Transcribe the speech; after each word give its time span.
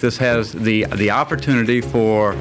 this 0.00 0.18
has 0.18 0.52
the, 0.52 0.84
the 0.96 1.10
opportunity 1.10 1.80
for 1.80 2.36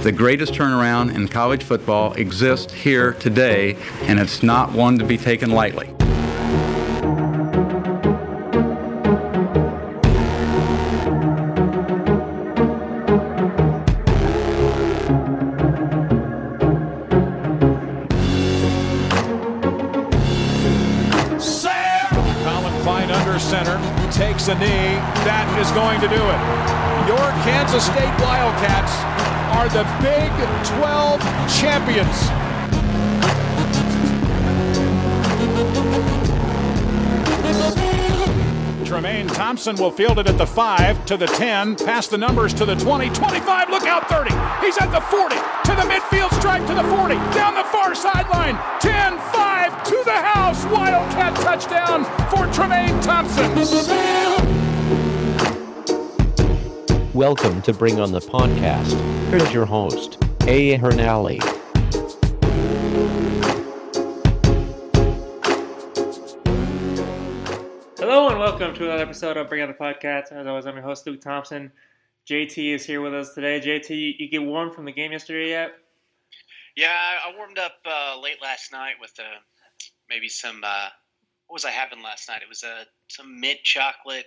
the 0.00 0.12
greatest 0.12 0.52
turnaround 0.54 1.14
in 1.14 1.28
college 1.28 1.62
football 1.62 2.12
exists 2.14 2.72
here 2.72 3.12
today, 3.14 3.76
and 4.02 4.18
it's 4.18 4.42
not 4.42 4.72
one 4.72 4.98
to 4.98 5.04
be 5.04 5.16
taken 5.16 5.50
lightly. 5.50 5.92
takes 24.42 24.48
a 24.48 24.54
knee. 24.54 24.96
That 25.24 25.58
is 25.60 25.70
going 25.72 26.00
to 26.00 26.08
do 26.08 26.14
it. 26.16 26.71
Kansas 27.72 27.90
State 27.90 28.20
Wildcats 28.20 28.92
are 29.56 29.66
the 29.70 29.84
Big 30.02 30.30
12 30.76 31.20
champions. 31.58 32.28
Tramaine 38.86 39.26
Thompson 39.32 39.76
will 39.76 39.90
field 39.90 40.18
it 40.18 40.28
at 40.28 40.36
the 40.36 40.44
5, 40.44 41.06
to 41.06 41.16
the 41.16 41.26
10, 41.26 41.76
past 41.76 42.10
the 42.10 42.18
numbers 42.18 42.52
to 42.52 42.66
the 42.66 42.74
20, 42.74 43.08
25, 43.08 43.70
look 43.70 43.84
out 43.84 44.06
30. 44.06 44.28
He's 44.60 44.76
at 44.76 44.92
the 44.92 45.00
40, 45.00 45.34
to 45.34 45.72
the 45.74 45.88
midfield 45.88 46.38
stripe 46.38 46.66
to 46.66 46.74
the 46.74 46.84
40, 46.84 47.14
down 47.32 47.54
the 47.54 47.64
far 47.64 47.94
sideline, 47.94 48.58
10, 48.80 49.16
5, 49.16 49.84
to 49.84 50.02
the 50.04 50.12
house. 50.12 50.62
Wildcat 50.66 51.34
touchdown 51.36 52.04
for 52.28 52.44
Tramaine 52.52 53.02
Thompson. 53.02 54.41
Welcome 57.14 57.60
to 57.62 57.74
Bring 57.74 58.00
on 58.00 58.10
the 58.10 58.20
Podcast. 58.20 58.98
Here's 59.28 59.52
your 59.52 59.66
host, 59.66 60.16
A. 60.46 60.76
Hernally. 60.78 61.40
Hello 67.98 68.28
and 68.30 68.38
welcome 68.38 68.74
to 68.74 68.84
another 68.84 69.02
episode 69.02 69.36
of 69.36 69.50
Bring 69.50 69.60
On 69.60 69.68
the 69.68 69.74
Podcast. 69.74 70.32
As 70.32 70.46
always, 70.46 70.64
I'm 70.64 70.74
your 70.74 70.84
host 70.84 71.06
Luke 71.06 71.20
Thompson. 71.20 71.70
JT 72.26 72.74
is 72.74 72.86
here 72.86 73.02
with 73.02 73.12
us 73.12 73.34
today. 73.34 73.60
JT, 73.60 74.14
you 74.18 74.30
get 74.30 74.42
warm 74.42 74.72
from 74.72 74.86
the 74.86 74.92
game 74.92 75.12
yesterday 75.12 75.50
yet? 75.50 75.72
Yeah, 76.76 76.96
I 76.96 77.36
warmed 77.36 77.58
up 77.58 77.74
uh, 77.84 78.18
late 78.22 78.40
last 78.40 78.72
night 78.72 78.94
with 78.98 79.12
uh, 79.18 79.38
maybe 80.08 80.30
some. 80.30 80.62
Uh, 80.64 80.88
what 81.46 81.56
was 81.56 81.66
I 81.66 81.72
having 81.72 82.02
last 82.02 82.30
night? 82.30 82.40
It 82.40 82.48
was 82.48 82.62
a 82.62 82.68
uh, 82.68 82.84
some 83.08 83.38
mint 83.38 83.58
chocolate 83.64 84.24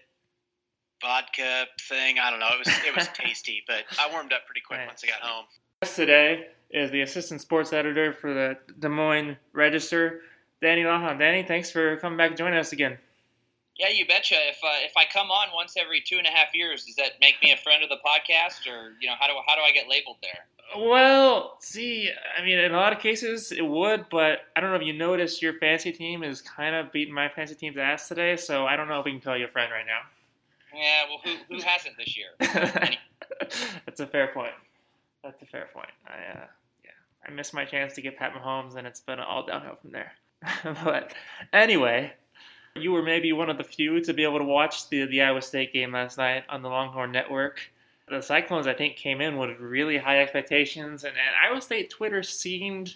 vodka 1.01 1.65
thing. 1.81 2.17
I 2.19 2.29
don't 2.29 2.39
know. 2.39 2.49
It 2.53 2.59
was 2.59 2.73
it 2.85 2.95
was 2.95 3.07
tasty, 3.13 3.63
but 3.67 3.83
I 3.99 4.11
warmed 4.11 4.33
up 4.33 4.45
pretty 4.45 4.61
quick 4.61 4.79
once 4.87 5.03
I 5.03 5.07
got 5.07 5.21
home. 5.21 5.45
Today 5.83 6.47
is 6.71 6.91
the 6.91 7.01
assistant 7.01 7.41
sports 7.41 7.73
editor 7.73 8.13
for 8.13 8.33
the 8.33 8.57
Des 8.79 8.89
Moines 8.89 9.37
Register, 9.53 10.21
Danny 10.61 10.83
Lawhon. 10.83 11.19
Danny, 11.19 11.43
thanks 11.43 11.69
for 11.71 11.97
coming 11.97 12.17
back 12.17 12.29
and 12.29 12.37
joining 12.37 12.57
us 12.57 12.71
again. 12.71 12.97
Yeah, 13.77 13.89
you 13.89 14.07
betcha. 14.07 14.35
If 14.35 14.57
uh, 14.63 14.85
if 14.85 14.93
I 14.95 15.03
come 15.11 15.31
on 15.31 15.49
once 15.53 15.75
every 15.77 16.01
two 16.01 16.17
and 16.17 16.25
a 16.25 16.31
half 16.31 16.53
years, 16.53 16.85
does 16.85 16.95
that 16.95 17.19
make 17.19 17.35
me 17.43 17.51
a 17.51 17.57
friend 17.57 17.83
of 17.83 17.89
the 17.89 17.97
podcast, 17.97 18.71
or 18.71 18.93
you 19.01 19.07
know, 19.07 19.15
how 19.19 19.27
do 19.27 19.33
how 19.45 19.55
do 19.55 19.61
I 19.61 19.71
get 19.71 19.89
labeled 19.89 20.17
there? 20.21 20.45
Well, 20.77 21.57
see, 21.59 22.09
I 22.37 22.43
mean, 22.43 22.57
in 22.57 22.73
a 22.73 22.77
lot 22.77 22.91
of 22.91 22.99
cases 22.99 23.51
it 23.51 23.65
would, 23.65 24.05
but 24.09 24.39
I 24.55 24.61
don't 24.61 24.71
know 24.71 24.77
if 24.77 24.81
you 24.81 24.93
noticed 24.93 25.41
your 25.41 25.53
fantasy 25.53 25.91
team 25.91 26.23
is 26.23 26.41
kind 26.41 26.75
of 26.75 26.91
beating 26.91 27.13
my 27.13 27.29
fantasy 27.29 27.55
team's 27.55 27.77
ass 27.77 28.07
today, 28.07 28.35
so 28.35 28.65
I 28.65 28.75
don't 28.75 28.87
know 28.87 28.99
if 28.99 29.05
we 29.05 29.11
can 29.11 29.21
call 29.21 29.37
you 29.37 29.45
a 29.45 29.49
friend 29.49 29.71
right 29.71 29.85
now. 29.85 30.01
Yeah, 30.75 31.03
well, 31.09 31.19
who 31.23 31.55
who 31.55 31.61
hasn't 31.61 31.97
this 31.97 32.17
year? 32.17 32.27
That's 33.85 33.99
a 33.99 34.07
fair 34.07 34.27
point. 34.33 34.53
That's 35.23 35.41
a 35.41 35.45
fair 35.45 35.69
point. 35.73 35.89
I 36.05 36.37
uh, 36.37 36.45
yeah, 36.83 36.91
I 37.25 37.31
missed 37.31 37.53
my 37.53 37.65
chance 37.65 37.93
to 37.93 38.01
get 38.01 38.17
Pat 38.17 38.33
Mahomes, 38.33 38.75
and 38.75 38.85
it's 38.85 38.99
been 38.99 39.19
all 39.19 39.45
downhill 39.45 39.75
from 39.75 39.91
there. 39.91 40.11
but 40.83 41.13
anyway, 41.53 42.13
you 42.75 42.91
were 42.91 43.01
maybe 43.01 43.31
one 43.31 43.49
of 43.49 43.57
the 43.57 43.63
few 43.63 44.01
to 44.01 44.13
be 44.13 44.23
able 44.23 44.39
to 44.39 44.45
watch 44.45 44.89
the, 44.89 45.05
the 45.05 45.21
Iowa 45.21 45.41
State 45.41 45.71
game 45.73 45.93
last 45.93 46.17
night 46.17 46.43
on 46.49 46.61
the 46.61 46.69
Longhorn 46.69 47.11
Network. 47.11 47.61
The 48.07 48.21
Cyclones, 48.21 48.67
I 48.67 48.73
think, 48.73 48.97
came 48.97 49.19
in 49.19 49.37
with 49.37 49.57
really 49.59 49.97
high 49.97 50.21
expectations, 50.21 51.05
and, 51.05 51.13
and 51.15 51.35
Iowa 51.43 51.61
State 51.61 51.89
Twitter 51.89 52.21
seemed 52.21 52.95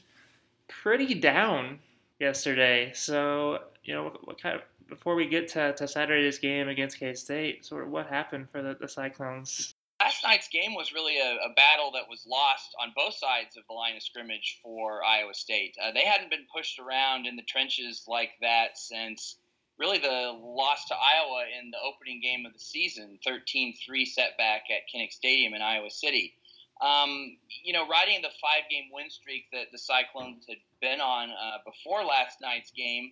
pretty 0.68 1.16
down 1.16 1.80
yesterday. 2.20 2.92
So, 2.94 3.59
you 3.84 3.96
know, 3.96 4.04
what, 4.04 4.28
what 4.28 4.42
kind 4.42 4.56
of 4.56 4.62
before 4.90 5.16
we 5.16 5.28
get 5.28 5.48
to, 5.50 5.74
to 5.74 5.88
Saturday's 5.88 6.40
game 6.40 6.68
against 6.68 7.00
K 7.00 7.14
State, 7.14 7.66
sort 7.66 7.84
of 7.84 7.90
what 7.90 8.08
happened 8.08 8.50
for 8.52 8.62
the, 8.62 8.76
the 8.80 8.88
Cyclones? 8.88 9.74
Last 10.02 10.24
night's 10.24 10.48
game 10.48 10.76
was 10.76 10.94
really 10.94 11.18
a, 11.20 11.38
a, 11.46 11.54
battle 11.56 11.92
that 11.92 12.10
was 12.10 12.26
lost 12.26 12.74
on 12.82 12.94
both 12.96 13.16
sides 13.16 13.58
of 13.58 13.64
the 13.68 13.74
line 13.74 13.98
of 13.98 14.02
scrimmage 14.02 14.60
for 14.64 15.04
Iowa 15.04 15.34
State. 15.34 15.76
Uh, 15.82 15.92
they 15.92 16.06
hadn't 16.06 16.30
been 16.30 16.46
pushed 16.56 16.80
around 16.80 17.28
in 17.28 17.36
the 17.36 17.42
trenches 17.42 18.06
like 18.08 18.32
that 18.42 18.78
since 18.78 19.36
really 19.78 19.98
the 19.98 20.38
loss 20.42 20.86
to 20.86 20.94
Iowa 20.94 21.46
in 21.60 21.72
the 21.72 21.78
opening 21.80 22.22
game 22.22 22.46
of 22.46 22.54
the 22.54 22.60
season, 22.60 23.20
13 23.26 23.76
3 23.86 24.06
setback 24.06 24.64
at 24.70 24.84
Kinnick 24.94 25.12
Stadium 25.12 25.54
in 25.54 25.62
Iowa 25.62 25.90
City. 25.90 26.34
Um, 26.82 27.38
you 27.64 27.74
know, 27.74 27.88
riding 27.88 28.22
the 28.22 28.30
five 28.42 28.70
game 28.70 28.86
win 28.94 29.10
streak 29.10 29.46
that 29.52 29.68
the 29.72 29.78
Cyclones 29.78 30.46
had 30.48 30.60
been 30.82 31.02
on 31.02 31.30
uh, 31.30 31.58
before 31.66 32.06
last 32.06 32.40
night's 32.42 32.72
game, 32.72 33.12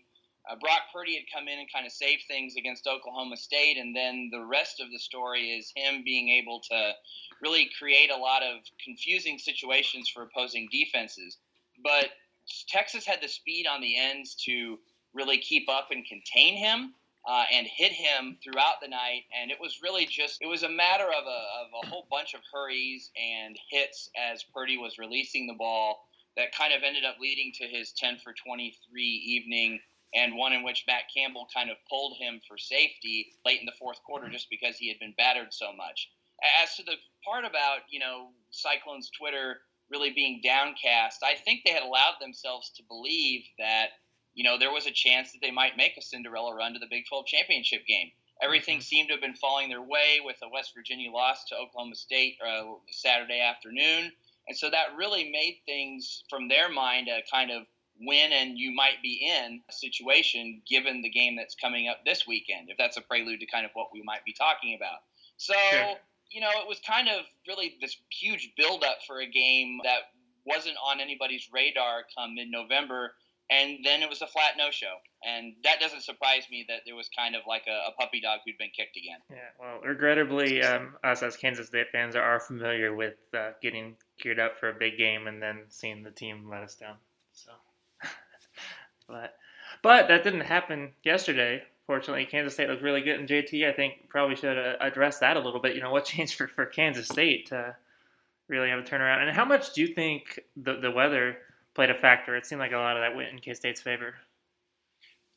uh, 0.49 0.55
Brock 0.55 0.81
Purdy 0.93 1.15
had 1.15 1.25
come 1.33 1.47
in 1.47 1.59
and 1.59 1.71
kind 1.71 1.85
of 1.85 1.91
saved 1.91 2.23
things 2.27 2.55
against 2.55 2.87
Oklahoma 2.87 3.37
State, 3.37 3.77
and 3.77 3.95
then 3.95 4.29
the 4.31 4.43
rest 4.43 4.79
of 4.79 4.91
the 4.91 4.99
story 4.99 5.51
is 5.51 5.71
him 5.75 6.03
being 6.03 6.29
able 6.29 6.61
to 6.69 6.91
really 7.41 7.69
create 7.77 8.11
a 8.11 8.17
lot 8.17 8.43
of 8.43 8.61
confusing 8.83 9.37
situations 9.37 10.09
for 10.09 10.23
opposing 10.23 10.67
defenses. 10.71 11.37
But 11.83 12.09
Texas 12.67 13.05
had 13.05 13.21
the 13.21 13.27
speed 13.27 13.67
on 13.67 13.81
the 13.81 13.97
ends 13.97 14.35
to 14.45 14.79
really 15.13 15.37
keep 15.37 15.69
up 15.69 15.89
and 15.91 16.05
contain 16.05 16.55
him 16.55 16.93
uh, 17.27 17.43
and 17.51 17.67
hit 17.67 17.91
him 17.91 18.37
throughout 18.43 18.75
the 18.81 18.87
night. 18.87 19.23
And 19.39 19.51
it 19.51 19.57
was 19.59 19.79
really 19.83 20.05
just, 20.05 20.41
it 20.41 20.47
was 20.47 20.63
a 20.63 20.69
matter 20.69 21.05
of 21.05 21.25
a, 21.25 21.41
of 21.65 21.83
a 21.83 21.87
whole 21.87 22.07
bunch 22.09 22.33
of 22.33 22.41
hurries 22.51 23.11
and 23.17 23.57
hits 23.69 24.09
as 24.17 24.43
Purdy 24.43 24.77
was 24.77 24.97
releasing 24.97 25.45
the 25.45 25.53
ball 25.53 26.07
that 26.37 26.55
kind 26.55 26.73
of 26.73 26.83
ended 26.83 27.03
up 27.03 27.15
leading 27.19 27.51
to 27.55 27.65
his 27.65 27.91
10 27.93 28.19
for 28.23 28.33
23 28.33 29.03
evening 29.03 29.79
and 30.13 30.35
one 30.35 30.53
in 30.53 30.63
which 30.63 30.85
Matt 30.87 31.03
Campbell 31.13 31.47
kind 31.53 31.69
of 31.69 31.77
pulled 31.89 32.17
him 32.17 32.39
for 32.47 32.57
safety 32.57 33.27
late 33.45 33.59
in 33.59 33.65
the 33.65 33.77
fourth 33.79 34.01
quarter 34.03 34.29
just 34.29 34.49
because 34.49 34.77
he 34.77 34.87
had 34.87 34.99
been 34.99 35.13
battered 35.17 35.53
so 35.53 35.73
much. 35.73 36.09
As 36.63 36.75
to 36.75 36.83
the 36.83 36.95
part 37.25 37.45
about, 37.45 37.79
you 37.89 37.99
know, 37.99 38.29
Cyclones 38.51 39.09
Twitter 39.17 39.61
really 39.89 40.11
being 40.11 40.41
downcast, 40.43 41.23
I 41.23 41.35
think 41.35 41.61
they 41.65 41.71
had 41.71 41.83
allowed 41.83 42.15
themselves 42.21 42.71
to 42.77 42.83
believe 42.83 43.43
that 43.57 43.89
you 44.37 44.43
know, 44.43 44.57
there 44.59 44.71
was 44.71 44.85
a 44.85 44.91
chance 44.91 45.31
that 45.31 45.39
they 45.41 45.49
might 45.49 45.77
make 45.77 45.97
a 45.97 46.01
Cinderella 46.01 46.55
run 46.55 46.73
to 46.73 46.79
the 46.79 46.85
Big 46.87 47.05
12 47.09 47.25
championship 47.25 47.87
game. 47.87 48.11
Everything 48.39 48.77
mm-hmm. 48.77 48.83
seemed 48.83 49.07
to 49.09 49.15
have 49.15 49.21
been 49.21 49.33
falling 49.33 49.67
their 49.67 49.81
way 49.81 50.21
with 50.23 50.35
a 50.43 50.49
West 50.53 50.73
Virginia 50.77 51.09
loss 51.09 51.45
to 51.45 51.55
Oklahoma 51.55 51.95
State 51.95 52.37
uh, 52.47 52.65
Saturday 52.91 53.41
afternoon. 53.41 54.11
And 54.47 54.55
so 54.55 54.69
that 54.69 54.95
really 54.95 55.31
made 55.31 55.57
things, 55.65 56.23
from 56.29 56.47
their 56.47 56.69
mind, 56.69 57.09
a 57.09 57.23
kind 57.33 57.49
of 57.49 57.63
win 58.01 58.31
and 58.31 58.57
you 58.57 58.73
might 58.73 59.01
be 59.01 59.29
in 59.31 59.61
a 59.69 59.73
situation 59.73 60.61
given 60.67 61.01
the 61.01 61.09
game 61.09 61.35
that's 61.35 61.55
coming 61.55 61.87
up 61.87 61.97
this 62.05 62.25
weekend, 62.27 62.69
if 62.69 62.77
that's 62.77 62.97
a 62.97 63.01
prelude 63.01 63.39
to 63.39 63.45
kind 63.45 63.65
of 63.65 63.71
what 63.73 63.87
we 63.93 64.01
might 64.03 64.23
be 64.25 64.33
talking 64.33 64.75
about. 64.75 64.99
So, 65.37 65.53
sure. 65.71 65.95
you 66.31 66.41
know, 66.41 66.51
it 66.61 66.67
was 66.67 66.79
kind 66.79 67.07
of 67.07 67.25
really 67.47 67.75
this 67.81 67.97
huge 68.11 68.53
buildup 68.57 68.97
for 69.05 69.21
a 69.21 69.27
game 69.27 69.79
that 69.83 70.11
wasn't 70.45 70.77
on 70.85 70.99
anybody's 70.99 71.49
radar 71.51 72.03
come 72.15 72.35
mid 72.35 72.49
November 72.49 73.11
and 73.49 73.79
then 73.83 74.01
it 74.01 74.09
was 74.09 74.21
a 74.21 74.27
flat 74.27 74.53
no 74.57 74.71
show. 74.71 74.95
And 75.25 75.53
that 75.63 75.79
doesn't 75.79 76.03
surprise 76.03 76.43
me 76.51 76.65
that 76.67 76.81
there 76.85 76.95
was 76.95 77.09
kind 77.17 77.35
of 77.35 77.41
like 77.47 77.63
a, 77.67 77.89
a 77.89 77.91
puppy 77.99 78.21
dog 78.21 78.39
who'd 78.45 78.57
been 78.57 78.69
kicked 78.75 78.97
again. 78.97 79.19
Yeah, 79.29 79.37
well, 79.59 79.79
regrettably, 79.81 80.61
um, 80.63 80.95
us 81.03 81.23
as 81.23 81.37
Kansas 81.37 81.67
State 81.67 81.87
fans 81.91 82.15
are 82.15 82.39
familiar 82.39 82.93
with 82.93 83.15
uh, 83.33 83.51
getting 83.61 83.95
geared 84.21 84.39
up 84.39 84.57
for 84.59 84.69
a 84.69 84.73
big 84.73 84.97
game 84.97 85.27
and 85.27 85.41
then 85.41 85.63
seeing 85.69 86.03
the 86.03 86.11
team 86.11 86.49
let 86.49 86.63
us 86.63 86.75
down. 86.75 86.95
So, 87.31 87.51
but 89.07 89.35
but 89.83 90.07
that 90.07 90.23
didn't 90.23 90.41
happen 90.41 90.91
yesterday. 91.03 91.63
Fortunately, 91.85 92.25
Kansas 92.25 92.53
State 92.53 92.69
looked 92.69 92.83
really 92.83 93.01
good, 93.01 93.19
and 93.19 93.29
JT 93.29 93.67
I 93.67 93.73
think 93.73 94.09
probably 94.09 94.35
should 94.35 94.57
uh, 94.57 94.75
address 94.81 95.19
that 95.19 95.37
a 95.37 95.39
little 95.39 95.61
bit. 95.61 95.75
You 95.75 95.81
know, 95.81 95.91
what 95.91 96.05
changed 96.13 96.35
for, 96.35 96.47
for 96.47 96.65
Kansas 96.65 97.07
State 97.07 97.47
to 97.47 97.75
really 98.47 98.69
have 98.69 98.79
a 98.79 98.83
turnaround, 98.83 99.21
and 99.25 99.35
how 99.35 99.45
much 99.45 99.73
do 99.73 99.81
you 99.81 99.87
think 99.87 100.39
the 100.55 100.79
the 100.79 100.91
weather 100.91 101.37
played 101.77 101.91
a 101.91 101.95
factor. 101.95 102.35
It 102.35 102.45
seemed 102.47 102.59
like 102.59 102.71
a 102.71 102.77
lot 102.77 102.97
of 102.97 103.03
that 103.03 103.15
went 103.15 103.29
in 103.29 103.37
K 103.37 103.53
State's 103.53 103.79
favor. 103.79 104.15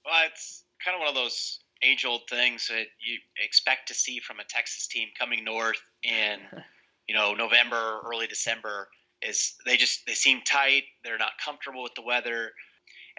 Well, 0.07 0.15
it's 0.27 0.65
kind 0.83 0.95
of 0.95 1.01
one 1.01 1.09
of 1.11 1.15
those 1.15 1.61
age 1.83 2.07
old 2.07 2.23
things 2.31 2.67
that 2.69 2.87
you 2.99 3.19
expect 3.37 3.87
to 3.89 3.95
see 3.95 4.21
from 4.21 4.41
a 4.41 4.45
Texas 4.45 4.87
team 4.87 5.09
coming 5.19 5.45
north 5.45 5.81
in, 6.03 6.39
you 7.09 7.15
know, 7.15 7.35
November, 7.35 8.01
early 8.07 8.27
December. 8.27 8.89
Is 9.21 9.55
they 9.67 9.77
just 9.77 10.07
they 10.07 10.15
seem 10.15 10.41
tight. 10.47 10.85
They're 11.05 11.19
not 11.19 11.33
comfortable 11.45 11.83
with 11.83 11.95
the 11.95 12.03
weather, 12.03 12.53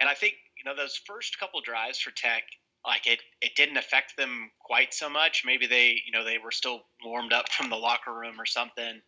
and 0.00 0.08
I 0.08 0.14
think 0.14 0.34
you 0.62 0.70
know 0.70 0.76
those 0.76 1.00
first 1.06 1.38
couple 1.38 1.60
drives 1.60 1.98
for 1.98 2.10
Tech 2.12 2.44
like 2.86 3.06
it 3.06 3.20
it 3.40 3.54
didn't 3.56 3.76
affect 3.76 4.16
them 4.16 4.50
quite 4.60 4.92
so 4.92 5.08
much. 5.08 5.44
Maybe 5.46 5.66
they 5.66 6.02
you 6.04 6.12
know 6.12 6.24
they 6.24 6.38
were 6.38 6.50
still 6.50 6.82
warmed 7.04 7.32
up 7.32 7.50
from 7.52 7.70
the 7.70 7.76
locker 7.76 8.12
room 8.12 8.40
or 8.40 8.46
something, 8.46 9.00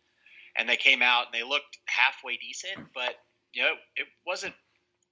and 0.57 0.69
they 0.69 0.77
came 0.77 1.01
out 1.01 1.27
and 1.27 1.33
they 1.33 1.47
looked 1.47 1.79
halfway 1.85 2.37
decent, 2.37 2.87
but 2.93 3.15
you 3.53 3.63
know 3.63 3.73
it 3.95 4.07
wasn't 4.25 4.53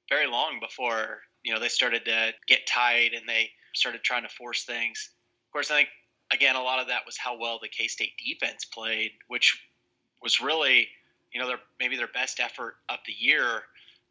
very 0.10 0.28
long 0.28 0.60
before 0.62 1.22
you 1.44 1.54
know 1.54 1.60
they 1.60 1.69
started 1.69 2.06
to 2.06 2.34
get 2.48 2.66
tight 2.68 3.13
and 3.13 3.28
they 3.28 3.50
started 3.74 4.04
trying 4.04 4.24
to 4.24 4.30
force 4.30 4.63
things. 4.63 5.10
Of 5.48 5.54
course, 5.54 5.72
I 5.72 5.75
think 5.75 5.89
again 6.31 6.56
a 6.56 6.62
lot 6.62 6.80
of 6.80 6.88
that 6.88 7.06
was 7.06 7.18
how 7.18 7.38
well 7.38 7.60
the 7.62 7.69
K 7.69 7.88
State 7.88 8.13
defense 8.24 8.66
played, 8.66 9.12
which 9.28 9.68
was 10.22 10.42
really 10.42 10.88
you 11.34 11.42
know 11.42 11.48
their 11.48 11.60
maybe 11.80 11.98
their 11.98 12.07
best 12.07 12.39
effort 12.39 12.75
of 12.89 13.00
the 13.06 13.13
year, 13.13 13.63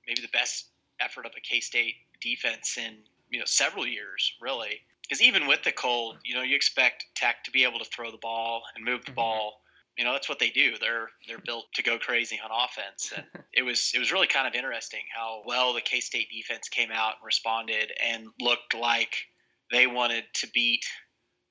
maybe 0.06 0.20
the 0.20 0.28
best 0.28 0.67
effort 1.00 1.25
of 1.25 1.32
a 1.37 1.40
K 1.40 1.61
State 1.61 1.94
defense 2.22 2.78
in 2.78 2.94
you 3.30 3.38
know 3.38 3.44
several 3.46 3.86
years 3.86 4.32
really. 4.40 4.80
Because 5.02 5.20
even 5.20 5.46
with 5.46 5.62
the 5.64 5.72
cold, 5.72 6.16
you 6.24 6.34
know 6.34 6.42
you 6.42 6.56
expect 6.56 7.06
Tech 7.14 7.44
to 7.44 7.50
be 7.50 7.64
able 7.64 7.78
to 7.78 7.84
throw 7.84 8.10
the 8.10 8.19
ball 8.19 8.62
and 8.74 8.84
move 8.84 9.04
the 9.04 9.10
mm-hmm. 9.10 9.16
ball 9.16 9.62
you 9.96 10.04
know 10.04 10.12
that's 10.12 10.28
what 10.28 10.38
they 10.38 10.50
do. 10.50 10.74
They're 10.80 11.10
they're 11.28 11.38
built 11.38 11.66
to 11.74 11.82
go 11.82 11.98
crazy 11.98 12.40
on 12.42 12.50
offense. 12.50 13.12
And 13.14 13.26
it 13.52 13.62
was 13.62 13.92
it 13.94 13.98
was 13.98 14.12
really 14.12 14.26
kind 14.26 14.46
of 14.46 14.54
interesting 14.54 15.02
how 15.14 15.42
well 15.46 15.72
the 15.72 15.80
K 15.80 16.00
State 16.00 16.28
defense 16.30 16.69
came 16.69 16.90
out 16.90 17.14
and 17.19 17.26
responded 17.26 17.92
and 18.02 18.28
looked 18.40 18.75
like 18.75 19.26
they 19.70 19.86
wanted 19.86 20.25
to 20.34 20.48
beat 20.54 20.84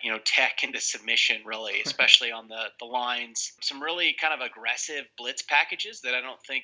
you 0.01 0.12
know 0.12 0.19
Tech 0.25 0.63
into 0.63 0.81
submission 0.81 1.41
really, 1.45 1.81
especially 1.85 2.31
on 2.31 2.47
the 2.47 2.65
the 2.79 2.85
lines. 2.85 3.53
Some 3.62 3.81
really 3.81 4.15
kind 4.19 4.33
of 4.33 4.45
aggressive 4.45 5.06
blitz 5.17 5.44
packages 5.44 6.01
that 6.01 6.15
I 6.15 6.21
don't 6.21 6.41
think 6.44 6.63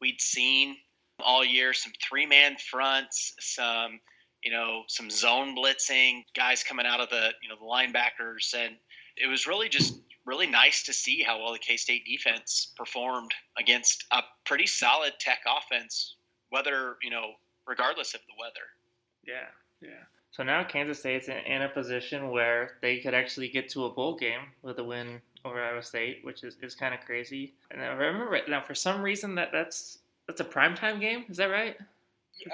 we'd 0.00 0.20
seen 0.20 0.76
all 1.20 1.44
year. 1.44 1.72
Some 1.72 1.92
three 2.06 2.26
man 2.26 2.56
fronts, 2.70 3.34
some 3.40 4.00
you 4.42 4.50
know 4.50 4.82
some 4.88 5.10
zone 5.10 5.56
blitzing, 5.56 6.24
guys 6.34 6.62
coming 6.62 6.86
out 6.86 7.00
of 7.00 7.10
the 7.10 7.30
you 7.42 7.48
know 7.48 7.56
the 7.58 7.64
linebackers, 7.64 8.54
and 8.54 8.76
it 9.16 9.26
was 9.28 9.46
really 9.46 9.68
just 9.68 10.00
really 10.24 10.46
nice 10.46 10.82
to 10.82 10.92
see 10.92 11.22
how 11.22 11.38
well 11.38 11.52
the 11.52 11.58
K 11.58 11.76
State 11.76 12.04
defense 12.04 12.72
performed 12.76 13.32
against 13.58 14.04
a 14.12 14.22
pretty 14.44 14.66
solid 14.66 15.12
Tech 15.18 15.40
offense, 15.46 16.16
whether 16.50 16.96
you 17.02 17.10
know, 17.10 17.32
regardless 17.66 18.14
of 18.14 18.20
the 18.20 18.34
weather. 18.38 18.66
Yeah, 19.26 19.48
yeah. 19.80 20.04
So 20.36 20.42
now 20.42 20.64
Kansas 20.64 20.98
State's 20.98 21.28
in, 21.28 21.62
a 21.62 21.68
position 21.68 22.30
where 22.30 22.72
they 22.82 22.98
could 22.98 23.14
actually 23.14 23.48
get 23.48 23.70
to 23.70 23.86
a 23.86 23.90
bowl 23.90 24.16
game 24.16 24.40
with 24.60 24.78
a 24.78 24.84
win 24.84 25.22
over 25.46 25.62
Iowa 25.62 25.82
State, 25.82 26.18
which 26.24 26.44
is, 26.44 26.56
is 26.60 26.74
kind 26.74 26.92
of 26.92 27.00
crazy. 27.00 27.54
And 27.70 27.80
I 27.80 27.86
remember 27.86 28.38
now 28.46 28.60
for 28.60 28.74
some 28.74 29.00
reason 29.00 29.34
that 29.36 29.48
that's 29.50 30.00
that's 30.26 30.40
a 30.40 30.44
primetime 30.44 31.00
game. 31.00 31.24
Is 31.28 31.36
that 31.36 31.50
right? 31.50 31.76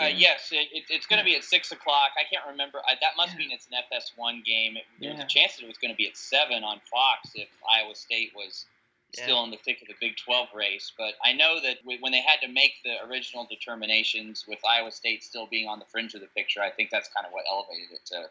Uh, 0.00 0.06
yes, 0.06 0.50
it, 0.52 0.68
it, 0.72 0.84
it's 0.90 1.06
going 1.06 1.18
to 1.18 1.24
be 1.24 1.34
at 1.34 1.42
six 1.42 1.72
o'clock. 1.72 2.14
I 2.16 2.22
can't 2.30 2.46
remember. 2.48 2.78
I, 2.86 2.94
that 3.00 3.16
must 3.16 3.32
yeah. 3.32 3.38
mean 3.38 3.50
it's 3.50 3.66
an 3.66 3.76
FS1 3.90 4.44
game. 4.44 4.76
It, 4.76 4.84
yeah. 4.98 5.10
There's 5.10 5.24
a 5.24 5.26
chance 5.26 5.56
that 5.56 5.64
it 5.64 5.68
was 5.68 5.78
going 5.78 5.90
to 5.90 5.96
be 5.96 6.06
at 6.06 6.16
seven 6.16 6.62
on 6.62 6.80
Fox 6.86 7.32
if 7.34 7.48
Iowa 7.66 7.94
State 7.94 8.30
was 8.34 8.66
yeah. 9.16 9.24
still 9.24 9.44
in 9.44 9.50
the 9.50 9.58
thick 9.58 9.82
of 9.82 9.88
the 9.88 9.98
Big 10.00 10.16
12 10.16 10.48
race. 10.54 10.92
But 10.96 11.14
I 11.24 11.32
know 11.32 11.58
that 11.60 11.78
when 11.84 12.12
they 12.12 12.22
had 12.22 12.40
to 12.46 12.48
make 12.48 12.74
the 12.84 13.04
original 13.10 13.46
determinations 13.50 14.44
with 14.46 14.60
Iowa 14.64 14.92
State 14.92 15.24
still 15.24 15.48
being 15.50 15.66
on 15.66 15.78
the 15.78 15.86
fringe 15.90 16.14
of 16.14 16.20
the 16.20 16.28
picture, 16.28 16.62
I 16.62 16.70
think 16.70 16.90
that's 16.90 17.10
kind 17.10 17.26
of 17.26 17.32
what 17.32 17.44
elevated 17.50 17.90
it 17.92 18.06
to 18.14 18.30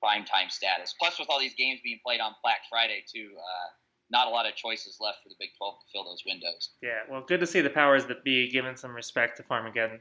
prime 0.00 0.24
time 0.24 0.48
status. 0.48 0.94
Plus, 0.96 1.18
with 1.18 1.28
all 1.28 1.40
these 1.40 1.54
games 1.54 1.80
being 1.82 1.98
played 2.04 2.20
on 2.20 2.34
Black 2.42 2.60
Friday 2.70 3.02
too. 3.12 3.30
Uh, 3.36 3.68
not 4.10 4.28
a 4.28 4.30
lot 4.30 4.46
of 4.46 4.54
choices 4.54 4.98
left 5.00 5.22
for 5.22 5.28
the 5.28 5.34
Big 5.38 5.50
12 5.58 5.74
to 5.80 5.86
fill 5.92 6.04
those 6.04 6.22
windows. 6.26 6.70
Yeah, 6.82 7.00
well, 7.10 7.24
good 7.26 7.40
to 7.40 7.46
see 7.46 7.60
the 7.60 7.70
powers 7.70 8.06
that 8.06 8.24
be 8.24 8.50
giving 8.50 8.76
some 8.76 8.94
respect 8.94 9.36
to 9.38 9.42
Farmageddon. 9.42 10.00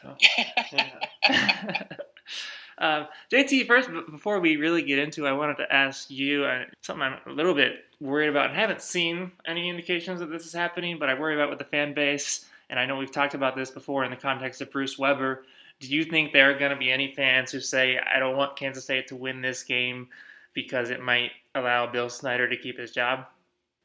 So, 0.00 0.16
yeah. 0.72 1.82
um, 2.78 3.06
JT, 3.30 3.66
first, 3.66 3.90
before 4.10 4.40
we 4.40 4.56
really 4.56 4.82
get 4.82 4.98
into, 4.98 5.26
I 5.26 5.32
wanted 5.32 5.56
to 5.58 5.72
ask 5.72 6.10
you 6.10 6.44
uh, 6.44 6.64
something 6.80 7.02
I'm 7.02 7.18
a 7.26 7.32
little 7.32 7.54
bit 7.54 7.84
worried 8.00 8.28
about. 8.28 8.50
I 8.50 8.54
haven't 8.54 8.82
seen 8.82 9.32
any 9.46 9.68
indications 9.68 10.20
that 10.20 10.30
this 10.30 10.46
is 10.46 10.52
happening, 10.52 10.98
but 10.98 11.08
I 11.08 11.18
worry 11.18 11.34
about 11.34 11.50
with 11.50 11.58
the 11.58 11.64
fan 11.64 11.94
base. 11.94 12.46
And 12.70 12.80
I 12.80 12.86
know 12.86 12.96
we've 12.96 13.12
talked 13.12 13.34
about 13.34 13.56
this 13.56 13.70
before 13.70 14.04
in 14.04 14.10
the 14.10 14.16
context 14.16 14.60
of 14.60 14.70
Bruce 14.70 14.98
Weber. 14.98 15.44
Do 15.80 15.88
you 15.88 16.04
think 16.04 16.32
there 16.32 16.50
are 16.50 16.58
going 16.58 16.70
to 16.70 16.76
be 16.76 16.90
any 16.90 17.14
fans 17.14 17.52
who 17.52 17.60
say, 17.60 17.98
I 17.98 18.18
don't 18.18 18.36
want 18.36 18.56
Kansas 18.56 18.84
State 18.84 19.08
to 19.08 19.16
win 19.16 19.42
this 19.42 19.62
game 19.62 20.08
because 20.54 20.90
it 20.90 21.02
might 21.02 21.32
allow 21.54 21.86
Bill 21.86 22.08
Snyder 22.08 22.48
to 22.48 22.56
keep 22.56 22.78
his 22.78 22.90
job? 22.90 23.26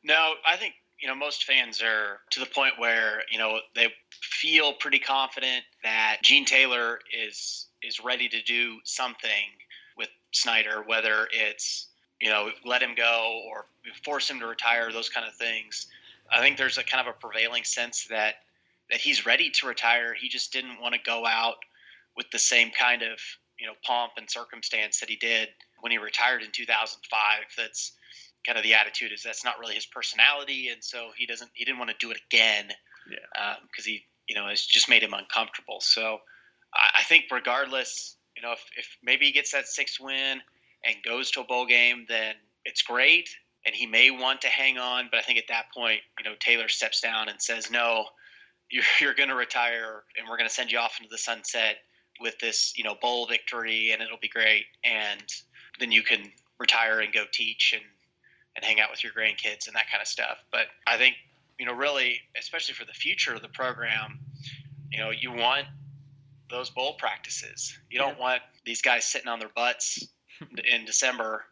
No, 0.04 0.34
I 0.46 0.56
think 0.56 0.76
you 1.02 1.08
know 1.08 1.16
most 1.16 1.44
fans 1.44 1.82
are 1.82 2.20
to 2.32 2.40
the 2.40 2.46
point 2.46 2.74
where 2.78 3.24
you 3.32 3.38
know 3.38 3.60
they 3.76 3.88
feel 4.22 4.74
pretty 4.74 5.00
confident 5.00 5.64
that 5.84 6.18
Gene 6.24 6.46
Taylor 6.46 7.00
is 7.18 7.68
is 7.84 8.00
ready 8.04 8.28
to 8.30 8.42
do 8.44 8.78
something 8.84 9.46
with 9.98 10.10
Snyder, 10.32 10.84
whether 10.86 11.28
it's 11.32 11.88
you 12.22 12.30
know 12.30 12.50
let 12.66 12.82
him 12.82 12.96
go 12.96 13.42
or 13.48 13.66
force 14.04 14.30
him 14.30 14.40
to 14.40 14.48
retire, 14.48 14.92
those 14.92 15.10
kind 15.10 15.28
of 15.28 15.34
things. 15.36 15.88
I 16.32 16.40
think 16.40 16.58
there's 16.58 16.78
a 16.78 16.84
kind 16.84 17.06
of 17.06 17.14
a 17.14 17.18
prevailing 17.18 17.64
sense 17.64 18.06
that 18.10 18.36
that 18.90 19.00
he's 19.00 19.26
ready 19.26 19.50
to 19.50 19.68
retire. 19.68 20.14
He 20.14 20.30
just 20.30 20.52
didn't 20.52 20.82
want 20.82 20.94
to 20.96 21.02
go 21.06 21.26
out 21.26 21.58
with 22.16 22.30
the 22.32 22.40
same 22.40 22.72
kind 22.72 23.02
of 23.02 23.20
you 23.60 23.68
know 23.68 23.74
pomp 23.86 24.14
and 24.18 24.30
circumstance 24.30 25.00
that 25.00 25.10
he 25.10 25.18
did 25.18 25.50
when 25.82 25.92
he 25.92 25.98
retired 25.98 26.42
in 26.42 26.52
2005. 26.52 27.20
That's 27.58 27.94
kind 28.46 28.58
of 28.58 28.64
the 28.64 28.74
attitude 28.74 29.12
is 29.12 29.24
that's 29.24 29.44
not 29.44 29.60
really 29.60 29.76
his 29.76 29.86
personality, 29.86 30.70
and 30.70 30.84
so 30.84 31.10
he 31.18 31.26
doesn't 31.26 31.52
he 31.54 31.66
didn't 31.66 31.80
want 31.80 31.92
to 31.92 31.98
do 32.00 32.12
it 32.12 32.20
again. 32.28 32.70
Yeah. 33.10 33.56
Because 33.62 33.86
um, 33.86 33.92
he 33.92 34.06
you 34.28 34.36
know 34.36 34.48
it's 34.48 34.66
just 34.66 34.90
made 34.90 35.04
him 35.04 35.14
uncomfortable. 35.14 35.80
So 35.82 36.20
I, 36.74 37.00
I 37.00 37.04
think 37.04 37.26
regardless, 37.32 38.18
you 38.36 38.42
know, 38.42 38.54
if, 38.54 38.64
if 38.78 38.98
maybe 39.04 39.26
he 39.26 39.32
gets 39.32 39.52
that 39.52 39.68
sixth 39.68 40.00
win 40.00 40.42
and 40.86 40.96
goes 41.04 41.32
to 41.32 41.42
a 41.42 41.44
bowl 41.44 41.66
game, 41.66 42.06
then 42.08 42.36
it's 42.66 42.82
great, 42.82 43.30
and 43.66 43.76
he 43.76 43.86
may 43.86 44.12
want 44.12 44.42
to 44.42 44.48
hang 44.48 44.78
on. 44.78 45.08
But 45.12 45.20
I 45.20 45.24
think 45.24 45.40
at 45.40 45.46
that 45.50 45.66
point, 45.76 46.02
you 46.18 46.30
know, 46.30 46.36
Taylor 46.40 46.68
steps 46.68 47.02
down 47.02 47.30
and 47.30 47.42
says, 47.42 47.70
"No, 47.70 48.06
you're, 48.72 48.84
you're 49.02 49.16
going 49.16 49.30
to 49.30 49.36
retire, 49.36 50.04
and 50.18 50.28
we're 50.30 50.38
going 50.38 50.50
to 50.50 50.54
send 50.54 50.72
you 50.72 50.80
off 50.80 50.98
into 51.00 51.10
the 51.10 51.18
sunset." 51.18 51.78
with 52.20 52.38
this, 52.40 52.74
you 52.76 52.84
know, 52.84 52.96
bowl 53.02 53.26
victory, 53.28 53.92
and 53.92 54.02
it'll 54.02 54.18
be 54.18 54.28
great. 54.28 54.66
And 54.84 55.24
then 55.80 55.92
you 55.92 56.04
can 56.04 56.32
retire 56.60 57.00
and 57.00 57.14
go 57.14 57.24
teach 57.32 57.74
and 57.74 57.84
and 58.56 58.66
hang 58.66 58.80
out 58.80 58.90
with 58.90 59.04
your 59.04 59.14
grandkids 59.14 59.68
and 59.68 59.76
that 59.76 59.90
kind 59.90 60.02
of 60.02 60.08
stuff. 60.08 60.38
But 60.52 60.68
I 60.88 60.98
think, 60.98 61.16
you 61.60 61.66
know, 61.66 61.74
really, 61.74 62.20
especially 62.38 62.74
for 62.74 62.86
the 62.86 62.94
future 62.94 63.34
of 63.34 63.42
the 63.42 63.50
program, 63.50 64.20
you 64.92 65.00
know, 65.00 65.12
you 65.12 65.32
want 65.32 65.66
those 66.50 66.70
bowl 66.70 66.96
practices. 66.96 67.78
You 67.90 68.00
don't 68.00 68.20
want 68.20 68.42
these 68.66 68.82
guys 68.82 69.06
sitting 69.06 69.28
on 69.28 69.40
their 69.40 69.52
butts 69.56 70.08
in 70.72 70.86
December 70.86 71.46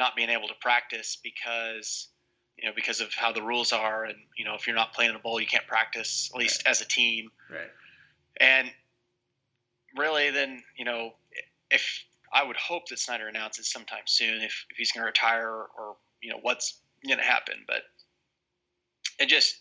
not 0.00 0.16
being 0.16 0.30
able 0.30 0.48
to 0.48 0.54
practice 0.60 1.18
because 1.22 2.08
you 2.56 2.66
know 2.66 2.74
because 2.74 3.00
of 3.00 3.12
how 3.14 3.30
the 3.30 3.42
rules 3.42 3.72
are 3.72 4.04
and 4.04 4.16
you 4.36 4.44
know 4.44 4.54
if 4.54 4.66
you're 4.66 4.74
not 4.74 4.92
playing 4.92 5.10
in 5.10 5.16
a 5.16 5.20
bowl 5.20 5.38
you 5.40 5.46
can't 5.46 5.66
practice 5.66 6.30
at 6.34 6.38
least 6.38 6.62
right. 6.64 6.70
as 6.70 6.80
a 6.80 6.88
team 6.88 7.30
right 7.50 7.70
and 8.40 8.72
really 9.96 10.30
then 10.30 10.62
you 10.76 10.84
know 10.84 11.10
if 11.70 12.02
i 12.32 12.42
would 12.42 12.56
hope 12.56 12.88
that 12.88 12.98
snyder 12.98 13.28
announces 13.28 13.70
sometime 13.70 14.02
soon 14.06 14.40
if, 14.42 14.64
if 14.70 14.76
he's 14.78 14.90
going 14.90 15.02
to 15.02 15.06
retire 15.06 15.50
or 15.50 15.96
you 16.22 16.30
know 16.30 16.38
what's 16.42 16.80
going 17.06 17.18
to 17.18 17.24
happen, 17.24 17.54
but 17.66 17.82
it 19.18 19.28
just 19.28 19.60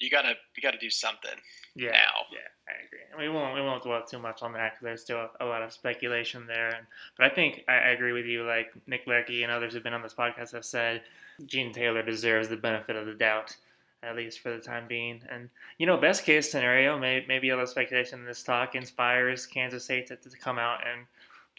you 0.00 0.10
gotta 0.10 0.34
you 0.56 0.62
gotta 0.62 0.78
do 0.78 0.90
something. 0.90 1.38
Yeah, 1.76 1.90
now. 1.90 2.26
yeah, 2.32 2.38
I 2.68 2.84
agree. 2.84 3.00
And 3.10 3.20
we 3.20 3.28
won't 3.28 3.54
we 3.54 3.60
won't 3.60 3.82
dwell 3.82 4.02
too 4.04 4.18
much 4.18 4.42
on 4.42 4.52
that 4.54 4.72
because 4.72 4.84
there's 4.84 5.02
still 5.02 5.28
a, 5.40 5.44
a, 5.44 5.46
lot 5.46 5.62
of 5.62 5.72
speculation 5.72 6.46
there. 6.46 6.68
And 6.68 6.86
but 7.16 7.26
I 7.26 7.34
think 7.34 7.64
I, 7.68 7.74
I, 7.74 7.88
agree 7.90 8.12
with 8.12 8.26
you. 8.26 8.44
Like 8.44 8.72
Nick 8.86 9.06
Leckey 9.06 9.42
and 9.42 9.52
others 9.52 9.72
who've 9.72 9.82
been 9.82 9.94
on 9.94 10.02
this 10.02 10.14
podcast 10.14 10.52
have 10.52 10.64
said, 10.64 11.02
Gene 11.46 11.72
Taylor 11.72 12.02
deserves 12.02 12.48
the 12.48 12.56
benefit 12.56 12.96
of 12.96 13.06
the 13.06 13.14
doubt, 13.14 13.54
at 14.02 14.16
least 14.16 14.40
for 14.40 14.50
the 14.50 14.62
time 14.62 14.86
being. 14.88 15.22
And 15.30 15.48
you 15.78 15.86
know, 15.86 15.96
best 15.96 16.24
case 16.24 16.50
scenario, 16.50 16.98
may, 16.98 17.24
maybe 17.28 17.50
a 17.50 17.54
little 17.54 17.66
speculation 17.66 18.20
in 18.20 18.24
this 18.24 18.42
talk 18.42 18.74
inspires 18.74 19.46
Kansas 19.46 19.84
State 19.84 20.08
to, 20.08 20.16
to 20.16 20.38
come 20.38 20.58
out 20.58 20.80
and 20.86 21.06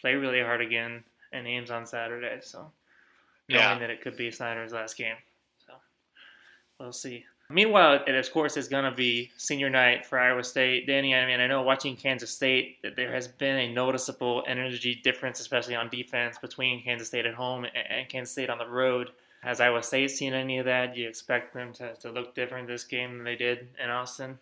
play 0.00 0.14
really 0.14 0.42
hard 0.42 0.60
again 0.60 1.04
in 1.32 1.46
Ames 1.46 1.70
on 1.70 1.86
Saturday. 1.86 2.38
So 2.42 2.70
knowing 3.52 3.64
yeah. 3.64 3.78
that 3.78 3.90
it 3.90 4.00
could 4.00 4.16
be 4.16 4.30
Snyder's 4.30 4.72
last 4.72 4.96
game. 4.96 5.16
So 5.66 5.72
we'll 6.78 6.92
see. 6.92 7.24
Meanwhile, 7.52 8.04
it 8.06 8.14
of 8.14 8.32
course 8.32 8.56
is 8.56 8.68
going 8.68 8.84
to 8.84 8.96
be 8.96 9.30
senior 9.36 9.68
night 9.68 10.06
for 10.06 10.18
Iowa 10.18 10.42
State. 10.42 10.86
Danny, 10.86 11.14
I 11.14 11.26
mean, 11.26 11.38
I 11.38 11.46
know 11.46 11.62
watching 11.62 11.96
Kansas 11.96 12.30
State 12.30 12.80
that 12.82 12.96
there 12.96 13.12
has 13.12 13.28
been 13.28 13.58
a 13.58 13.72
noticeable 13.72 14.42
energy 14.46 15.00
difference, 15.04 15.38
especially 15.38 15.74
on 15.74 15.90
defense, 15.90 16.38
between 16.38 16.82
Kansas 16.82 17.08
State 17.08 17.26
at 17.26 17.34
home 17.34 17.66
and 17.66 18.08
Kansas 18.08 18.32
State 18.32 18.48
on 18.48 18.58
the 18.58 18.66
road. 18.66 19.10
Has 19.42 19.60
Iowa 19.60 19.82
State 19.82 20.10
seen 20.12 20.32
any 20.32 20.58
of 20.58 20.66
that? 20.66 20.94
Do 20.94 21.00
you 21.00 21.08
expect 21.08 21.52
them 21.52 21.72
to, 21.74 21.94
to 21.96 22.10
look 22.10 22.34
different 22.34 22.68
this 22.68 22.84
game 22.84 23.16
than 23.16 23.24
they 23.24 23.36
did 23.36 23.68
in 23.82 23.90
Austin? 23.90 24.38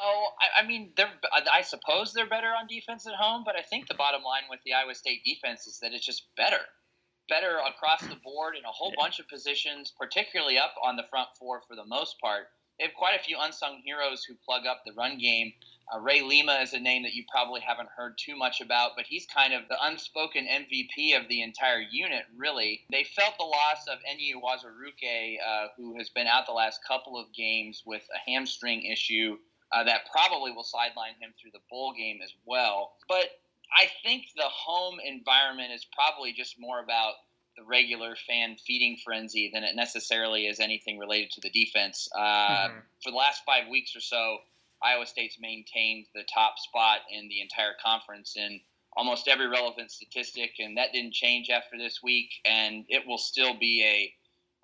Oh, 0.00 0.28
I, 0.40 0.62
I 0.62 0.66
mean, 0.66 0.92
they're. 0.96 1.10
I 1.52 1.62
suppose 1.62 2.12
they're 2.12 2.28
better 2.28 2.48
on 2.48 2.66
defense 2.68 3.06
at 3.06 3.14
home, 3.14 3.42
but 3.44 3.54
I 3.56 3.62
think 3.62 3.86
the 3.86 3.94
bottom 3.94 4.22
line 4.22 4.44
with 4.48 4.60
the 4.64 4.72
Iowa 4.72 4.94
State 4.94 5.24
defense 5.24 5.66
is 5.66 5.78
that 5.80 5.92
it's 5.92 6.06
just 6.06 6.26
better 6.36 6.62
better 7.28 7.58
across 7.66 8.00
the 8.02 8.16
board 8.22 8.56
in 8.56 8.64
a 8.64 8.72
whole 8.72 8.92
yeah. 8.96 9.02
bunch 9.02 9.18
of 9.18 9.28
positions, 9.28 9.92
particularly 9.98 10.58
up 10.58 10.74
on 10.82 10.96
the 10.96 11.04
front 11.10 11.28
four 11.38 11.62
for 11.66 11.76
the 11.76 11.84
most 11.84 12.20
part. 12.20 12.48
they 12.78 12.84
have 12.84 12.94
quite 12.94 13.18
a 13.18 13.22
few 13.22 13.36
unsung 13.40 13.80
heroes 13.84 14.24
who 14.24 14.34
plug 14.44 14.66
up 14.66 14.82
the 14.84 14.92
run 14.92 15.18
game. 15.18 15.52
Uh, 15.92 16.00
Ray 16.00 16.22
Lima 16.22 16.60
is 16.62 16.72
a 16.72 16.80
name 16.80 17.02
that 17.02 17.14
you 17.14 17.24
probably 17.30 17.60
haven't 17.60 17.90
heard 17.94 18.16
too 18.16 18.36
much 18.36 18.60
about, 18.60 18.92
but 18.96 19.04
he's 19.06 19.26
kind 19.26 19.52
of 19.52 19.68
the 19.68 19.76
unspoken 19.82 20.46
MVP 20.46 21.18
of 21.18 21.28
the 21.28 21.42
entire 21.42 21.82
unit, 21.90 22.24
really. 22.36 22.80
They 22.90 23.04
felt 23.04 23.36
the 23.38 23.44
loss 23.44 23.86
of 23.88 23.98
Enyi 24.00 24.32
Uwazurike, 24.34 25.36
uh, 25.46 25.66
who 25.76 25.96
has 25.98 26.08
been 26.08 26.26
out 26.26 26.46
the 26.46 26.52
last 26.52 26.80
couple 26.86 27.18
of 27.18 27.32
games 27.34 27.82
with 27.84 28.02
a 28.14 28.30
hamstring 28.30 28.84
issue 28.84 29.36
uh, 29.72 29.84
that 29.84 30.02
probably 30.10 30.52
will 30.52 30.64
sideline 30.64 31.14
him 31.20 31.34
through 31.40 31.50
the 31.52 31.60
bowl 31.70 31.92
game 31.96 32.20
as 32.22 32.32
well. 32.46 32.92
But 33.08 33.30
I 33.76 33.86
think 34.02 34.26
the 34.36 34.42
home 34.44 34.98
environment 35.04 35.72
is 35.72 35.86
probably 35.92 36.32
just 36.32 36.56
more 36.58 36.80
about 36.80 37.14
the 37.56 37.64
regular 37.64 38.16
fan 38.26 38.56
feeding 38.66 38.96
frenzy 39.04 39.50
than 39.52 39.62
it 39.62 39.76
necessarily 39.76 40.46
is 40.46 40.60
anything 40.60 40.98
related 40.98 41.30
to 41.32 41.40
the 41.40 41.50
defense. 41.50 42.08
Uh, 42.16 42.68
mm-hmm. 42.68 42.78
For 43.02 43.10
the 43.10 43.16
last 43.16 43.42
five 43.46 43.68
weeks 43.68 43.94
or 43.94 44.00
so, 44.00 44.38
Iowa 44.82 45.06
State's 45.06 45.38
maintained 45.40 46.06
the 46.14 46.24
top 46.24 46.58
spot 46.58 47.00
in 47.10 47.28
the 47.28 47.40
entire 47.40 47.74
conference 47.82 48.36
in 48.36 48.60
almost 48.96 49.28
every 49.28 49.48
relevant 49.48 49.90
statistic, 49.90 50.52
and 50.58 50.76
that 50.76 50.92
didn't 50.92 51.14
change 51.14 51.48
after 51.50 51.78
this 51.78 52.00
week. 52.02 52.30
And 52.44 52.84
it 52.88 53.06
will 53.06 53.18
still 53.18 53.54
be 53.58 53.84
a 53.84 54.14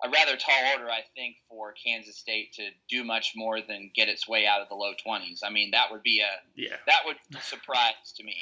a 0.03 0.09
rather 0.09 0.35
tall 0.35 0.55
order, 0.73 0.89
I 0.89 1.01
think, 1.15 1.35
for 1.47 1.73
Kansas 1.73 2.17
State 2.17 2.53
to 2.53 2.69
do 2.89 3.03
much 3.03 3.33
more 3.35 3.61
than 3.61 3.91
get 3.93 4.09
its 4.09 4.27
way 4.27 4.47
out 4.47 4.59
of 4.59 4.67
the 4.67 4.73
low 4.73 4.93
20s. 5.05 5.41
I 5.43 5.51
mean, 5.51 5.71
that 5.71 5.91
would 5.91 6.01
be 6.01 6.21
a 6.21 6.41
yeah. 6.55 6.77
that 6.87 7.01
would 7.05 7.17
surprise 7.43 8.13
to 8.17 8.23
me. 8.23 8.35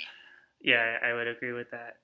Yeah, 0.62 0.98
I 1.04 1.14
would 1.14 1.28
agree 1.28 1.54
with 1.54 1.72
that. 1.72 1.98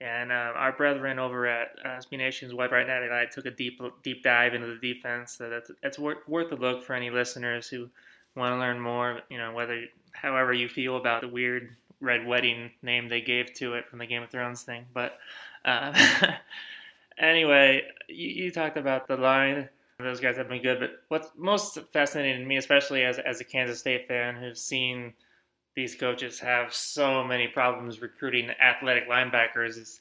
And 0.00 0.30
uh, 0.30 0.52
our 0.54 0.72
brethren 0.72 1.18
over 1.18 1.46
at 1.46 1.68
uh, 1.84 1.88
SB 1.88 2.18
Nation's 2.18 2.52
Wide 2.52 2.70
Right 2.70 2.86
Net 2.86 3.10
I 3.10 3.24
took 3.26 3.46
a 3.46 3.50
deep 3.50 3.80
deep 4.02 4.22
dive 4.22 4.52
into 4.54 4.66
the 4.66 4.94
defense. 4.94 5.32
So 5.32 5.48
that's 5.48 5.70
it's 5.82 5.98
worth 5.98 6.18
worth 6.28 6.52
a 6.52 6.56
look 6.56 6.84
for 6.84 6.92
any 6.94 7.08
listeners 7.08 7.68
who 7.68 7.88
want 8.34 8.52
to 8.52 8.58
learn 8.58 8.78
more. 8.78 9.20
You 9.30 9.38
know, 9.38 9.54
whether 9.54 9.84
however 10.12 10.52
you 10.52 10.68
feel 10.68 10.98
about 10.98 11.22
the 11.22 11.28
weird 11.28 11.70
red 12.00 12.26
wedding 12.26 12.70
name 12.82 13.08
they 13.08 13.22
gave 13.22 13.54
to 13.54 13.74
it 13.74 13.88
from 13.88 13.98
the 13.98 14.06
Game 14.06 14.22
of 14.22 14.30
Thrones 14.30 14.62
thing, 14.62 14.84
but 14.92 15.18
uh, 15.64 15.92
anyway, 17.18 17.82
you, 18.08 18.44
you 18.44 18.50
talked 18.50 18.76
about 18.76 19.08
the 19.08 19.16
line. 19.16 19.68
Those 19.98 20.20
guys 20.20 20.36
have 20.36 20.48
been 20.50 20.60
good, 20.60 20.78
but 20.78 20.90
what's 21.08 21.30
most 21.38 21.78
fascinating 21.90 22.42
to 22.42 22.46
me, 22.46 22.58
especially 22.58 23.02
as 23.04 23.18
as 23.18 23.40
a 23.40 23.44
Kansas 23.44 23.78
State 23.78 24.06
fan 24.06 24.36
who's 24.36 24.60
seen 24.60 25.14
these 25.76 25.94
coaches 25.94 26.40
have 26.40 26.74
so 26.74 27.22
many 27.22 27.46
problems 27.46 28.00
recruiting 28.00 28.50
athletic 28.60 29.08
linebackers 29.08 29.76
is 29.78 30.00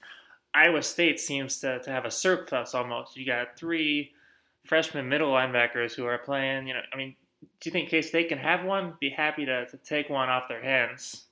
Iowa 0.54 0.82
State 0.82 1.20
seems 1.20 1.60
to, 1.60 1.80
to 1.80 1.92
have 1.92 2.06
a 2.06 2.12
surplus 2.12 2.74
almost. 2.74 3.18
You 3.18 3.26
got 3.26 3.58
three 3.58 4.14
freshman 4.66 5.10
middle 5.10 5.32
linebackers 5.34 5.94
who 5.94 6.06
are 6.06 6.18
playing, 6.18 6.68
you 6.68 6.74
know, 6.74 6.80
I 6.94 6.96
mean, 6.96 7.16
do 7.60 7.70
you 7.70 7.72
think 7.72 7.90
K 7.90 8.02
State 8.02 8.30
can 8.30 8.38
have 8.38 8.64
one? 8.64 8.94
Be 9.02 9.10
happy 9.10 9.46
to, 9.46 9.66
to 9.68 9.78
take 9.78 10.10
one 10.10 10.30
off 10.30 10.48
their 10.48 10.64
hands. 10.64 11.26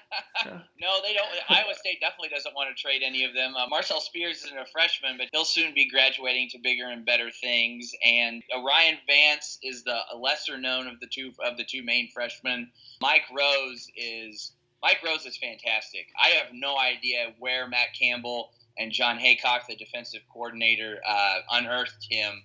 no, 0.80 1.00
they 1.02 1.12
don't. 1.12 1.28
Iowa 1.48 1.74
State 1.74 2.00
definitely 2.00 2.28
doesn't 2.28 2.54
want 2.54 2.74
to 2.74 2.80
trade 2.80 3.02
any 3.04 3.24
of 3.24 3.34
them. 3.34 3.54
Uh, 3.56 3.66
Marcel 3.68 4.00
Spears 4.00 4.44
isn't 4.44 4.58
a 4.58 4.66
freshman, 4.66 5.16
but 5.16 5.28
he'll 5.32 5.44
soon 5.44 5.74
be 5.74 5.88
graduating 5.88 6.48
to 6.50 6.58
bigger 6.58 6.86
and 6.86 7.04
better 7.04 7.30
things. 7.30 7.92
And 8.04 8.42
O'Rien 8.54 8.98
Vance 9.06 9.58
is 9.62 9.84
the 9.84 9.98
lesser 10.16 10.58
known 10.58 10.86
of 10.86 11.00
the 11.00 11.06
two 11.06 11.32
of 11.44 11.56
the 11.56 11.64
two 11.64 11.82
main 11.82 12.10
freshmen. 12.12 12.70
Mike 13.00 13.24
Rose 13.36 13.88
is 13.96 14.52
Mike 14.82 15.02
Rose 15.04 15.26
is 15.26 15.36
fantastic. 15.36 16.06
I 16.20 16.28
have 16.30 16.48
no 16.52 16.78
idea 16.78 17.32
where 17.38 17.68
Matt 17.68 17.94
Campbell 17.98 18.52
and 18.78 18.90
Jon 18.90 19.18
Heacock, 19.18 19.66
the 19.68 19.76
defensive 19.76 20.22
coordinator, 20.32 21.00
uh, 21.06 21.40
unearthed 21.50 22.06
him 22.08 22.42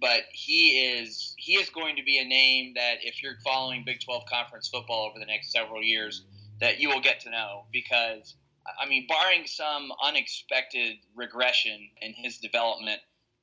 but 0.00 0.22
he 0.32 0.78
is 0.78 1.34
he 1.36 1.54
is 1.54 1.68
going 1.68 1.94
to 1.96 2.02
be 2.02 2.18
a 2.18 2.24
name 2.24 2.72
that 2.74 2.96
if 3.02 3.22
you're 3.22 3.36
following 3.44 3.84
Big 3.84 4.00
12 4.00 4.24
conference 4.26 4.68
football 4.68 5.06
over 5.08 5.18
the 5.18 5.26
next 5.26 5.52
several 5.52 5.82
years, 5.82 6.24
that 6.60 6.80
you 6.80 6.88
will 6.88 7.00
get 7.00 7.20
to 7.20 7.30
know 7.30 7.64
because 7.72 8.34
I 8.80 8.86
mean, 8.86 9.06
barring 9.08 9.46
some 9.46 9.90
unexpected 10.02 10.98
regression 11.14 11.90
in 12.00 12.12
his 12.12 12.38
development, 12.38 13.00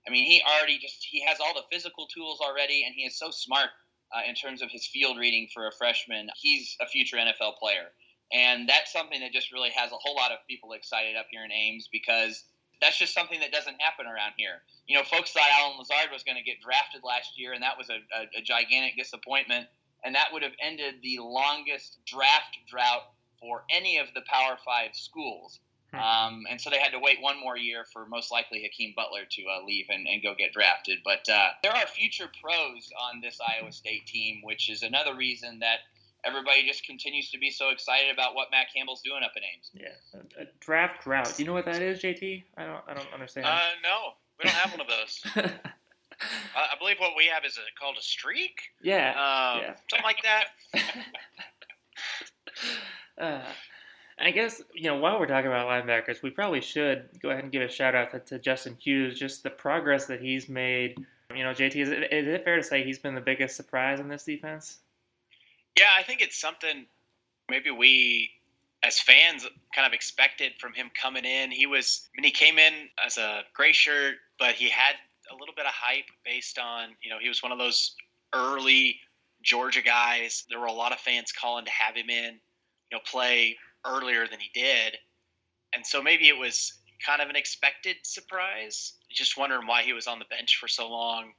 I 0.07 0.11
mean, 0.11 0.25
he 0.25 0.41
already 0.41 0.77
just 0.77 1.03
he 1.03 1.23
has 1.25 1.39
all 1.39 1.53
the 1.53 1.65
physical 1.71 2.07
tools 2.07 2.39
already, 2.39 2.83
and 2.85 2.93
he 2.95 3.03
is 3.03 3.17
so 3.17 3.31
smart 3.31 3.69
uh, 4.15 4.21
in 4.27 4.35
terms 4.35 4.61
of 4.61 4.69
his 4.71 4.87
field 4.87 5.17
reading 5.17 5.47
for 5.53 5.67
a 5.67 5.71
freshman. 5.71 6.29
He's 6.39 6.75
a 6.81 6.87
future 6.87 7.17
NFL 7.17 7.57
player, 7.57 7.91
and 8.31 8.69
that's 8.69 8.93
something 8.93 9.19
that 9.21 9.33
just 9.33 9.51
really 9.51 9.71
has 9.71 9.91
a 9.91 9.97
whole 9.99 10.15
lot 10.15 10.31
of 10.31 10.37
people 10.49 10.73
excited 10.73 11.15
up 11.17 11.25
here 11.29 11.43
in 11.43 11.51
Ames 11.51 11.89
because 11.91 12.43
that's 12.79 12.97
just 12.97 13.13
something 13.13 13.39
that 13.39 13.51
doesn't 13.51 13.81
happen 13.81 14.05
around 14.05 14.33
here. 14.37 14.61
You 14.87 14.97
know, 14.97 15.03
folks 15.03 15.31
thought 15.31 15.49
Allen 15.59 15.77
Lazard 15.79 16.11
was 16.13 16.23
going 16.23 16.37
to 16.37 16.43
get 16.43 16.61
drafted 16.61 17.01
last 17.03 17.37
year, 17.37 17.53
and 17.53 17.63
that 17.63 17.77
was 17.77 17.89
a, 17.89 17.99
a, 18.15 18.39
a 18.39 18.41
gigantic 18.41 18.95
disappointment 18.95 19.67
and 20.03 20.15
that 20.15 20.27
would 20.31 20.43
have 20.43 20.53
ended 20.61 20.95
the 21.01 21.19
longest 21.19 21.99
draft 22.05 22.57
drought 22.69 23.03
for 23.39 23.63
any 23.69 23.97
of 23.97 24.07
the 24.13 24.21
Power 24.21 24.57
Five 24.63 24.91
schools. 24.93 25.59
Hmm. 25.93 25.99
Um, 25.99 26.43
and 26.49 26.59
so 26.59 26.69
they 26.69 26.79
had 26.79 26.91
to 26.91 26.99
wait 26.99 27.21
one 27.21 27.39
more 27.39 27.57
year 27.57 27.85
for 27.93 28.05
most 28.05 28.31
likely 28.31 28.61
Hakeem 28.61 28.93
Butler 28.95 29.21
to 29.29 29.43
uh, 29.43 29.65
leave 29.65 29.85
and, 29.89 30.05
and, 30.05 30.21
go 30.21 30.35
get 30.37 30.51
drafted. 30.51 30.99
But 31.05 31.27
uh, 31.31 31.49
there 31.63 31.71
are 31.71 31.87
future 31.87 32.29
pros 32.41 32.89
on 33.09 33.21
this 33.21 33.39
Iowa 33.39 33.71
State 33.71 34.05
team, 34.05 34.41
which 34.43 34.69
is 34.69 34.83
another 34.83 35.15
reason 35.15 35.59
that 35.59 35.79
everybody 36.25 36.67
just 36.67 36.85
continues 36.85 37.31
to 37.31 37.37
be 37.37 37.49
so 37.49 37.69
excited 37.69 38.13
about 38.13 38.35
what 38.35 38.49
Matt 38.51 38.67
Campbell's 38.75 39.01
doing 39.01 39.23
up 39.23 39.31
in 39.37 39.43
Ames. 39.43 39.71
Yeah, 39.73 40.19
a, 40.37 40.43
a 40.43 40.45
draft 40.59 41.03
drought. 41.03 41.33
Do 41.37 41.43
you 41.43 41.47
know 41.47 41.53
what 41.53 41.65
that 41.65 41.81
is, 41.81 42.01
JT? 42.01 42.43
I 42.57 42.65
don't. 42.65 42.83
I 42.87 42.93
don't 42.93 43.13
understand. 43.13 43.47
Uh, 43.47 43.59
no, 43.81 44.13
we 44.39 44.49
don't 44.49 44.55
have 44.55 44.71
one 44.71 44.81
of 44.81 44.87
those. 44.87 45.53
I 46.55 46.75
believe 46.79 46.97
what 46.99 47.13
we 47.15 47.25
have 47.27 47.45
is 47.45 47.57
a, 47.57 47.79
called 47.79 47.95
a 47.97 48.01
streak. 48.01 48.59
Yeah, 48.81 49.09
um, 49.09 49.61
yeah. 49.61 49.75
something 49.89 50.03
like 50.03 50.23
that. 50.23 50.45
uh, 53.21 53.51
I 54.19 54.31
guess 54.31 54.61
you 54.73 54.89
know 54.89 54.97
while 54.97 55.19
we're 55.19 55.27
talking 55.27 55.47
about 55.47 55.67
linebackers, 55.67 56.23
we 56.23 56.29
probably 56.29 56.61
should 56.61 57.09
go 57.21 57.29
ahead 57.29 57.43
and 57.43 57.51
give 57.51 57.61
a 57.61 57.69
shout 57.69 57.95
out 57.95 58.11
to, 58.11 58.19
to 58.19 58.39
Justin 58.39 58.75
Hughes, 58.79 59.19
just 59.19 59.43
the 59.43 59.49
progress 59.49 60.05
that 60.07 60.21
he's 60.21 60.49
made. 60.49 60.97
You 61.35 61.43
know, 61.43 61.51
JT, 61.51 61.75
is 61.75 61.89
it, 61.89 62.13
is 62.13 62.27
it 62.27 62.43
fair 62.43 62.55
to 62.55 62.63
say 62.63 62.83
he's 62.83 62.99
been 62.99 63.13
the 63.13 63.21
biggest 63.21 63.55
surprise 63.55 63.99
in 63.99 64.07
this 64.07 64.23
defense? 64.23 64.79
Yeah, 65.77 65.89
I 65.97 66.03
think 66.03 66.21
it's 66.21 66.39
something 66.39 66.85
maybe 67.49 67.69
we 67.69 68.31
as 68.83 68.99
fans 68.99 69.45
kind 69.75 69.85
of 69.85 69.93
expected 69.93 70.53
from 70.59 70.73
him 70.73 70.89
coming 70.99 71.25
in. 71.25 71.51
He 71.51 71.65
was, 71.65 72.07
I 72.13 72.21
mean, 72.21 72.25
he 72.25 72.31
came 72.31 72.57
in 72.57 72.73
as 73.03 73.17
a 73.17 73.41
gray 73.53 73.73
shirt, 73.73 74.15
but 74.39 74.55
he 74.55 74.69
had 74.69 74.95
a 75.31 75.35
little 75.35 75.55
bit 75.55 75.65
of 75.65 75.73
hype 75.73 76.09
based 76.25 76.57
on 76.59 76.89
you 77.03 77.09
know 77.09 77.17
he 77.19 77.27
was 77.27 77.43
one 77.43 77.51
of 77.51 77.57
those 77.57 77.95
early 78.33 78.99
Georgia 79.43 79.81
guys. 79.81 80.45
There 80.49 80.59
were 80.59 80.65
a 80.65 80.73
lot 80.73 80.91
of 80.91 80.99
fans 80.99 81.31
calling 81.31 81.65
to 81.65 81.71
have 81.71 81.95
him 81.95 82.09
in, 82.09 82.39
you 82.91 82.97
know, 82.97 82.99
play 83.05 83.55
earlier 83.85 84.27
than 84.27 84.39
he 84.39 84.49
did, 84.53 84.97
and 85.73 85.85
so 85.85 86.01
maybe 86.01 86.27
it 86.27 86.37
was 86.37 86.73
kind 87.05 87.21
of 87.21 87.29
an 87.29 87.35
expected 87.35 87.97
surprise. 88.03 88.93
Just 89.09 89.37
wondering 89.37 89.67
why 89.67 89.83
he 89.83 89.93
was 89.93 90.07
on 90.07 90.19
the 90.19 90.25
bench 90.25 90.57
for 90.59 90.67
so 90.67 90.89
long, 90.89 91.31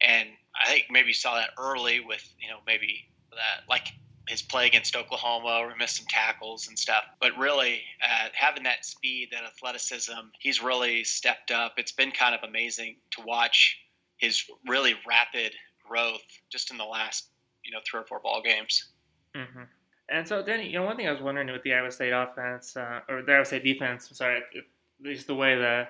and 0.00 0.28
I 0.64 0.70
think 0.70 0.84
maybe 0.90 1.08
you 1.08 1.14
saw 1.14 1.34
that 1.34 1.50
early 1.58 2.00
with 2.00 2.26
you 2.40 2.48
know 2.48 2.58
maybe 2.66 3.08
that 3.30 3.68
like 3.68 3.88
his 4.28 4.42
play 4.42 4.66
against 4.66 4.94
Oklahoma, 4.96 5.68
he 5.72 5.78
missed 5.78 5.96
some 5.96 6.06
tackles 6.08 6.68
and 6.68 6.78
stuff. 6.78 7.04
But 7.20 7.36
really, 7.36 7.82
uh, 8.02 8.28
having 8.34 8.62
that 8.64 8.84
speed, 8.84 9.28
that 9.32 9.44
athleticism, 9.44 10.12
he's 10.38 10.62
really 10.62 11.04
stepped 11.04 11.50
up. 11.50 11.74
It's 11.76 11.92
been 11.92 12.10
kind 12.12 12.34
of 12.34 12.48
amazing 12.48 12.96
to 13.12 13.22
watch 13.26 13.78
his 14.18 14.44
really 14.66 14.94
rapid 15.06 15.52
growth 15.86 16.22
just 16.50 16.70
in 16.70 16.78
the 16.78 16.84
last, 16.84 17.28
you 17.64 17.72
know, 17.72 17.78
three 17.84 18.00
or 18.00 18.04
four 18.04 18.20
ball 18.20 18.42
games. 18.42 18.90
Mm-hmm. 19.34 19.62
And 20.08 20.28
so, 20.28 20.42
Denny, 20.42 20.68
you 20.68 20.74
know, 20.74 20.84
one 20.84 20.96
thing 20.96 21.08
I 21.08 21.12
was 21.12 21.22
wondering 21.22 21.50
with 21.50 21.62
the 21.62 21.74
Iowa 21.74 21.90
State 21.90 22.12
offense, 22.12 22.76
uh, 22.76 23.00
or 23.08 23.22
the 23.22 23.32
Iowa 23.32 23.44
State 23.44 23.64
defense, 23.64 24.08
I'm 24.08 24.14
sorry, 24.14 24.36
at 24.36 24.64
least 25.02 25.26
the 25.26 25.34
way 25.34 25.56
the 25.56 25.88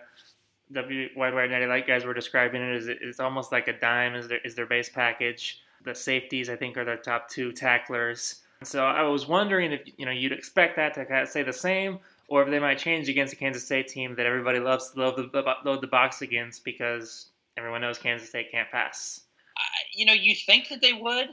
W 0.73 1.09
Wide 1.17 1.35
Wide 1.35 1.51
Natty 1.51 1.67
Lite 1.67 1.87
guys 1.87 2.05
were 2.05 2.15
describing 2.15 2.63
it 2.63 2.77
is 2.77 2.89
it's 2.89 3.21
almost 3.21 3.53
like 3.53 3.69
a 3.69 3.79
dime 3.79 4.15
is 4.15 4.29
their, 4.29 4.39
is 4.39 4.55
their 4.55 4.67
base 4.67 4.89
package 4.89 5.61
the 5.85 5.95
safeties, 5.95 6.49
I 6.49 6.57
think, 6.57 6.77
are 6.77 6.85
their 6.85 6.97
top 6.97 7.29
two 7.29 7.53
tacklers. 7.53 8.43
So 8.65 8.85
I 8.85 9.03
was 9.03 9.27
wondering 9.27 9.73
if 9.73 9.83
you 9.97 10.07
know 10.07 10.13
you'd 10.13 10.33
expect 10.33 10.77
that 10.77 10.95
to 10.95 11.05
kind 11.05 11.23
of 11.23 11.29
stay 11.29 11.43
the 11.43 11.53
same, 11.53 11.99
or 12.29 12.43
if 12.43 12.51
they 12.51 12.59
might 12.59 12.79
change 12.79 13.09
against 13.09 13.33
a 13.33 13.37
Kansas 13.37 13.65
State 13.65 13.89
team 13.89 14.15
that 14.17 14.27
everybody 14.27 14.61
loves 14.61 14.93
to 14.93 15.01
load 15.01 15.17
the, 15.17 15.55
load 15.65 15.81
the 15.81 15.87
box 15.87 16.23
against 16.23 16.65
because 16.65 17.31
everyone 17.57 17.81
knows 17.81 17.99
Kansas 17.99 18.29
State 18.29 18.51
can't 18.51 18.71
pass. 18.71 19.23
Uh, 19.57 19.61
you 19.95 20.07
know, 20.07 20.13
you 20.13 20.35
think 20.35 20.69
that 20.69 20.81
they 20.81 20.93
would, 20.93 21.29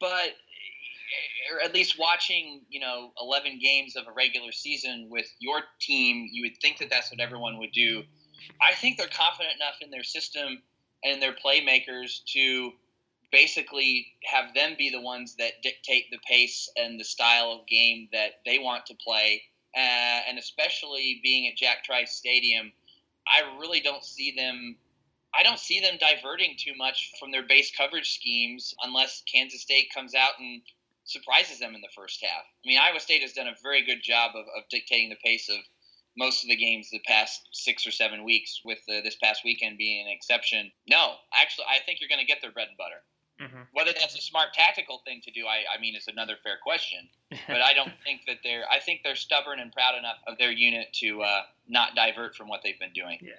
but 0.00 0.34
or 1.52 1.62
at 1.62 1.74
least 1.74 1.98
watching, 1.98 2.62
you 2.68 2.80
know, 2.80 3.12
11 3.20 3.58
games 3.62 3.96
of 3.96 4.06
a 4.06 4.12
regular 4.12 4.52
season 4.52 5.08
with 5.10 5.26
your 5.38 5.60
team, 5.80 6.28
you 6.32 6.42
would 6.42 6.56
think 6.60 6.78
that 6.78 6.90
that's 6.90 7.10
what 7.10 7.20
everyone 7.20 7.58
would 7.58 7.72
do. 7.72 8.02
I 8.60 8.74
think 8.74 8.98
they're 8.98 9.06
confident 9.08 9.56
enough 9.56 9.76
in 9.80 9.90
their 9.90 10.02
system 10.02 10.62
and 11.04 11.20
their 11.20 11.32
playmakers 11.34 12.24
to 12.32 12.72
basically 13.34 14.06
have 14.22 14.54
them 14.54 14.76
be 14.78 14.90
the 14.90 15.00
ones 15.00 15.34
that 15.36 15.60
dictate 15.60 16.04
the 16.12 16.18
pace 16.18 16.70
and 16.76 17.00
the 17.00 17.04
style 17.04 17.50
of 17.50 17.66
game 17.66 18.08
that 18.12 18.34
they 18.46 18.60
want 18.60 18.86
to 18.86 18.94
play. 19.04 19.42
Uh, 19.76 20.22
and 20.28 20.38
especially 20.38 21.20
being 21.24 21.48
at 21.48 21.56
Jack 21.56 21.82
Trice 21.82 22.12
Stadium, 22.12 22.70
I 23.26 23.58
really 23.58 23.80
don't 23.80 24.04
see 24.04 24.32
them. 24.36 24.76
I 25.36 25.42
don't 25.42 25.58
see 25.58 25.80
them 25.80 25.98
diverting 25.98 26.54
too 26.56 26.74
much 26.78 27.10
from 27.18 27.32
their 27.32 27.42
base 27.42 27.72
coverage 27.76 28.14
schemes 28.14 28.72
unless 28.84 29.24
Kansas 29.26 29.62
State 29.62 29.88
comes 29.92 30.14
out 30.14 30.38
and 30.38 30.62
surprises 31.02 31.58
them 31.58 31.74
in 31.74 31.80
the 31.80 31.94
first 31.96 32.22
half. 32.22 32.44
I 32.46 32.64
mean, 32.64 32.78
Iowa 32.78 33.00
State 33.00 33.22
has 33.22 33.32
done 33.32 33.48
a 33.48 33.62
very 33.64 33.84
good 33.84 34.00
job 34.00 34.30
of, 34.36 34.44
of 34.56 34.62
dictating 34.70 35.10
the 35.10 35.18
pace 35.24 35.48
of 35.48 35.58
most 36.16 36.44
of 36.44 36.50
the 36.50 36.56
games 36.56 36.88
the 36.90 37.02
past 37.04 37.40
six 37.50 37.84
or 37.84 37.90
seven 37.90 38.22
weeks, 38.22 38.60
with 38.64 38.78
uh, 38.88 39.02
this 39.02 39.16
past 39.16 39.42
weekend 39.44 39.76
being 39.76 40.06
an 40.06 40.12
exception. 40.12 40.70
No, 40.88 41.14
actually, 41.34 41.66
I 41.68 41.82
think 41.84 41.98
you're 41.98 42.08
going 42.08 42.24
to 42.24 42.32
get 42.32 42.38
their 42.40 42.52
bread 42.52 42.68
and 42.68 42.76
butter. 42.76 43.02
Mm-hmm. 43.40 43.62
Whether 43.72 43.92
that's 43.98 44.16
a 44.16 44.20
smart 44.20 44.52
tactical 44.54 45.02
thing 45.04 45.20
to 45.24 45.30
do, 45.30 45.46
I, 45.46 45.64
I 45.76 45.80
mean, 45.80 45.96
is 45.96 46.06
another 46.06 46.36
fair 46.42 46.56
question. 46.62 47.08
but 47.48 47.60
I 47.60 47.74
don't 47.74 47.92
think 48.04 48.22
that 48.26 48.38
they're. 48.44 48.64
I 48.70 48.78
think 48.78 49.00
they're 49.02 49.16
stubborn 49.16 49.58
and 49.58 49.72
proud 49.72 49.98
enough 49.98 50.18
of 50.26 50.38
their 50.38 50.52
unit 50.52 50.92
to 51.00 51.22
uh, 51.22 51.42
not 51.68 51.96
divert 51.96 52.36
from 52.36 52.48
what 52.48 52.60
they've 52.62 52.78
been 52.78 52.92
doing. 52.92 53.18
Yeah. 53.20 53.32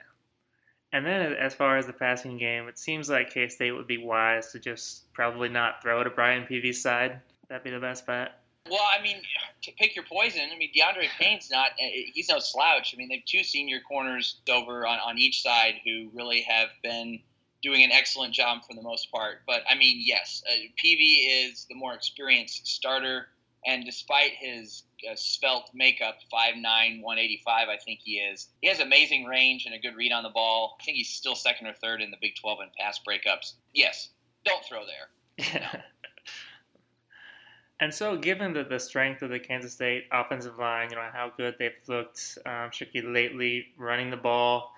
And 0.91 1.05
then 1.05 1.33
as 1.33 1.53
far 1.53 1.77
as 1.77 1.85
the 1.85 1.93
passing 1.93 2.37
game, 2.37 2.67
it 2.67 2.77
seems 2.77 3.09
like 3.09 3.33
K 3.33 3.47
State 3.47 3.71
would 3.71 3.87
be 3.87 3.97
wise 3.97 4.51
to 4.51 4.59
just 4.59 5.11
probably 5.13 5.49
not 5.49 5.81
throw 5.81 6.03
to 6.03 6.09
Brian 6.09 6.45
Peavy's 6.45 6.81
side. 6.81 7.21
That'd 7.47 7.63
be 7.63 7.71
the 7.71 7.79
best 7.79 8.05
bet. 8.05 8.39
Well, 8.69 8.85
I 8.97 9.01
mean, 9.01 9.17
to 9.63 9.71
pick 9.73 9.95
your 9.95 10.05
poison. 10.05 10.41
I 10.51 10.57
mean, 10.57 10.71
D'Andre 10.75 11.07
Payne's 11.19 11.51
not, 11.51 11.71
eh, 11.79 12.09
he's 12.13 12.29
no 12.29 12.39
slouch. 12.39 12.93
I 12.93 12.97
mean, 12.97 13.09
they 13.09 13.17
have 13.17 13.25
two 13.25 13.43
senior 13.43 13.79
corners 13.87 14.37
over 14.49 14.87
on, 14.87 14.99
on 14.99 15.19
each 15.19 15.43
side 15.43 15.75
who 15.85 16.09
really 16.13 16.41
have 16.41 16.69
been 16.81 17.19
doing 17.65 17.83
an 17.83 17.91
excellent 17.91 18.33
job 18.33 18.63
for 18.63 18.75
the 18.75 18.81
most 18.81 19.11
part. 19.11 19.39
But, 19.47 19.63
I 19.69 19.75
mean, 19.75 20.01
yes, 20.05 20.43
uh, 20.47 20.53
Peavy 20.77 21.27
is 21.27 21.65
the 21.67 21.75
more 21.75 21.93
experienced 21.93 22.67
starter. 22.67 23.27
And 23.65 23.83
despite 23.83 24.33
his 24.39 24.83
uh, 25.09 25.15
svelte 25.15 25.71
makeup, 25.73 26.17
5'9, 26.31 26.61
185, 26.61 27.67
I 27.67 27.77
think 27.83 27.99
he 28.03 28.17
is, 28.17 28.49
he 28.61 28.69
has 28.69 28.79
amazing 28.79 29.25
range 29.25 29.65
and 29.65 29.73
a 29.73 29.79
good 29.79 29.95
read 29.95 30.11
on 30.11 30.21
the 30.21 30.29
ball. 30.29 30.77
I 30.79 30.83
think 30.83 30.97
he's 30.97 31.09
still 31.09 31.35
second 31.35 31.65
or 31.65 31.73
third 31.73 32.01
in 32.01 32.11
the 32.11 32.17
Big 32.21 32.35
12 32.39 32.59
in 32.61 32.67
pass 32.79 32.99
breakups. 33.07 33.53
Yes, 33.73 34.09
don't 34.45 34.63
throw 34.63 34.83
there. 34.85 35.83
And 37.81 37.93
so, 37.93 38.15
given 38.15 38.53
the, 38.53 38.63
the 38.63 38.79
strength 38.79 39.21
of 39.21 39.29
the 39.29 39.39
Kansas 39.39 39.73
State 39.73 40.05
offensive 40.11 40.57
line, 40.57 40.89
you 40.91 40.95
know 40.95 41.09
how 41.11 41.31
good 41.35 41.55
they've 41.59 41.73
looked, 41.87 42.37
um, 42.45 42.71
lately 42.93 43.65
running 43.77 44.09
the 44.09 44.17
ball, 44.17 44.71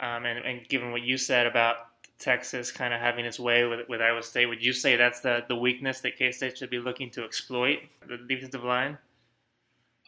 um, 0.00 0.26
and, 0.26 0.44
and 0.44 0.68
given 0.68 0.90
what 0.90 1.02
you 1.02 1.16
said 1.16 1.46
about 1.46 1.76
Texas 2.24 2.72
kind 2.72 2.94
of 2.94 3.00
having 3.00 3.24
its 3.24 3.38
way 3.38 3.64
with, 3.64 3.88
with 3.88 4.00
Iowa 4.00 4.22
State, 4.22 4.46
would 4.46 4.64
you 4.64 4.72
say 4.72 4.96
that's 4.96 5.20
the, 5.20 5.44
the 5.48 5.56
weakness 5.56 6.00
that 6.00 6.16
K 6.16 6.32
State 6.32 6.58
should 6.58 6.70
be 6.70 6.78
looking 6.78 7.10
to 7.10 7.24
exploit, 7.24 7.80
the 8.08 8.16
defensive 8.16 8.64
line? 8.64 8.98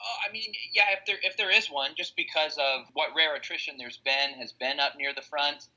Uh, 0.01 0.29
I 0.29 0.33
mean, 0.33 0.53
yeah, 0.73 0.85
if 0.93 1.07
there 1.07 1.17
if 1.23 1.37
there 1.37 1.51
is 1.51 1.69
one, 1.69 1.91
just 1.97 2.17
because 2.17 2.59
of 2.59 2.87
what 2.95 3.11
rare 3.17 3.35
attrition 3.35 3.77
there's 3.79 3.99
been 3.99 4.39
has 4.39 4.53
been 4.53 4.81
up 4.81 4.93
near 4.97 5.13
the 5.15 5.23
front, 5.23 5.69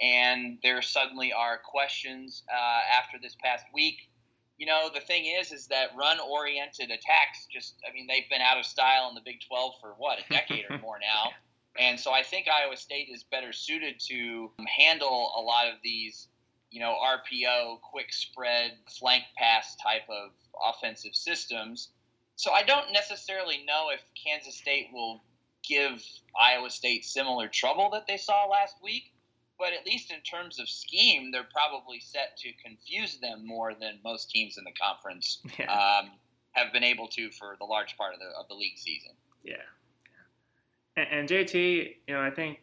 and 0.00 0.58
there 0.62 0.80
suddenly 0.82 1.32
are 1.32 1.58
questions 1.58 2.42
uh, 2.52 2.80
after 2.96 3.18
this 3.20 3.36
past 3.42 3.64
week 3.74 4.08
you 4.58 4.66
know, 4.66 4.90
the 4.92 5.00
thing 5.00 5.24
is, 5.24 5.52
is 5.52 5.68
that 5.68 5.90
run-oriented 5.96 6.90
attacks 6.90 7.46
just, 7.50 7.76
I 7.88 7.94
mean, 7.94 8.08
they've 8.08 8.28
been 8.28 8.42
out 8.42 8.58
of 8.58 8.66
style 8.66 9.08
in 9.08 9.14
the 9.14 9.20
Big 9.24 9.40
12 9.46 9.74
for 9.80 9.94
what 9.96 10.18
a 10.18 10.32
decade 10.32 10.64
or 10.68 10.78
more 10.82 10.98
now, 11.00 11.30
and 11.78 11.98
so 11.98 12.12
I 12.12 12.22
think 12.22 12.46
Iowa 12.48 12.76
State 12.76 13.08
is 13.12 13.22
better 13.22 13.52
suited 13.52 14.00
to 14.08 14.50
handle 14.66 15.32
a 15.36 15.40
lot 15.40 15.66
of 15.68 15.74
these, 15.82 16.28
you 16.70 16.80
know, 16.80 16.96
RPO, 17.02 17.80
quick 17.80 18.12
spread, 18.12 18.72
flank 18.98 19.24
pass 19.36 19.76
type 19.76 20.08
of 20.08 20.30
offensive 20.62 21.14
systems. 21.14 21.90
So 22.36 22.52
I 22.52 22.62
don't 22.62 22.92
necessarily 22.92 23.64
know 23.66 23.88
if 23.92 24.00
Kansas 24.14 24.56
State 24.56 24.88
will 24.92 25.22
give 25.66 26.02
Iowa 26.40 26.70
State 26.70 27.04
similar 27.04 27.48
trouble 27.48 27.90
that 27.90 28.06
they 28.06 28.16
saw 28.16 28.46
last 28.46 28.76
week 28.82 29.12
but 29.58 29.72
at 29.72 29.84
least 29.84 30.12
in 30.12 30.20
terms 30.20 30.60
of 30.60 30.68
scheme, 30.68 31.32
they're 31.32 31.48
probably 31.52 31.98
set 32.00 32.36
to 32.38 32.50
confuse 32.64 33.18
them 33.18 33.44
more 33.44 33.74
than 33.74 33.98
most 34.04 34.30
teams 34.30 34.56
in 34.56 34.64
the 34.64 34.72
conference 34.72 35.40
yeah. 35.58 35.98
um, 36.00 36.10
have 36.52 36.72
been 36.72 36.84
able 36.84 37.08
to 37.08 37.30
for 37.30 37.56
the 37.58 37.64
large 37.64 37.96
part 37.96 38.14
of 38.14 38.20
the 38.20 38.26
of 38.38 38.46
the 38.48 38.54
league 38.54 38.78
season. 38.78 39.10
Yeah, 39.42 39.56
and, 40.98 41.08
and 41.10 41.28
JT, 41.28 41.96
you 42.06 42.14
know, 42.14 42.20
I 42.20 42.30
think 42.30 42.58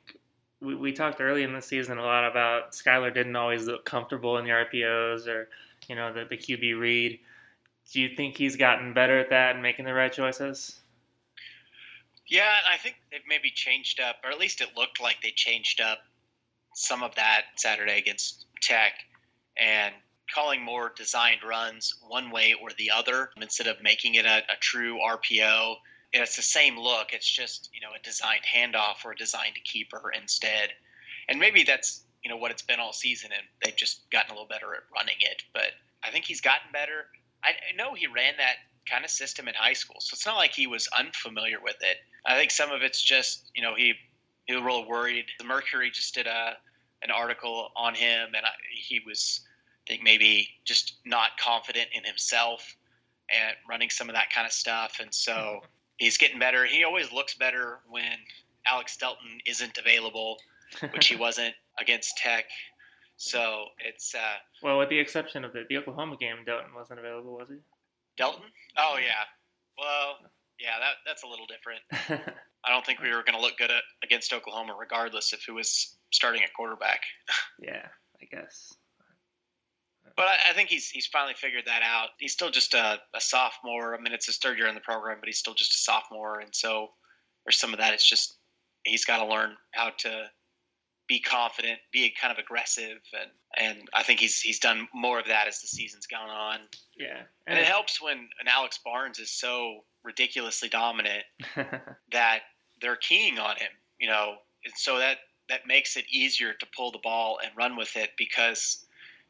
we, 0.62 0.76
we 0.76 0.92
talked 0.92 1.22
early 1.22 1.44
in 1.44 1.54
the 1.54 1.62
season 1.62 1.98
a 1.98 2.04
lot 2.04 2.30
about 2.30 2.72
Skylar 2.72 3.14
didn't 3.14 3.36
always 3.36 3.66
look 3.66 3.86
comfortable 3.86 4.38
in 4.38 4.46
the 4.46 4.52
RPOs 4.52 5.28
or 5.28 5.50
you 5.88 5.96
know 5.96 6.14
the 6.14 6.26
the 6.26 6.38
QB 6.38 6.80
read. 6.80 7.20
Do 7.92 8.02
you 8.02 8.10
think 8.16 8.36
he's 8.38 8.56
gotten 8.56 8.94
better 8.94 9.20
at 9.20 9.30
that 9.30 9.54
and 9.54 9.62
making 9.62 9.86
the 9.86 9.94
right 9.94 10.12
choices? 10.12 10.82
Yeah, 12.28 12.52
I 12.68 12.78
think 12.78 12.96
they've 13.12 13.22
maybe 13.28 13.52
changed 13.52 14.00
up, 14.00 14.16
or 14.24 14.32
at 14.32 14.40
least 14.40 14.60
it 14.62 14.70
looked 14.76 15.00
like 15.00 15.18
they 15.22 15.32
changed 15.32 15.80
up 15.80 16.00
some 16.74 17.04
of 17.04 17.14
that 17.16 17.44
Saturday 17.58 18.00
against 18.00 18.48
Tech 18.62 18.94
and 19.58 19.94
calling 20.34 20.64
more 20.64 20.92
designed 20.98 21.42
runs 21.48 21.94
one 22.08 22.32
way 22.32 22.56
or 22.60 22.70
the 22.80 22.90
other 22.90 23.30
instead 23.40 23.68
of 23.68 23.82
making 23.84 24.16
it 24.16 24.26
a, 24.26 24.38
a 24.38 24.58
true 24.60 24.98
RPO. 25.08 25.76
And 26.16 26.24
it's 26.24 26.38
the 26.38 26.42
same 26.42 26.80
look. 26.80 27.12
It's 27.12 27.30
just 27.30 27.70
you 27.74 27.82
know 27.82 27.90
a 27.96 28.02
designed 28.02 28.44
handoff 28.44 29.04
or 29.06 29.12
a 29.12 29.16
designed 29.16 29.58
keeper 29.66 30.12
instead. 30.18 30.70
And 31.28 31.40
maybe 31.40 31.64
that's 31.64 32.06
you 32.24 32.30
know 32.30 32.38
what 32.38 32.52
it's 32.52 32.62
been 32.62 32.80
all 32.80 32.94
season, 32.94 33.32
and 33.34 33.44
they've 33.64 33.76
just 33.76 34.10
gotten 34.10 34.32
a 34.32 34.34
little 34.34 34.48
better 34.48 34.74
at 34.74 34.84
running 34.96 35.18
it. 35.20 35.44
But 35.54 35.74
I 36.04 36.12
think 36.12 36.26
he's 36.26 36.42
gotten 36.42 36.72
better. 36.72 37.08
I 37.44 37.52
know 37.76 37.94
he 37.94 38.08
ran 38.08 38.34
that 38.38 38.56
kind 38.90 39.06
of 39.06 39.12
system 39.12 39.48
in 39.48 39.54
high 39.54 39.74
school, 39.74 39.98
so 40.00 40.16
it's 40.16 40.26
not 40.26 40.38
like 40.38 40.52
he 40.52 40.66
was 40.66 40.88
unfamiliar 40.98 41.58
with 41.62 41.76
it. 41.82 41.98
I 42.26 42.36
think 42.36 42.50
some 42.50 42.72
of 42.72 42.82
it's 42.82 43.04
just 43.04 43.52
you 43.54 43.62
know 43.62 43.76
he 43.76 43.94
he 44.46 44.56
was 44.56 44.64
real 44.64 44.88
worried. 44.88 45.26
The 45.38 45.44
Mercury 45.46 45.92
just 45.92 46.16
did 46.16 46.28
a 46.28 46.58
an 47.04 47.12
article 47.12 47.72
on 47.76 47.94
him, 47.94 48.30
and 48.36 48.46
I, 48.46 48.50
he 48.74 49.02
was, 49.06 49.42
I 49.86 49.92
think, 49.92 50.04
maybe 50.04 50.50
just 50.64 50.96
not 51.06 51.38
confident 51.38 51.90
in 51.94 52.04
himself 52.04 52.76
and 53.30 53.56
running 53.70 53.90
some 53.90 54.10
of 54.10 54.16
that 54.16 54.32
kind 54.32 54.46
of 54.46 54.54
stuff. 54.54 54.98
And 55.00 55.14
so 55.14 55.62
he's 55.98 56.18
getting 56.18 56.40
better. 56.40 56.66
He 56.66 56.84
always 56.84 57.12
looks 57.12 57.36
better 57.36 57.80
when 57.90 58.18
Alex 58.68 58.98
Delton 58.98 59.40
isn't 59.46 59.78
available, 59.78 60.38
which 60.92 61.08
he 61.08 61.16
wasn't 61.18 61.56
against 61.80 62.18
Tech. 62.18 62.46
So 63.18 63.66
it's 63.80 64.14
uh, 64.14 64.36
well, 64.62 64.78
with 64.78 64.90
the 64.90 65.00
exception 65.00 65.46
of 65.46 65.54
the, 65.54 65.64
the 65.70 65.78
Oklahoma 65.78 66.18
game, 66.18 66.38
Delton 66.46 66.74
wasn't 66.76 67.00
available, 67.00 67.34
was 67.34 67.48
he? 67.50 67.58
Delton? 68.18 68.44
Oh 68.78 68.98
yeah. 69.02 69.24
Well, 69.78 70.30
yeah, 70.60 70.80
that 70.80 70.96
that's 71.06 71.24
a 71.24 71.28
little 71.28 71.46
different. 71.46 71.82
I 72.66 72.72
don't 72.72 72.86
think 72.86 73.00
we 73.00 73.10
were 73.10 73.24
going 73.24 73.36
to 73.36 73.42
look 73.42 73.58
good 73.58 73.72
at, 73.72 73.84
against 74.04 74.34
Oklahoma, 74.34 74.76
regardless 74.78 75.34
if 75.34 75.44
who 75.46 75.54
was 75.54 75.96
starting 76.12 76.44
at 76.44 76.54
quarterback. 76.54 77.02
yeah, 77.60 77.88
I 78.22 78.26
guess. 78.26 78.74
But 80.16 80.28
I, 80.28 80.52
I, 80.52 80.54
think 80.54 80.70
he's 80.70 80.90
he's 80.90 81.08
finally 81.08 81.34
figured 81.34 81.64
that 81.66 81.82
out. 81.84 82.10
He's 82.20 82.34
still 82.34 82.50
just 82.50 82.74
a, 82.74 83.00
a, 83.14 83.22
sophomore. 83.22 83.96
I 83.96 84.02
mean, 84.02 84.14
it's 84.14 84.28
his 84.28 84.38
third 84.38 84.58
year 84.58 84.68
in 84.68 84.76
the 84.76 84.82
program, 84.82 85.18
but 85.20 85.28
he's 85.28 85.40
still 85.40 85.54
just 85.54 85.74
a 85.74 85.78
sophomore, 85.78 86.40
and 86.40 86.54
so 86.54 86.90
there's 87.46 87.60
some 87.60 87.74
of 87.74 87.80
that. 87.80 87.94
It's 87.94 88.08
just 88.08 88.38
he's 88.84 89.06
got 89.06 89.18
to 89.18 89.26
learn 89.26 89.56
how 89.72 89.92
to 90.00 90.26
be 91.08 91.20
confident, 91.20 91.80
be 91.92 92.14
kind 92.20 92.32
of 92.32 92.40
aggressive, 92.40 93.00
and 93.20 93.32
and 93.58 93.90
I 93.94 94.04
think 94.04 94.20
he's 94.20 94.40
he's 94.40 94.60
done 94.60 94.88
more 94.94 95.20
of 95.20 95.28
that 95.28 95.48
as 95.48 95.60
the 95.60 95.68
season's 95.68 96.08
gone 96.08 96.30
on. 96.30 96.60
Yeah, 96.98 97.20
and, 97.48 97.58
and 97.58 97.60
it 97.60 97.66
helps 97.66 98.02
when 98.02 98.18
an 98.18 98.48
Alex 98.48 98.80
Barnes 98.84 99.20
is 99.20 99.32
so 99.32 99.82
ridiculously 100.04 100.70
dominant 100.70 101.24
that 102.12 102.40
they're 102.82 102.96
keying 102.96 103.40
on 103.40 103.58
him. 103.58 103.72
You 104.00 104.10
know, 104.10 104.36
and 104.64 104.74
so 104.76 104.98
that 104.98 105.18
that 105.50 105.68
makes 105.68 105.96
it 105.98 106.06
easier 106.10 106.54
to 106.54 106.66
pull 106.76 106.92
the 106.92 107.00
ball 107.04 107.40
and 107.44 107.52
run 107.58 107.76
with 107.76 107.96
it 107.96 108.12
because 108.18 108.85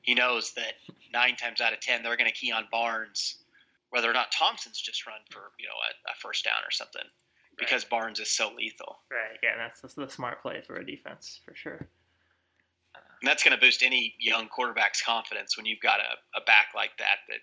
he 0.06 0.14
knows 0.14 0.54
that 0.54 0.74
nine 1.12 1.36
times 1.36 1.62
out 1.62 1.74
of 1.74 1.82
ten 1.82 2.04
they're 2.04 2.16
going 2.16 2.30
to 2.30 2.36
key 2.36 2.52
on 2.52 2.66
Barnes, 2.72 3.40
whether 3.90 4.10
or 4.10 4.14
not 4.14 4.32
Thompson's 4.32 4.80
just 4.80 5.06
run 5.06 5.20
for 5.30 5.52
you 5.60 5.66
know 5.66 5.74
a, 5.74 6.12
a 6.12 6.16
first 6.22 6.46
down 6.46 6.62
or 6.66 6.72
something, 6.72 7.02
right. 7.04 7.58
because 7.58 7.84
Barnes 7.84 8.20
is 8.20 8.32
so 8.32 8.52
lethal. 8.56 9.00
Right. 9.12 9.38
Yeah, 9.44 9.58
that's, 9.58 9.82
that's 9.82 9.96
the 9.96 10.08
smart 10.08 10.42
play 10.42 10.62
for 10.66 10.78
a 10.78 10.86
defense 10.86 11.42
for 11.44 11.56
sure. 11.56 11.88
And 13.22 13.30
that's 13.30 13.44
going 13.44 13.58
to 13.58 13.62
boost 13.62 13.82
any 13.82 14.14
young 14.20 14.48
quarterback's 14.48 15.02
confidence 15.02 15.58
when 15.58 15.66
you've 15.66 15.80
got 15.80 16.00
a, 16.00 16.40
a 16.40 16.44
back 16.46 16.68
like 16.76 16.92
that 17.00 17.26
that 17.28 17.40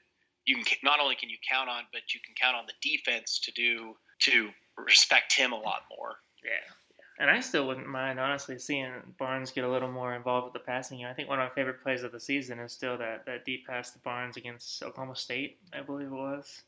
you 0.46 0.62
can 0.64 0.79
not 0.83 1.01
only 1.01 1.16
can 1.16 1.31
you 1.31 1.37
count 1.48 1.68
on, 1.68 1.85
but 1.92 2.14
you 2.14 2.20
can 2.25 2.35
count 2.35 2.57
on 2.57 2.64
the 2.66 2.75
defense 2.81 3.40
to 3.40 3.53
do 3.53 3.96
to 4.20 4.51
respect 4.79 5.33
him 5.33 5.53
a 5.53 5.59
lot 5.59 5.83
more. 5.98 6.16
Yeah. 6.44 6.72
And 7.18 7.31
I 7.31 7.40
still 7.40 7.66
wouldn't 7.66 7.87
mind, 7.87 8.18
honestly, 8.18 8.59
seeing 8.59 8.90
Barnes 9.18 9.51
get 9.51 9.64
a 9.64 9.70
little 9.70 9.90
more 9.90 10.14
involved 10.14 10.46
with 10.46 10.55
the 10.55 10.66
passing 10.66 10.98
game. 10.98 11.07
I 11.07 11.12
think 11.12 11.29
one 11.29 11.38
of 11.38 11.48
my 11.48 11.55
favorite 11.55 11.83
plays 11.83 12.03
of 12.03 12.11
the 12.11 12.18
season 12.18 12.59
is 12.59 12.72
still 12.72 12.96
that, 12.98 13.27
that 13.27 13.44
deep 13.44 13.66
pass 13.66 13.90
to 13.90 13.98
Barnes 13.98 14.37
against 14.37 14.83
Oklahoma 14.83 15.14
State, 15.14 15.59
I 15.72 15.83
believe 15.83 16.07
it 16.07 16.12
was. 16.12 16.62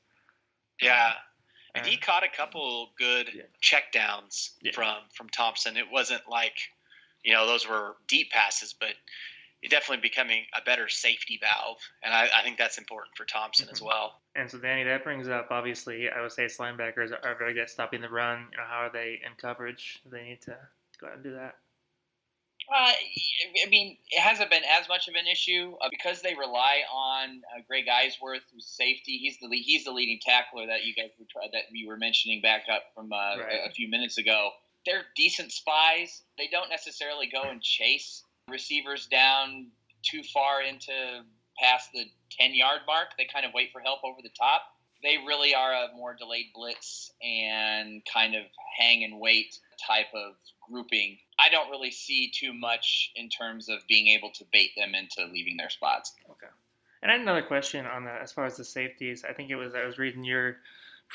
Yeah. 0.81 1.13
And 1.75 1.85
he 1.85 1.97
caught 1.97 2.23
a 2.23 2.29
couple 2.29 2.91
good 2.97 3.31
yeah. 3.35 3.43
check 3.61 3.91
downs 3.91 4.53
yeah. 4.63 4.73
from, 4.73 4.97
from 5.13 5.29
Thompson. 5.31 5.77
It 5.77 5.91
wasn't 5.91 6.23
like, 6.29 6.57
you 7.25 7.33
know, 7.33 7.47
those 7.47 7.69
were 7.69 7.97
deep 8.07 8.31
passes, 8.31 8.73
but 8.73 8.91
definitely 9.71 10.03
becoming 10.03 10.45
a 10.57 10.63
better 10.63 10.89
safety 10.89 11.41
valve. 11.41 11.79
And 12.03 12.13
I, 12.13 12.29
I 12.39 12.43
think 12.43 12.59
that's 12.59 12.79
important 12.79 13.17
for 13.17 13.25
Thompson 13.25 13.67
mm-hmm. 13.67 13.75
as 13.75 13.83
well. 13.83 14.21
And 14.37 14.51
so, 14.51 14.59
Danny, 14.59 14.85
that 14.85 15.05
brings 15.05 15.29
up 15.29 15.49
obviously, 15.51 16.09
I 16.11 16.21
would 16.21 16.33
say 16.33 16.47
linebackers 16.47 17.13
are 17.13 17.37
very 17.39 17.55
good 17.55 17.63
at 17.63 17.71
stopping 17.71 18.01
the 18.01 18.09
run. 18.09 18.47
You 18.51 18.59
know, 18.59 18.65
how 18.69 18.79
are 18.81 18.93
they 18.93 19.21
in 19.25 19.33
coverage? 19.37 20.01
They 20.11 20.23
need 20.25 20.43
to 20.43 20.57
go 21.01 21.07
out 21.07 21.15
and 21.15 21.23
do 21.23 21.33
that. 21.35 21.57
Uh, 22.73 22.93
I 23.67 23.69
mean, 23.69 23.99
it 24.11 24.21
hasn't 24.21 24.51
been 24.51 24.63
as 24.79 24.89
much 24.89 25.07
of 25.07 25.15
an 25.15 25.27
issue 25.31 25.75
uh, 25.83 25.89
because 25.91 26.23
they 26.23 26.35
rely 26.35 26.81
on 26.93 27.43
uh, 27.55 27.61
Greg 27.69 27.85
Eisworth, 27.87 28.41
who's 28.53 28.67
safety. 28.67 29.19
He's 29.19 29.39
the 29.39 29.49
lead, 29.49 29.63
he's 29.63 29.85
the 29.85 29.93
leading 29.93 30.19
tackler 30.25 30.67
that 30.67 30.85
you 30.85 30.95
guys 30.95 31.11
were 31.19 31.27
that 31.53 31.63
you 31.73 31.89
were 31.89 31.99
mentioning 31.99 32.41
back 32.41 32.63
up 32.73 32.85
from 32.95 33.13
uh, 33.13 33.17
right. 33.17 33.61
a, 33.67 33.69
a 33.69 33.71
few 33.71 33.89
minutes 33.89 34.17
ago. 34.17 34.51
They're 34.87 35.05
decent 35.15 35.53
spies. 35.53 36.23
They 36.39 36.49
don't 36.51 36.71
necessarily 36.71 37.29
go 37.31 37.43
and 37.43 37.61
chase 37.63 38.23
receivers 38.49 39.07
down 39.07 39.69
too 40.03 40.23
far 40.23 40.63
into 40.63 41.23
past 41.61 41.91
the 41.93 42.05
10 42.39 42.55
yard 42.55 42.81
mark. 42.87 43.09
They 43.17 43.27
kind 43.33 43.47
of 43.47 43.53
wait 43.55 43.71
for 43.73 43.81
help 43.81 44.01
over 44.05 44.21
the 44.23 44.31
top. 44.31 44.63
They 45.03 45.19
really 45.27 45.55
are 45.55 45.73
a 45.73 45.89
more 45.97 46.15
delayed 46.15 46.47
blitz 46.55 47.13
and 47.23 48.03
kind 48.11 48.35
of 48.35 48.43
hang 48.79 49.05
and 49.05 49.21
wait 49.21 49.59
type 49.87 50.07
of 50.15 50.35
grouping. 50.67 51.19
I 51.39 51.51
don't 51.51 51.71
really 51.71 51.91
see 51.91 52.31
too 52.31 52.55
much 52.55 53.13
in 53.17 53.29
terms 53.29 53.69
of 53.69 53.81
being 53.87 54.09
able 54.09 54.31
to 54.31 54.45
bait 54.53 54.71
them 54.77 54.95
into 54.95 55.31
leaving 55.31 55.57
their 55.57 55.69
spots. 55.69 56.15
Okay. 56.31 56.47
And 57.03 57.11
I 57.11 57.17
had 57.17 57.21
another 57.21 57.43
question 57.43 57.85
on 57.85 58.05
the 58.05 58.13
as 58.13 58.33
far 58.33 58.47
as 58.47 58.57
the 58.57 58.65
safeties. 58.65 59.25
I 59.29 59.35
think 59.35 59.51
it 59.51 59.57
was 59.57 59.75
I 59.75 59.85
was 59.85 59.99
reading 59.99 60.25
your 60.25 60.57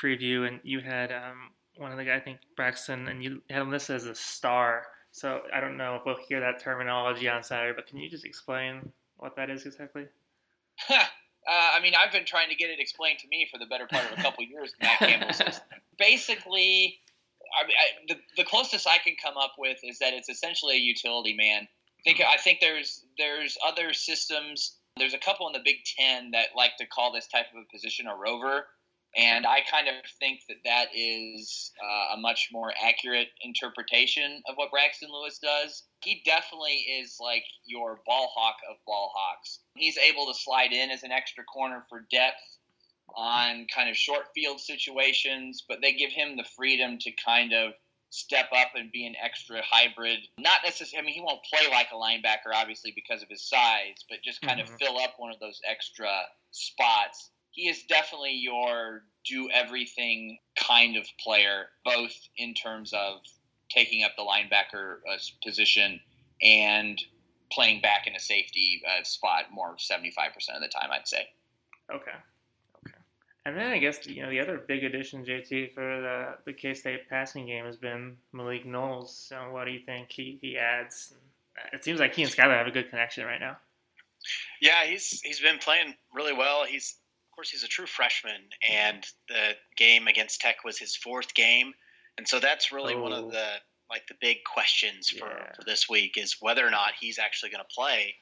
preview 0.00 0.46
and 0.46 0.60
you 0.62 0.78
had 0.80 1.10
um, 1.10 1.50
one 1.76 1.90
of 1.90 1.98
the 1.98 2.04
guys, 2.04 2.20
I 2.20 2.24
think 2.24 2.38
Braxton, 2.56 3.08
and 3.08 3.24
you 3.24 3.42
had 3.50 3.62
him 3.62 3.70
listed 3.70 3.96
as 3.96 4.06
a 4.06 4.14
star. 4.14 4.84
So 5.12 5.42
I 5.52 5.60
don't 5.60 5.76
know 5.76 5.96
if 5.96 6.02
we'll 6.06 6.16
hear 6.28 6.40
that 6.40 6.60
terminology 6.60 7.28
on 7.28 7.42
Saturday, 7.42 7.74
but 7.74 7.86
can 7.86 7.98
you 7.98 8.08
just 8.08 8.24
explain 8.24 8.92
what 9.16 9.36
that 9.36 9.50
is 9.50 9.66
exactly? 9.66 10.06
uh, 10.90 11.02
I 11.48 11.80
mean, 11.82 11.94
I've 11.98 12.12
been 12.12 12.24
trying 12.24 12.48
to 12.48 12.54
get 12.54 12.70
it 12.70 12.78
explained 12.78 13.18
to 13.20 13.28
me 13.28 13.48
for 13.50 13.58
the 13.58 13.66
better 13.66 13.86
part 13.86 14.10
of 14.10 14.18
a 14.18 14.22
couple 14.22 14.44
years. 14.44 14.72
Matt 14.80 14.98
Campbell 14.98 15.32
says 15.32 15.60
basically, 15.98 16.98
I, 17.58 17.64
I, 17.64 17.68
the 18.08 18.16
the 18.36 18.44
closest 18.44 18.86
I 18.86 18.98
can 18.98 19.16
come 19.22 19.36
up 19.36 19.52
with 19.58 19.78
is 19.82 19.98
that 19.98 20.12
it's 20.14 20.28
essentially 20.28 20.76
a 20.76 20.80
utility 20.80 21.34
man. 21.34 21.66
I 21.98 22.02
think 22.04 22.20
I 22.20 22.36
think 22.36 22.60
there's 22.60 23.04
there's 23.18 23.58
other 23.66 23.92
systems. 23.92 24.76
There's 24.96 25.14
a 25.14 25.18
couple 25.18 25.46
in 25.46 25.52
the 25.52 25.62
Big 25.64 25.76
Ten 25.84 26.30
that 26.32 26.48
like 26.56 26.76
to 26.78 26.86
call 26.86 27.12
this 27.12 27.26
type 27.26 27.46
of 27.54 27.62
a 27.62 27.72
position 27.72 28.06
a 28.06 28.14
rover, 28.14 28.66
and 29.16 29.44
I 29.44 29.60
kind 29.68 29.88
of 29.88 29.94
think 30.20 30.40
that 30.48 30.58
that 30.64 30.86
is 30.94 31.72
uh, 31.82 32.14
a 32.14 32.20
much 32.20 32.50
more 32.52 32.72
accurate 32.80 33.28
interpretation 33.42 34.42
of 34.48 34.54
what 34.56 34.70
Braxton 34.70 35.08
Lewis 35.10 35.38
does. 35.38 35.82
He 36.04 36.22
definitely 36.24 36.86
is 37.00 37.16
like 37.20 37.42
your 37.64 38.00
ball 38.06 38.30
hawk 38.34 38.56
of 38.70 38.76
ball 38.86 39.12
hawks. 39.14 39.60
He's 39.74 39.98
able 39.98 40.26
to 40.26 40.34
slide 40.34 40.72
in 40.72 40.90
as 40.90 41.02
an 41.02 41.10
extra 41.10 41.42
corner 41.44 41.84
for 41.88 42.06
depth 42.10 42.58
on 43.16 43.66
kind 43.74 43.90
of 43.90 43.96
short 43.96 44.26
field 44.32 44.60
situations, 44.60 45.64
but 45.68 45.78
they 45.82 45.92
give 45.92 46.12
him 46.12 46.36
the 46.36 46.46
freedom 46.56 46.96
to 47.00 47.10
kind 47.24 47.52
of 47.52 47.72
step 48.10 48.46
up 48.56 48.68
and 48.76 48.92
be 48.92 49.06
an 49.06 49.14
extra 49.22 49.60
hybrid. 49.68 50.20
Not 50.38 50.60
necessarily, 50.64 51.02
I 51.02 51.06
mean, 51.06 51.14
he 51.14 51.20
won't 51.20 51.40
play 51.52 51.68
like 51.70 51.88
a 51.92 51.96
linebacker, 51.96 52.54
obviously, 52.54 52.92
because 52.94 53.22
of 53.22 53.28
his 53.28 53.48
size, 53.48 54.04
but 54.08 54.22
just 54.22 54.40
kind 54.42 54.60
mm-hmm. 54.60 54.72
of 54.72 54.78
fill 54.78 54.98
up 54.98 55.14
one 55.18 55.32
of 55.32 55.40
those 55.40 55.60
extra 55.68 56.08
spots 56.52 57.30
he 57.50 57.68
is 57.68 57.82
definitely 57.84 58.34
your 58.34 59.02
do 59.24 59.48
everything 59.50 60.38
kind 60.56 60.96
of 60.96 61.06
player, 61.18 61.66
both 61.84 62.14
in 62.36 62.54
terms 62.54 62.92
of 62.92 63.18
taking 63.68 64.02
up 64.02 64.12
the 64.16 64.22
linebacker 64.22 64.96
uh, 65.10 65.18
position 65.44 66.00
and 66.42 67.00
playing 67.52 67.80
back 67.80 68.06
in 68.06 68.14
a 68.14 68.20
safety 68.20 68.82
uh, 68.86 69.02
spot 69.04 69.44
more 69.52 69.76
75% 69.76 70.06
of 70.54 70.62
the 70.62 70.68
time, 70.68 70.90
I'd 70.90 71.06
say. 71.06 71.28
Okay. 71.92 72.10
Okay. 72.86 72.96
And 73.44 73.56
then 73.56 73.72
I 73.72 73.78
guess, 73.78 74.06
you 74.06 74.22
know, 74.22 74.30
the 74.30 74.40
other 74.40 74.58
big 74.58 74.84
addition, 74.84 75.24
JT, 75.24 75.74
for 75.74 75.82
the, 75.82 76.34
the 76.44 76.52
K 76.52 76.74
State 76.74 77.08
passing 77.08 77.46
game 77.46 77.64
has 77.64 77.76
been 77.76 78.16
Malik 78.32 78.64
Knowles. 78.64 79.14
So 79.14 79.36
what 79.50 79.64
do 79.64 79.72
you 79.72 79.80
think 79.80 80.10
he, 80.10 80.38
he 80.40 80.56
adds? 80.56 81.14
It 81.72 81.84
seems 81.84 82.00
like 82.00 82.14
he 82.14 82.22
and 82.22 82.32
Skylar 82.32 82.56
have 82.56 82.66
a 82.66 82.70
good 82.70 82.88
connection 82.90 83.24
right 83.26 83.40
now. 83.40 83.56
Yeah, 84.60 84.84
he's 84.84 85.20
he's 85.22 85.40
been 85.40 85.58
playing 85.58 85.94
really 86.14 86.34
well. 86.34 86.64
He's 86.66 86.96
course, 87.40 87.50
he's 87.50 87.64
a 87.64 87.68
true 87.68 87.86
freshman, 87.86 88.42
and 88.70 89.06
the 89.28 89.54
game 89.78 90.08
against 90.08 90.42
Tech 90.42 90.56
was 90.62 90.78
his 90.78 90.94
fourth 90.94 91.32
game, 91.32 91.72
and 92.18 92.28
so 92.28 92.38
that's 92.38 92.70
really 92.70 92.92
oh. 92.92 93.00
one 93.00 93.12
of 93.12 93.24
oh. 93.24 93.30
the 93.30 93.46
like 93.88 94.06
the 94.08 94.14
big 94.20 94.36
questions 94.44 95.08
for, 95.08 95.26
yeah. 95.26 95.52
for 95.56 95.64
this 95.64 95.88
week 95.88 96.16
is 96.16 96.36
whether 96.40 96.64
or 96.64 96.70
not 96.70 96.92
he's 97.00 97.18
actually 97.18 97.50
going 97.50 97.64
to 97.64 97.74
play. 97.74 98.14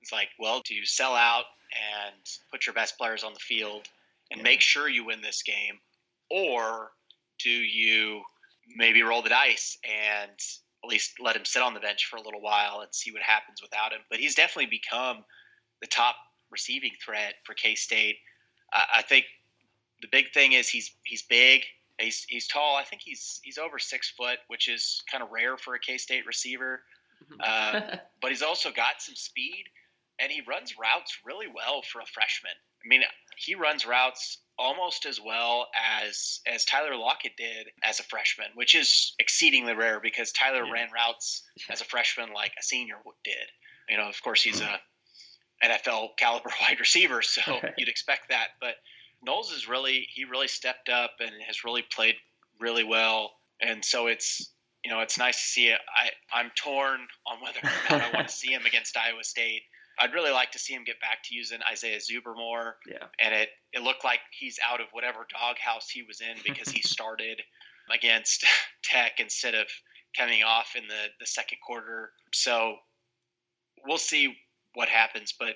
It's 0.00 0.12
like, 0.12 0.28
well, 0.38 0.62
do 0.64 0.74
you 0.74 0.86
sell 0.86 1.14
out 1.14 1.44
and 1.74 2.22
put 2.50 2.64
your 2.64 2.72
best 2.72 2.96
players 2.96 3.22
on 3.22 3.34
the 3.34 3.40
field 3.40 3.88
and 4.30 4.38
yeah. 4.38 4.44
make 4.44 4.60
sure 4.60 4.88
you 4.88 5.04
win 5.04 5.20
this 5.20 5.42
game, 5.42 5.80
or 6.30 6.92
do 7.42 7.50
you 7.50 8.22
maybe 8.76 9.02
roll 9.02 9.22
the 9.22 9.28
dice 9.28 9.76
and 9.84 10.30
at 10.84 10.88
least 10.88 11.14
let 11.20 11.36
him 11.36 11.44
sit 11.44 11.62
on 11.62 11.74
the 11.74 11.80
bench 11.80 12.06
for 12.06 12.16
a 12.16 12.22
little 12.22 12.40
while 12.40 12.80
and 12.80 12.94
see 12.94 13.10
what 13.10 13.22
happens 13.22 13.60
without 13.60 13.92
him? 13.92 14.00
But 14.08 14.20
he's 14.20 14.36
definitely 14.36 14.70
become 14.70 15.24
the 15.80 15.88
top 15.88 16.14
receiving 16.52 16.92
threat 17.04 17.34
for 17.44 17.54
K 17.54 17.74
State 17.74 18.16
I, 18.72 18.84
I 18.98 19.02
think 19.02 19.26
the 20.00 20.08
big 20.10 20.32
thing 20.32 20.52
is 20.52 20.68
he's 20.68 20.90
he's 21.04 21.22
big. 21.22 21.62
He's 21.98 22.24
he's 22.28 22.46
tall. 22.48 22.76
I 22.76 22.84
think 22.84 23.02
he's 23.02 23.40
he's 23.42 23.58
over 23.58 23.78
six 23.78 24.10
foot, 24.10 24.38
which 24.48 24.68
is 24.68 25.02
kind 25.10 25.22
of 25.22 25.30
rare 25.30 25.56
for 25.56 25.74
a 25.74 25.78
K 25.78 25.98
State 25.98 26.26
receiver. 26.26 26.82
Uh, 27.40 27.80
but 28.20 28.30
he's 28.30 28.42
also 28.42 28.70
got 28.70 29.00
some 29.00 29.14
speed, 29.14 29.64
and 30.18 30.30
he 30.30 30.42
runs 30.48 30.76
routes 30.78 31.18
really 31.24 31.46
well 31.46 31.82
for 31.82 32.00
a 32.00 32.06
freshman. 32.06 32.52
I 32.84 32.88
mean, 32.88 33.02
he 33.36 33.54
runs 33.54 33.86
routes 33.86 34.38
almost 34.58 35.06
as 35.06 35.20
well 35.20 35.68
as 36.08 36.40
as 36.46 36.64
Tyler 36.64 36.96
Lockett 36.96 37.36
did 37.36 37.68
as 37.84 38.00
a 38.00 38.04
freshman, 38.04 38.48
which 38.54 38.74
is 38.74 39.14
exceedingly 39.18 39.74
rare 39.74 40.00
because 40.00 40.32
Tyler 40.32 40.64
yeah. 40.64 40.72
ran 40.72 40.88
routes 40.92 41.42
as 41.70 41.80
a 41.80 41.84
freshman 41.84 42.32
like 42.32 42.52
a 42.58 42.62
senior 42.62 42.96
did. 43.24 43.34
You 43.88 43.98
know, 43.98 44.08
of 44.08 44.20
course, 44.22 44.42
he's 44.42 44.60
a 44.60 44.80
NFL 45.62 46.16
caliber 46.18 46.50
wide 46.60 46.80
receiver, 46.80 47.22
so 47.22 47.40
you'd 47.78 47.88
expect 47.88 48.28
that. 48.28 48.48
But 48.60 48.76
Knowles 49.22 49.52
is 49.52 49.68
really 49.68 50.06
he 50.12 50.24
really 50.24 50.48
stepped 50.48 50.88
up 50.88 51.12
and 51.20 51.30
has 51.46 51.64
really 51.64 51.82
played 51.82 52.16
really 52.60 52.84
well, 52.84 53.32
and 53.60 53.84
so 53.84 54.06
it's 54.06 54.52
you 54.84 54.90
know 54.90 55.00
it's 55.00 55.18
nice 55.18 55.36
to 55.36 55.48
see 55.48 55.66
it. 55.68 55.78
I 55.96 56.10
I'm 56.38 56.50
torn 56.56 57.00
on 57.26 57.40
whether 57.40 57.58
or 57.62 57.98
not 57.98 58.02
I 58.02 58.14
want 58.14 58.28
to 58.28 58.34
see 58.34 58.52
him 58.52 58.62
against 58.66 58.96
Iowa 58.96 59.24
State. 59.24 59.62
I'd 59.98 60.14
really 60.14 60.30
like 60.30 60.50
to 60.52 60.58
see 60.58 60.72
him 60.72 60.84
get 60.84 60.98
back 61.00 61.22
to 61.24 61.34
using 61.34 61.58
Isaiah 61.70 61.98
Zuber 61.98 62.34
more. 62.34 62.76
Yeah. 62.88 63.06
And 63.20 63.34
it 63.34 63.50
it 63.72 63.82
looked 63.82 64.04
like 64.04 64.20
he's 64.38 64.58
out 64.68 64.80
of 64.80 64.86
whatever 64.92 65.26
doghouse 65.30 65.88
he 65.88 66.02
was 66.02 66.20
in 66.20 66.36
because 66.44 66.70
he 66.70 66.82
started 66.82 67.40
against 67.92 68.44
Tech 68.82 69.20
instead 69.20 69.54
of 69.54 69.66
coming 70.16 70.42
off 70.42 70.72
in 70.76 70.88
the 70.88 71.08
the 71.20 71.26
second 71.26 71.58
quarter. 71.64 72.10
So 72.32 72.76
we'll 73.86 73.98
see 73.98 74.36
what 74.74 74.88
happens, 74.88 75.32
but 75.38 75.54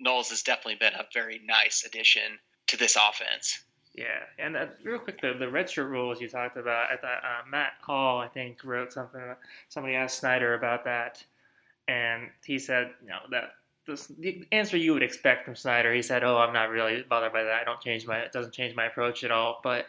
Knowles 0.00 0.30
has 0.30 0.42
definitely 0.42 0.76
been 0.76 0.94
a 0.94 1.06
very 1.12 1.40
nice 1.44 1.84
addition 1.84 2.38
to 2.68 2.76
this 2.76 2.96
offense. 2.96 3.64
Yeah, 3.94 4.20
and 4.38 4.56
uh, 4.56 4.66
real 4.84 4.98
quick, 4.98 5.20
the 5.20 5.34
the 5.34 5.46
redshirt 5.46 5.90
rules 5.90 6.20
you 6.20 6.28
talked 6.28 6.56
about. 6.56 6.90
I 6.90 6.96
thought 6.96 7.18
uh, 7.24 7.42
Matt 7.50 7.72
Hall, 7.80 8.20
I 8.20 8.28
think, 8.28 8.62
wrote 8.62 8.92
something. 8.92 9.20
Somebody 9.68 9.96
asked 9.96 10.20
Snyder 10.20 10.54
about 10.54 10.84
that, 10.84 11.24
and 11.88 12.28
he 12.44 12.60
said, 12.60 12.92
you 13.02 13.08
know, 13.08 13.18
that 13.32 13.54
the 13.86 14.44
answer 14.52 14.76
you 14.76 14.92
would 14.92 15.02
expect 15.02 15.44
from 15.44 15.56
Snyder. 15.56 15.92
He 15.92 16.02
said, 16.02 16.22
"Oh, 16.22 16.38
I'm 16.38 16.52
not 16.52 16.70
really 16.70 17.02
bothered 17.08 17.32
by 17.32 17.42
that. 17.42 17.62
I 17.62 17.64
don't 17.64 17.80
change 17.80 18.06
my. 18.06 18.18
It 18.18 18.32
doesn't 18.32 18.52
change 18.52 18.76
my 18.76 18.86
approach 18.86 19.24
at 19.24 19.30
all." 19.30 19.60
But 19.64 19.86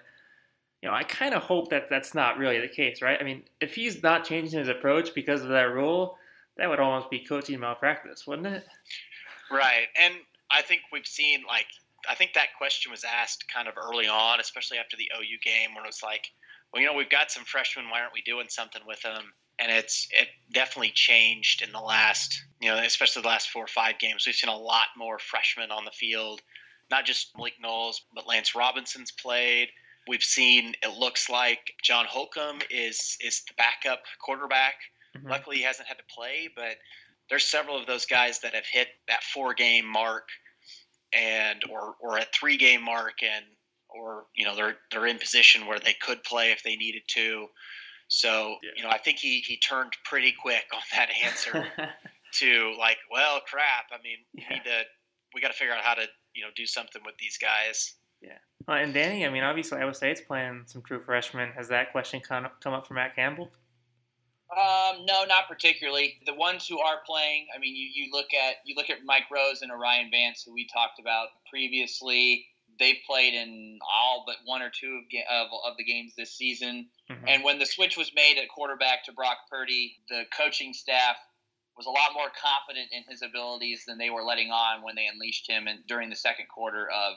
you 0.81 0.89
know, 0.89 0.95
I 0.95 1.03
kind 1.03 1.33
of 1.33 1.43
hope 1.43 1.69
that 1.69 1.89
that's 1.89 2.15
not 2.15 2.37
really 2.37 2.59
the 2.59 2.67
case, 2.67 3.01
right? 3.01 3.17
I 3.19 3.23
mean, 3.23 3.43
if 3.59 3.75
he's 3.75 4.01
not 4.01 4.23
changing 4.23 4.57
his 4.57 4.69
approach 4.69 5.13
because 5.13 5.41
of 5.41 5.49
that 5.49 5.73
rule, 5.73 6.17
that 6.59 6.69
would 6.69 6.79
almost 6.79 7.09
be 7.09 7.19
coaching 7.19 7.59
malpractice, 7.59 8.27
wouldn't 8.27 8.47
it? 8.47 8.65
Right. 9.51 9.87
And 9.99 10.13
I 10.51 10.61
think 10.61 10.81
we've 10.91 11.07
seen 11.07 11.43
like 11.47 11.67
I 12.07 12.15
think 12.15 12.33
that 12.33 12.55
question 12.57 12.91
was 12.91 13.03
asked 13.03 13.51
kind 13.53 13.67
of 13.67 13.75
early 13.77 14.07
on, 14.07 14.39
especially 14.39 14.77
after 14.77 14.95
the 14.95 15.11
OU 15.17 15.39
game, 15.43 15.75
when 15.75 15.83
it 15.83 15.87
was 15.87 16.03
like, 16.03 16.31
well, 16.71 16.81
you 16.81 16.87
know, 16.87 16.95
we've 16.95 17.09
got 17.09 17.31
some 17.31 17.43
freshmen. 17.43 17.89
Why 17.89 17.99
aren't 17.99 18.13
we 18.13 18.21
doing 18.21 18.47
something 18.49 18.81
with 18.87 19.01
them? 19.01 19.33
And 19.59 19.71
it's 19.71 20.07
it 20.11 20.29
definitely 20.53 20.91
changed 20.93 21.61
in 21.61 21.71
the 21.71 21.81
last, 21.81 22.41
you 22.61 22.69
know, 22.69 22.77
especially 22.77 23.21
the 23.21 23.27
last 23.27 23.49
four 23.49 23.63
or 23.63 23.67
five 23.67 23.99
games. 23.99 24.25
We've 24.25 24.35
seen 24.35 24.49
a 24.49 24.57
lot 24.57 24.87
more 24.97 25.19
freshmen 25.19 25.71
on 25.71 25.83
the 25.83 25.91
field, 25.91 26.41
not 26.89 27.05
just 27.05 27.35
Malik 27.35 27.55
Knowles, 27.61 28.03
but 28.13 28.27
Lance 28.27 28.55
Robinson's 28.55 29.11
played. 29.11 29.69
We've 30.07 30.23
seen 30.23 30.73
it 30.81 30.97
looks 30.97 31.29
like 31.29 31.73
John 31.83 32.05
Holcomb 32.05 32.59
is 32.69 33.17
is 33.21 33.43
the 33.43 33.53
backup 33.57 34.03
quarterback 34.19 34.75
Mm-hmm. 35.17 35.29
Luckily, 35.29 35.57
he 35.57 35.63
hasn't 35.63 35.87
had 35.87 35.97
to 35.97 36.03
play, 36.13 36.49
but 36.55 36.77
there's 37.29 37.45
several 37.45 37.77
of 37.77 37.85
those 37.85 38.05
guys 38.05 38.39
that 38.39 38.53
have 38.53 38.65
hit 38.65 38.87
that 39.07 39.23
four 39.23 39.53
game 39.53 39.85
mark 39.85 40.27
and 41.13 41.63
or 41.69 41.95
or 41.99 42.17
a 42.17 42.25
three 42.33 42.57
game 42.57 42.83
mark 42.83 43.23
and 43.23 43.45
or 43.89 44.25
you 44.35 44.45
know 44.45 44.55
they're 44.55 44.77
they're 44.91 45.07
in 45.07 45.17
position 45.17 45.65
where 45.65 45.79
they 45.79 45.95
could 46.01 46.23
play 46.23 46.51
if 46.51 46.63
they 46.63 46.75
needed 46.75 47.03
to. 47.07 47.47
So 48.07 48.57
yeah. 48.63 48.69
you 48.75 48.83
know 48.83 48.89
I 48.89 48.97
think 48.97 49.17
he 49.17 49.39
he 49.39 49.57
turned 49.57 49.93
pretty 50.05 50.33
quick 50.39 50.65
on 50.73 50.81
that 50.93 51.09
answer 51.25 51.65
to 52.33 52.75
like 52.77 52.97
well 53.11 53.41
crap. 53.47 53.85
I 53.91 54.01
mean 54.03 54.17
yeah. 54.33 54.43
we 54.49 54.55
need 54.55 54.63
to 54.63 54.81
we 55.33 55.41
got 55.41 55.49
to 55.49 55.57
figure 55.57 55.73
out 55.73 55.83
how 55.83 55.93
to 55.93 56.05
you 56.33 56.43
know 56.43 56.49
do 56.55 56.65
something 56.65 57.01
with 57.05 57.15
these 57.19 57.37
guys. 57.37 57.95
Yeah. 58.21 58.37
Well, 58.67 58.77
and 58.77 58.93
Danny, 58.93 59.25
I 59.25 59.29
mean, 59.29 59.43
obviously 59.43 59.79
Iowa 59.79 59.93
State's 59.93 60.19
playing 60.19 60.63
some 60.65 60.81
true 60.81 60.99
freshmen. 60.99 61.51
Has 61.55 61.69
that 61.69 61.93
question 61.93 62.19
come 62.19 62.45
up, 62.45 62.59
come 62.61 62.73
up 62.73 62.85
for 62.85 62.93
Matt 62.93 63.15
Campbell? 63.15 63.49
Um, 64.51 65.05
no, 65.05 65.25
not 65.25 65.47
particularly. 65.47 66.17
The 66.25 66.33
ones 66.33 66.67
who 66.67 66.79
are 66.79 67.01
playing, 67.05 67.47
I 67.55 67.59
mean, 67.59 67.75
you, 67.75 67.87
you 67.93 68.11
look 68.11 68.33
at 68.33 68.55
you 68.65 68.75
look 68.75 68.89
at 68.89 68.97
Mike 69.05 69.29
Rose 69.31 69.61
and 69.61 69.71
O'Rien 69.71 70.09
Vance, 70.09 70.43
who 70.45 70.53
we 70.53 70.67
talked 70.67 70.99
about 70.99 71.27
previously. 71.49 72.47
They've 72.79 72.97
played 73.05 73.35
in 73.35 73.77
all 73.83 74.23
but 74.25 74.37
one 74.45 74.61
or 74.61 74.71
two 74.71 75.01
of, 75.03 75.03
of, 75.29 75.47
of 75.71 75.77
the 75.77 75.83
games 75.83 76.13
this 76.17 76.33
season. 76.35 76.87
Mm-hmm. 77.11 77.27
And 77.27 77.43
when 77.43 77.59
the 77.59 77.65
switch 77.65 77.97
was 77.97 78.11
made 78.15 78.37
at 78.41 78.49
quarterback 78.49 79.03
to 79.05 79.11
Brock 79.11 79.37
Purdy, 79.51 79.97
the 80.09 80.23
coaching 80.35 80.73
staff 80.73 81.17
was 81.77 81.85
a 81.85 81.91
lot 81.91 82.13
more 82.13 82.27
confident 82.35 82.89
in 82.91 83.03
his 83.07 83.21
abilities 83.21 83.83
than 83.87 83.97
they 83.97 84.09
were 84.09 84.23
letting 84.23 84.49
on 84.51 84.81
when 84.81 84.95
they 84.95 85.07
unleashed 85.07 85.49
him 85.49 85.67
and 85.67 85.79
during 85.87 86.09
the 86.09 86.15
second 86.15 86.47
quarter 86.53 86.89
of 86.89 87.15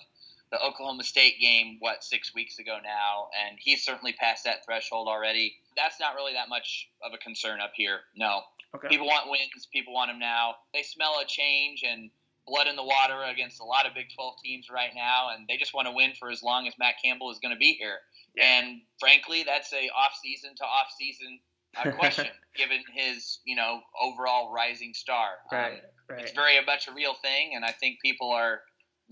the 0.52 0.62
Oklahoma 0.62 1.02
State 1.02 1.40
game, 1.40 1.78
what, 1.80 2.04
six 2.04 2.34
weeks 2.34 2.58
ago 2.58 2.76
now, 2.84 3.28
and 3.42 3.56
he's 3.58 3.82
certainly 3.82 4.12
passed 4.12 4.44
that 4.44 4.64
threshold 4.64 5.08
already. 5.08 5.54
That's 5.76 5.98
not 5.98 6.14
really 6.14 6.34
that 6.34 6.50
much 6.50 6.90
of 7.02 7.12
a 7.14 7.18
concern 7.18 7.60
up 7.60 7.72
here. 7.74 8.00
No. 8.14 8.42
Okay. 8.76 8.88
People 8.88 9.06
want 9.06 9.30
wins. 9.30 9.66
People 9.72 9.94
want 9.94 10.10
them 10.10 10.18
now. 10.18 10.56
They 10.74 10.82
smell 10.82 11.14
a 11.20 11.26
change 11.26 11.82
and 11.88 12.10
blood 12.46 12.66
in 12.66 12.76
the 12.76 12.84
water 12.84 13.22
against 13.24 13.60
a 13.60 13.64
lot 13.64 13.86
of 13.86 13.94
Big 13.94 14.06
12 14.14 14.34
teams 14.44 14.68
right 14.70 14.90
now, 14.94 15.30
and 15.34 15.46
they 15.48 15.56
just 15.56 15.72
want 15.72 15.88
to 15.88 15.92
win 15.92 16.12
for 16.18 16.30
as 16.30 16.42
long 16.42 16.68
as 16.68 16.74
Matt 16.78 16.96
Campbell 17.02 17.30
is 17.30 17.38
going 17.38 17.54
to 17.54 17.58
be 17.58 17.72
here. 17.72 17.96
Yeah. 18.36 18.44
And 18.44 18.82
frankly, 19.00 19.44
that's 19.46 19.72
a 19.72 19.88
off-season 19.96 20.50
to 20.56 20.64
off-season 20.64 21.40
uh, 21.78 21.90
question, 21.98 22.26
given 22.54 22.80
his 22.92 23.38
you 23.46 23.56
know 23.56 23.80
overall 24.00 24.52
rising 24.52 24.92
star. 24.92 25.30
Right, 25.50 25.72
um, 25.72 25.78
right. 26.10 26.20
It's 26.20 26.32
very 26.32 26.62
much 26.66 26.88
a 26.88 26.92
real 26.92 27.14
thing, 27.14 27.52
and 27.54 27.64
I 27.64 27.72
think 27.72 28.00
people 28.02 28.30
are 28.30 28.60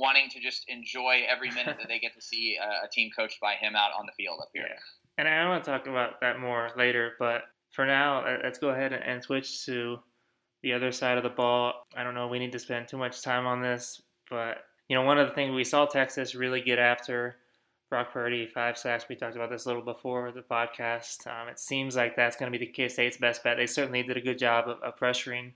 wanting 0.01 0.31
to 0.31 0.41
just 0.41 0.65
enjoy 0.69 1.23
every 1.29 1.51
minute 1.55 1.77
that 1.79 1.89
they 1.89 1.99
get 1.99 2.15
to 2.15 2.23
see 2.23 2.57
a, 2.61 2.87
a 2.87 2.89
team 2.89 3.11
coached 3.17 3.41
by 3.41 3.55
him 3.55 3.77
out 3.77 3.91
on 3.97 4.07
the 4.07 4.13
field 4.13 4.41
up 4.41 4.49
here. 4.53 4.67
Yeah. 4.69 4.79
And 5.19 5.29
I 5.29 5.47
want 5.49 5.63
to 5.63 5.71
talk 5.71 5.87
about 5.87 6.21
that 6.23 6.41
more 6.41 6.71
later, 6.77 7.13
but 7.19 7.43
for 7.71 7.87
now, 7.87 8.25
let's 8.43 8.59
go 8.59 8.71
ahead 8.71 8.93
and 8.93 9.23
switch 9.23 9.67
to 9.67 9.99
the 10.63 10.73
other 10.73 10.91
side 10.93 11.19
of 11.19 11.25
the 11.25 11.31
ball. 11.31 11.87
I 11.95 12.03
don't 12.03 12.15
know, 12.15 12.27
we 12.29 12.39
need 12.39 12.53
to 12.53 12.59
spend 12.59 12.89
too 12.89 12.97
much 12.97 13.23
time 13.23 13.47
on 13.47 13.61
this, 13.61 14.01
but 14.31 14.65
you 14.89 14.97
know, 14.97 15.03
one 15.03 15.19
of 15.19 15.29
the 15.29 15.35
things 15.35 15.55
we 15.55 15.65
saw 15.65 15.87
Texas 15.87 16.35
really 16.35 16.63
get 16.63 16.79
after 16.79 17.37
Brock 17.91 18.13
Purdy, 18.13 18.47
five 18.47 18.79
sacks. 18.79 19.07
We 19.09 19.17
talked 19.17 19.35
about 19.35 19.51
this 19.51 19.65
a 19.65 19.69
little 19.69 19.83
before 19.83 20.31
the 20.31 20.43
podcast. 20.43 21.27
Um, 21.27 21.49
it 21.49 21.59
seems 21.59 21.97
like 21.97 22.15
that's 22.15 22.37
going 22.37 22.51
to 22.51 22.57
be 22.57 22.65
the 22.65 22.71
K 22.71 22.89
State's 22.89 23.17
best 23.17 23.43
bet. 23.43 23.57
They 23.57 23.67
certainly 23.67 24.05
did 24.05 24.17
a 24.17 24.21
good 24.21 24.39
job 24.39 24.69
of, 24.69 24.81
of 24.83 24.97
pressuring 24.97 25.53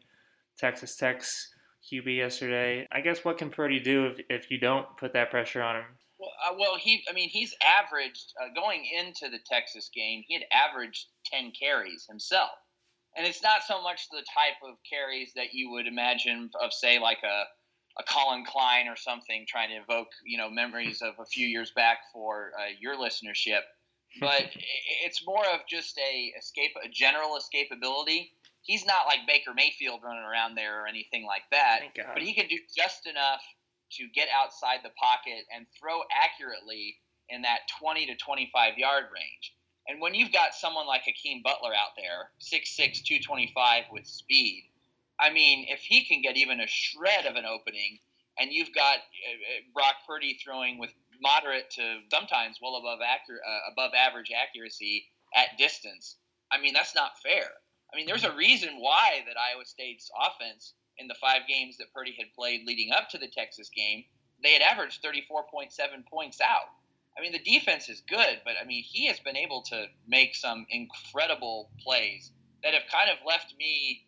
Texas 0.58 0.96
Tech's 0.96 1.53
QB 1.90 2.16
yesterday. 2.16 2.86
I 2.90 3.00
guess 3.00 3.24
what 3.24 3.38
can 3.38 3.50
Purdy 3.50 3.80
do 3.80 4.06
if, 4.06 4.20
if 4.28 4.50
you 4.50 4.58
don't 4.58 4.86
put 4.96 5.12
that 5.12 5.30
pressure 5.30 5.62
on 5.62 5.76
him? 5.76 5.84
Well, 6.18 6.30
uh, 6.48 6.54
well, 6.58 6.76
he, 6.76 7.04
I 7.08 7.12
mean, 7.12 7.28
he's 7.28 7.54
averaged 7.62 8.32
uh, 8.40 8.48
going 8.54 8.84
into 8.86 9.28
the 9.28 9.38
Texas 9.44 9.90
game. 9.94 10.22
He 10.26 10.34
had 10.34 10.44
averaged 10.52 11.06
ten 11.24 11.52
carries 11.58 12.06
himself, 12.08 12.50
and 13.16 13.26
it's 13.26 13.42
not 13.42 13.62
so 13.64 13.82
much 13.82 14.08
the 14.10 14.24
type 14.34 14.60
of 14.66 14.76
carries 14.88 15.32
that 15.34 15.52
you 15.52 15.70
would 15.70 15.86
imagine 15.86 16.50
of, 16.60 16.72
say, 16.72 16.98
like 16.98 17.22
a 17.24 17.44
a 17.96 18.02
Collin 18.02 18.44
Klein 18.44 18.88
or 18.88 18.96
something, 18.96 19.44
trying 19.46 19.68
to 19.68 19.76
evoke 19.76 20.08
you 20.24 20.38
know 20.38 20.50
memories 20.50 21.02
of 21.02 21.14
a 21.20 21.26
few 21.26 21.46
years 21.46 21.72
back 21.74 21.98
for 22.12 22.52
uh, 22.58 22.70
your 22.80 22.96
listenership. 22.96 23.60
But 24.20 24.44
it's 25.04 25.24
more 25.26 25.44
of 25.52 25.60
just 25.68 25.98
a 25.98 26.32
escape, 26.38 26.72
a 26.84 26.88
general 26.88 27.38
escapability 27.38 28.30
he's 28.64 28.84
not 28.84 29.06
like 29.06 29.28
Baker 29.28 29.52
Mayfield 29.54 30.00
running 30.02 30.24
around 30.24 30.56
there 30.56 30.82
or 30.82 30.86
anything 30.88 31.24
like 31.24 31.44
that. 31.52 31.80
But 32.12 32.22
he 32.22 32.34
can 32.34 32.48
do 32.48 32.58
just 32.76 33.06
enough 33.06 33.42
to 33.92 34.08
get 34.14 34.28
outside 34.34 34.80
the 34.82 34.90
pocket 34.98 35.44
and 35.54 35.66
throw 35.78 36.00
accurately 36.10 36.96
in 37.28 37.42
that 37.42 37.60
20 37.78 38.06
to 38.06 38.16
25 38.16 38.76
yard 38.78 39.04
range. 39.14 39.54
And 39.86 40.00
when 40.00 40.14
you've 40.14 40.32
got 40.32 40.54
someone 40.54 40.86
like 40.86 41.02
Hakeem 41.04 41.42
Butler 41.44 41.72
out 41.74 41.92
there, 41.96 42.32
6'6, 42.40 43.04
225 43.04 43.84
with 43.92 44.06
speed, 44.06 44.64
I 45.20 45.30
mean, 45.30 45.66
if 45.68 45.80
he 45.80 46.04
can 46.04 46.22
get 46.22 46.36
even 46.36 46.60
a 46.60 46.66
shred 46.66 47.26
of 47.26 47.36
an 47.36 47.44
opening, 47.44 47.98
and 48.38 48.50
you've 48.50 48.74
got 48.74 48.96
uh, 48.96 48.98
uh, 48.98 49.60
Brock 49.72 49.94
Purdy 50.08 50.38
throwing 50.42 50.78
with 50.78 50.90
moderate 51.20 51.70
to 51.72 52.00
sometimes 52.10 52.58
well 52.60 52.76
above 52.76 52.98
accurate, 53.06 53.42
uh, 53.46 53.70
above 53.72 53.92
average 53.94 54.32
accuracy 54.34 55.06
at 55.36 55.56
distance, 55.58 56.16
I 56.50 56.60
mean, 56.60 56.72
that's 56.72 56.94
not 56.94 57.20
fair. 57.22 57.46
I 57.94 57.96
mean, 57.96 58.06
there's 58.06 58.24
a 58.24 58.34
reason 58.34 58.80
why 58.80 59.22
that 59.26 59.36
Iowa 59.38 59.64
State's 59.64 60.10
offense 60.18 60.74
in 60.98 61.06
the 61.06 61.14
five 61.14 61.42
games 61.48 61.78
that 61.78 61.92
Purdy 61.94 62.14
had 62.18 62.34
played 62.34 62.66
leading 62.66 62.90
up 62.90 63.08
to 63.10 63.18
the 63.18 63.28
Texas 63.28 63.70
game, 63.70 64.04
they 64.42 64.52
had 64.52 64.62
averaged 64.62 65.02
34.7 65.02 65.70
points 66.10 66.40
out. 66.40 66.74
I 67.16 67.22
mean, 67.22 67.30
the 67.30 67.38
defense 67.38 67.88
is 67.88 68.02
good, 68.08 68.42
but 68.44 68.54
I 68.60 68.66
mean, 68.66 68.82
he 68.82 69.06
has 69.06 69.20
been 69.20 69.36
able 69.36 69.62
to 69.70 69.86
make 70.08 70.34
some 70.34 70.66
incredible 70.70 71.70
plays 71.80 72.32
that 72.64 72.74
have 72.74 72.90
kind 72.90 73.08
of 73.10 73.18
left 73.24 73.54
me. 73.58 74.06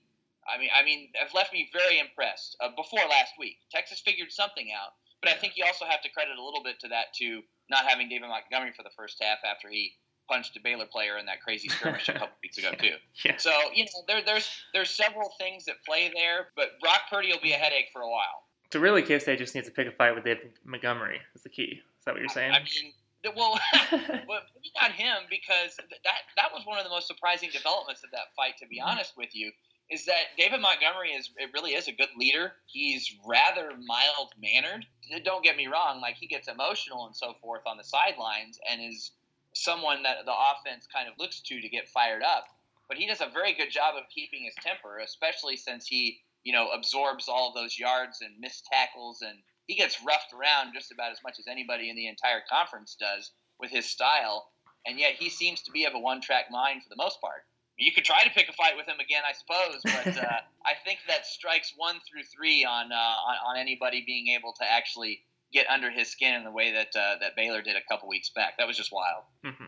I 0.52 0.58
mean, 0.58 0.70
I 0.74 0.84
mean, 0.84 1.10
have 1.14 1.32
left 1.32 1.52
me 1.52 1.70
very 1.72 2.00
impressed. 2.00 2.56
Uh, 2.60 2.70
before 2.76 3.00
last 3.08 3.34
week, 3.38 3.58
Texas 3.70 4.00
figured 4.00 4.32
something 4.32 4.68
out, 4.74 4.94
but 5.22 5.30
I 5.30 5.34
think 5.36 5.52
you 5.56 5.64
also 5.64 5.84
have 5.84 6.02
to 6.02 6.10
credit 6.10 6.36
a 6.36 6.42
little 6.42 6.62
bit 6.64 6.80
to 6.80 6.88
that 6.88 7.14
to 7.22 7.42
not 7.70 7.86
having 7.86 8.08
David 8.08 8.28
Montgomery 8.28 8.72
for 8.76 8.82
the 8.82 8.94
first 8.96 9.22
half 9.22 9.38
after 9.44 9.68
he 9.68 9.94
punched 10.28 10.56
a 10.56 10.60
Baylor 10.60 10.86
player 10.86 11.18
in 11.18 11.26
that 11.26 11.42
crazy 11.42 11.68
skirmish 11.68 12.08
a 12.08 12.12
couple 12.18 12.36
weeks 12.42 12.58
ago 12.58 12.72
too. 12.78 12.96
Yeah. 13.24 13.36
So 13.38 13.50
you 13.74 13.84
know 13.84 14.02
there, 14.08 14.22
there's 14.24 14.48
there's 14.72 14.90
several 14.90 15.32
things 15.38 15.64
that 15.66 15.76
play 15.84 16.10
there, 16.14 16.48
but 16.56 16.80
Brock 16.80 17.02
Purdy 17.10 17.28
will 17.32 17.40
be 17.40 17.52
a 17.52 17.56
headache 17.56 17.88
for 17.92 18.02
a 18.02 18.10
while. 18.10 18.44
So 18.72 18.80
really, 18.80 19.02
K 19.02 19.18
State 19.18 19.38
just 19.38 19.54
needs 19.54 19.66
to 19.66 19.72
pick 19.72 19.86
a 19.86 19.92
fight 19.92 20.14
with 20.14 20.24
David 20.24 20.52
Montgomery. 20.64 21.20
Is 21.34 21.42
the 21.42 21.48
key? 21.48 21.80
Is 21.80 22.04
that 22.04 22.12
what 22.12 22.20
you're 22.20 22.28
saying? 22.28 22.52
I, 22.52 22.56
I 22.56 22.60
mean. 22.60 22.92
Well, 23.34 23.58
well, 24.28 24.42
maybe 24.54 24.70
not 24.80 24.92
him 24.92 25.26
because 25.28 25.76
that 25.76 26.20
that 26.36 26.52
was 26.52 26.64
one 26.64 26.78
of 26.78 26.84
the 26.84 26.90
most 26.90 27.06
surprising 27.06 27.50
developments 27.52 28.04
of 28.04 28.10
that 28.12 28.34
fight. 28.36 28.58
To 28.58 28.66
be 28.66 28.78
mm-hmm. 28.78 28.88
honest 28.88 29.14
with 29.16 29.34
you, 29.34 29.50
is 29.90 30.04
that 30.06 30.34
David 30.36 30.60
Montgomery 30.60 31.10
is 31.10 31.30
it 31.36 31.50
really 31.54 31.72
is 31.72 31.88
a 31.88 31.92
good 31.92 32.10
leader. 32.16 32.52
He's 32.66 33.16
rather 33.26 33.70
mild 33.84 34.34
mannered. 34.40 34.86
Don't 35.24 35.44
get 35.44 35.56
me 35.56 35.66
wrong; 35.66 36.00
like 36.00 36.16
he 36.16 36.26
gets 36.26 36.48
emotional 36.48 37.06
and 37.06 37.16
so 37.16 37.34
forth 37.40 37.62
on 37.66 37.76
the 37.76 37.84
sidelines, 37.84 38.58
and 38.70 38.80
is 38.82 39.12
someone 39.56 40.02
that 40.02 40.24
the 40.24 40.32
offense 40.32 40.86
kind 40.92 41.08
of 41.08 41.14
looks 41.18 41.40
to 41.40 41.60
to 41.60 41.68
get 41.68 41.88
fired 41.88 42.22
up. 42.22 42.44
But 42.88 42.98
he 42.98 43.06
does 43.06 43.20
a 43.20 43.32
very 43.32 43.54
good 43.54 43.70
job 43.70 43.94
of 43.96 44.04
keeping 44.14 44.44
his 44.44 44.54
temper, 44.62 44.98
especially 44.98 45.56
since 45.56 45.86
he, 45.86 46.20
you 46.44 46.52
know, 46.52 46.68
absorbs 46.68 47.28
all 47.28 47.48
of 47.48 47.54
those 47.54 47.78
yards 47.78 48.20
and 48.20 48.38
missed 48.38 48.66
tackles, 48.70 49.22
and 49.22 49.38
he 49.66 49.74
gets 49.74 50.02
roughed 50.04 50.32
around 50.32 50.74
just 50.74 50.92
about 50.92 51.10
as 51.10 51.18
much 51.24 51.38
as 51.40 51.48
anybody 51.48 51.90
in 51.90 51.96
the 51.96 52.06
entire 52.06 52.42
conference 52.48 52.96
does 53.00 53.32
with 53.58 53.70
his 53.70 53.86
style. 53.86 54.50
And 54.86 55.00
yet 55.00 55.14
he 55.14 55.30
seems 55.30 55.62
to 55.62 55.72
be 55.72 55.84
of 55.84 55.94
a 55.94 55.98
one-track 55.98 56.46
mind 56.50 56.82
for 56.84 56.88
the 56.88 57.02
most 57.02 57.20
part. 57.20 57.42
You 57.76 57.92
could 57.92 58.04
try 58.04 58.22
to 58.22 58.30
pick 58.30 58.48
a 58.48 58.52
fight 58.52 58.76
with 58.76 58.86
him 58.86 59.00
again, 59.00 59.22
I 59.28 59.32
suppose, 59.32 59.80
but 59.82 60.24
uh, 60.24 60.40
I 60.64 60.74
think 60.84 61.00
that 61.08 61.26
strikes 61.26 61.72
one 61.76 61.96
through 62.08 62.22
three 62.22 62.64
on, 62.64 62.92
uh, 62.92 62.94
on 62.94 63.36
on 63.48 63.56
anybody 63.58 64.04
being 64.06 64.28
able 64.28 64.52
to 64.60 64.64
actually 64.70 65.24
get 65.56 65.68
under 65.70 65.90
his 65.90 66.08
skin 66.08 66.34
in 66.34 66.44
the 66.44 66.50
way 66.50 66.72
that 66.72 66.88
uh, 66.94 67.16
that 67.20 67.34
Baylor 67.34 67.62
did 67.62 67.76
a 67.76 67.80
couple 67.88 68.08
weeks 68.08 68.30
back. 68.30 68.58
That 68.58 68.66
was 68.66 68.76
just 68.76 68.92
wild. 68.92 69.24
Mm-hmm. 69.44 69.64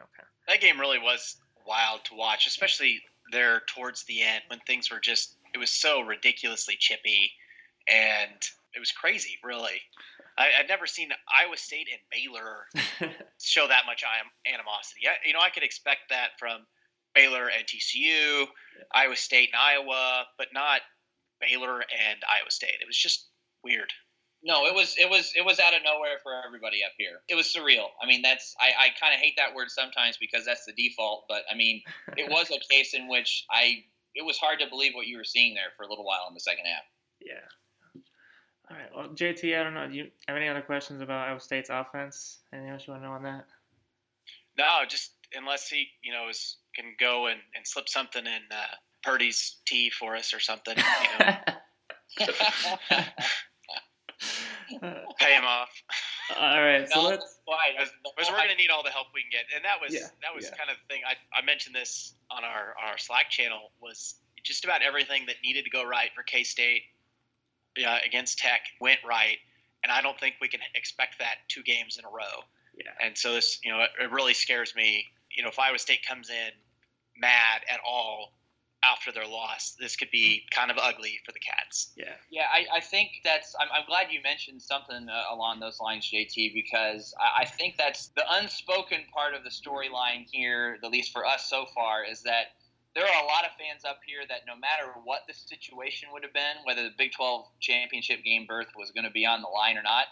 Okay. 0.00 0.26
That 0.48 0.60
game 0.60 0.78
really 0.78 0.98
was 0.98 1.36
wild 1.66 2.04
to 2.04 2.14
watch, 2.14 2.46
especially 2.46 3.00
there 3.32 3.62
towards 3.74 4.04
the 4.04 4.22
end 4.22 4.42
when 4.48 4.60
things 4.60 4.90
were 4.90 5.00
just 5.00 5.36
it 5.54 5.58
was 5.58 5.70
so 5.70 6.02
ridiculously 6.02 6.76
chippy 6.78 7.32
and 7.88 8.40
it 8.74 8.80
was 8.80 8.92
crazy, 8.92 9.38
really. 9.42 9.80
I, 10.36 10.50
would 10.58 10.68
never 10.68 10.86
seen 10.86 11.10
Iowa 11.40 11.56
State 11.56 11.88
and 11.92 12.00
Baylor 12.10 12.66
show 13.40 13.68
that 13.68 13.84
much 13.86 14.02
animosity. 14.52 15.02
I, 15.06 15.26
you 15.26 15.32
know, 15.32 15.40
I 15.40 15.50
could 15.50 15.62
expect 15.62 16.10
that 16.10 16.30
from 16.38 16.66
Baylor 17.14 17.48
and 17.56 17.64
TCU, 17.64 18.40
yeah. 18.40 18.46
Iowa 18.92 19.14
State 19.16 19.50
and 19.52 19.60
Iowa, 19.62 20.24
but 20.36 20.48
not 20.52 20.80
Baylor 21.40 21.80
and 21.82 22.18
Iowa 22.28 22.50
State. 22.50 22.78
It 22.80 22.86
was 22.86 22.96
just 22.96 23.28
weird. 23.62 23.92
No, 24.44 24.66
it 24.66 24.74
was 24.74 24.94
it 24.98 25.08
was 25.08 25.32
it 25.34 25.44
was 25.44 25.58
out 25.58 25.74
of 25.74 25.80
nowhere 25.82 26.18
for 26.22 26.32
everybody 26.46 26.84
up 26.84 26.92
here. 26.98 27.20
It 27.28 27.34
was 27.34 27.46
surreal. 27.46 27.86
I 28.02 28.06
mean, 28.06 28.20
that's 28.20 28.54
I, 28.60 28.86
I 28.86 28.88
kind 29.00 29.14
of 29.14 29.20
hate 29.20 29.34
that 29.38 29.54
word 29.54 29.70
sometimes 29.70 30.18
because 30.18 30.44
that's 30.44 30.66
the 30.66 30.72
default, 30.72 31.24
but 31.28 31.44
I 31.50 31.54
mean, 31.54 31.82
it 32.18 32.30
was 32.30 32.50
a 32.50 32.60
case 32.70 32.92
in 32.92 33.08
which 33.08 33.46
I 33.50 33.84
it 34.14 34.24
was 34.24 34.36
hard 34.38 34.60
to 34.60 34.68
believe 34.68 34.92
what 34.94 35.06
you 35.06 35.16
were 35.16 35.24
seeing 35.24 35.54
there 35.54 35.72
for 35.76 35.84
a 35.84 35.88
little 35.88 36.04
while 36.04 36.26
in 36.28 36.34
the 36.34 36.40
second 36.40 36.66
half. 36.66 36.84
Yeah. 37.20 38.02
All 38.70 38.76
right. 38.76 38.90
Well, 38.94 39.08
JT, 39.08 39.58
I 39.58 39.64
don't 39.64 39.74
know. 39.74 39.88
Do 39.88 39.96
you 39.96 40.08
have 40.28 40.36
any 40.36 40.48
other 40.48 40.62
questions 40.62 41.00
about 41.00 41.28
Iowa 41.28 41.40
State's 41.40 41.70
offense? 41.70 42.40
Anything 42.52 42.70
else 42.70 42.86
you 42.86 42.92
want 42.92 43.02
to 43.02 43.08
know 43.08 43.14
on 43.14 43.22
that? 43.24 43.46
No, 44.56 44.84
just 44.88 45.12
unless 45.34 45.68
he, 45.68 45.88
you 46.02 46.12
know, 46.12 46.28
is, 46.28 46.56
can 46.74 46.94
go 46.98 47.26
and, 47.26 47.40
and 47.56 47.66
slip 47.66 47.88
something 47.88 48.24
in 48.24 48.42
uh, 48.50 48.74
Purdy's 49.02 49.56
tea 49.66 49.90
for 49.90 50.16
us 50.16 50.32
or 50.32 50.40
something. 50.40 50.76
You 50.76 51.26
know. 51.26 51.36
Pay 55.18 55.34
him 55.34 55.44
off. 55.44 55.70
All 56.38 56.62
right, 56.62 56.88
so 56.88 57.02
no, 57.02 57.08
let's. 57.08 57.38
Because 57.46 58.30
we're 58.30 58.36
going 58.36 58.48
to 58.48 58.56
need 58.56 58.70
all 58.70 58.82
the 58.82 58.90
help 58.90 59.08
we 59.14 59.22
can 59.22 59.30
get, 59.30 59.44
and 59.54 59.64
that 59.64 59.80
was 59.80 59.92
yeah, 59.92 60.08
that 60.22 60.34
was 60.34 60.44
yeah. 60.44 60.56
kind 60.56 60.70
of 60.70 60.76
the 60.80 60.94
thing. 60.94 61.02
I, 61.06 61.14
I 61.36 61.44
mentioned 61.44 61.74
this 61.74 62.14
on 62.30 62.44
our 62.44 62.74
on 62.82 62.88
our 62.88 62.98
Slack 62.98 63.28
channel 63.30 63.72
was 63.80 64.16
just 64.42 64.64
about 64.64 64.82
everything 64.82 65.24
that 65.26 65.36
needed 65.44 65.64
to 65.64 65.70
go 65.70 65.84
right 65.84 66.10
for 66.14 66.22
K 66.22 66.42
State 66.44 66.82
uh, 67.86 67.98
against 68.04 68.38
Tech 68.38 68.62
went 68.80 69.00
right, 69.06 69.38
and 69.82 69.92
I 69.92 70.00
don't 70.00 70.18
think 70.18 70.36
we 70.40 70.48
can 70.48 70.60
expect 70.74 71.18
that 71.18 71.44
two 71.48 71.62
games 71.62 71.98
in 71.98 72.04
a 72.04 72.08
row. 72.08 72.44
Yeah. 72.76 72.90
And 73.04 73.16
so 73.16 73.34
this, 73.34 73.60
you 73.62 73.70
know, 73.70 73.82
it, 73.82 73.90
it 74.02 74.10
really 74.10 74.34
scares 74.34 74.74
me. 74.74 75.06
You 75.36 75.42
know, 75.42 75.50
if 75.50 75.58
Iowa 75.58 75.78
State 75.78 76.04
comes 76.06 76.30
in 76.30 76.50
mad 77.16 77.62
at 77.70 77.80
all 77.86 78.32
after 78.90 79.12
their 79.12 79.26
loss. 79.26 79.76
This 79.78 79.96
could 79.96 80.10
be 80.10 80.42
kind 80.50 80.70
of 80.70 80.78
ugly 80.80 81.20
for 81.24 81.32
the 81.32 81.38
Cats. 81.38 81.92
Yeah. 81.96 82.12
Yeah, 82.30 82.46
I, 82.52 82.78
I 82.78 82.80
think 82.80 83.10
that's. 83.24 83.54
I'm, 83.60 83.68
I'm 83.74 83.86
glad 83.86 84.06
you 84.10 84.20
mentioned 84.22 84.62
something 84.62 85.08
uh, 85.08 85.34
along 85.34 85.60
those 85.60 85.80
lines, 85.80 86.10
JT, 86.10 86.54
because 86.54 87.14
I, 87.20 87.42
I 87.42 87.44
think 87.44 87.76
that's 87.76 88.08
the 88.08 88.24
unspoken 88.32 89.00
part 89.12 89.34
of 89.34 89.44
the 89.44 89.50
storyline 89.50 90.26
here, 90.30 90.78
at 90.82 90.90
least 90.90 91.12
for 91.12 91.26
us 91.26 91.46
so 91.48 91.66
far, 91.74 92.04
is 92.04 92.22
that 92.22 92.54
there 92.94 93.04
are 93.04 93.22
a 93.22 93.26
lot 93.26 93.44
of 93.44 93.50
fans 93.58 93.84
up 93.84 93.98
here 94.06 94.20
that 94.28 94.40
no 94.46 94.54
matter 94.54 94.92
what 95.04 95.22
the 95.26 95.34
situation 95.34 96.08
would 96.12 96.22
have 96.22 96.32
been, 96.32 96.62
whether 96.64 96.82
the 96.82 96.94
Big 96.96 97.12
12 97.12 97.46
championship 97.60 98.22
game 98.22 98.46
berth 98.46 98.68
was 98.76 98.90
going 98.92 99.04
to 99.04 99.10
be 99.10 99.26
on 99.26 99.42
the 99.42 99.48
line 99.48 99.76
or 99.76 99.82
not, 99.82 100.06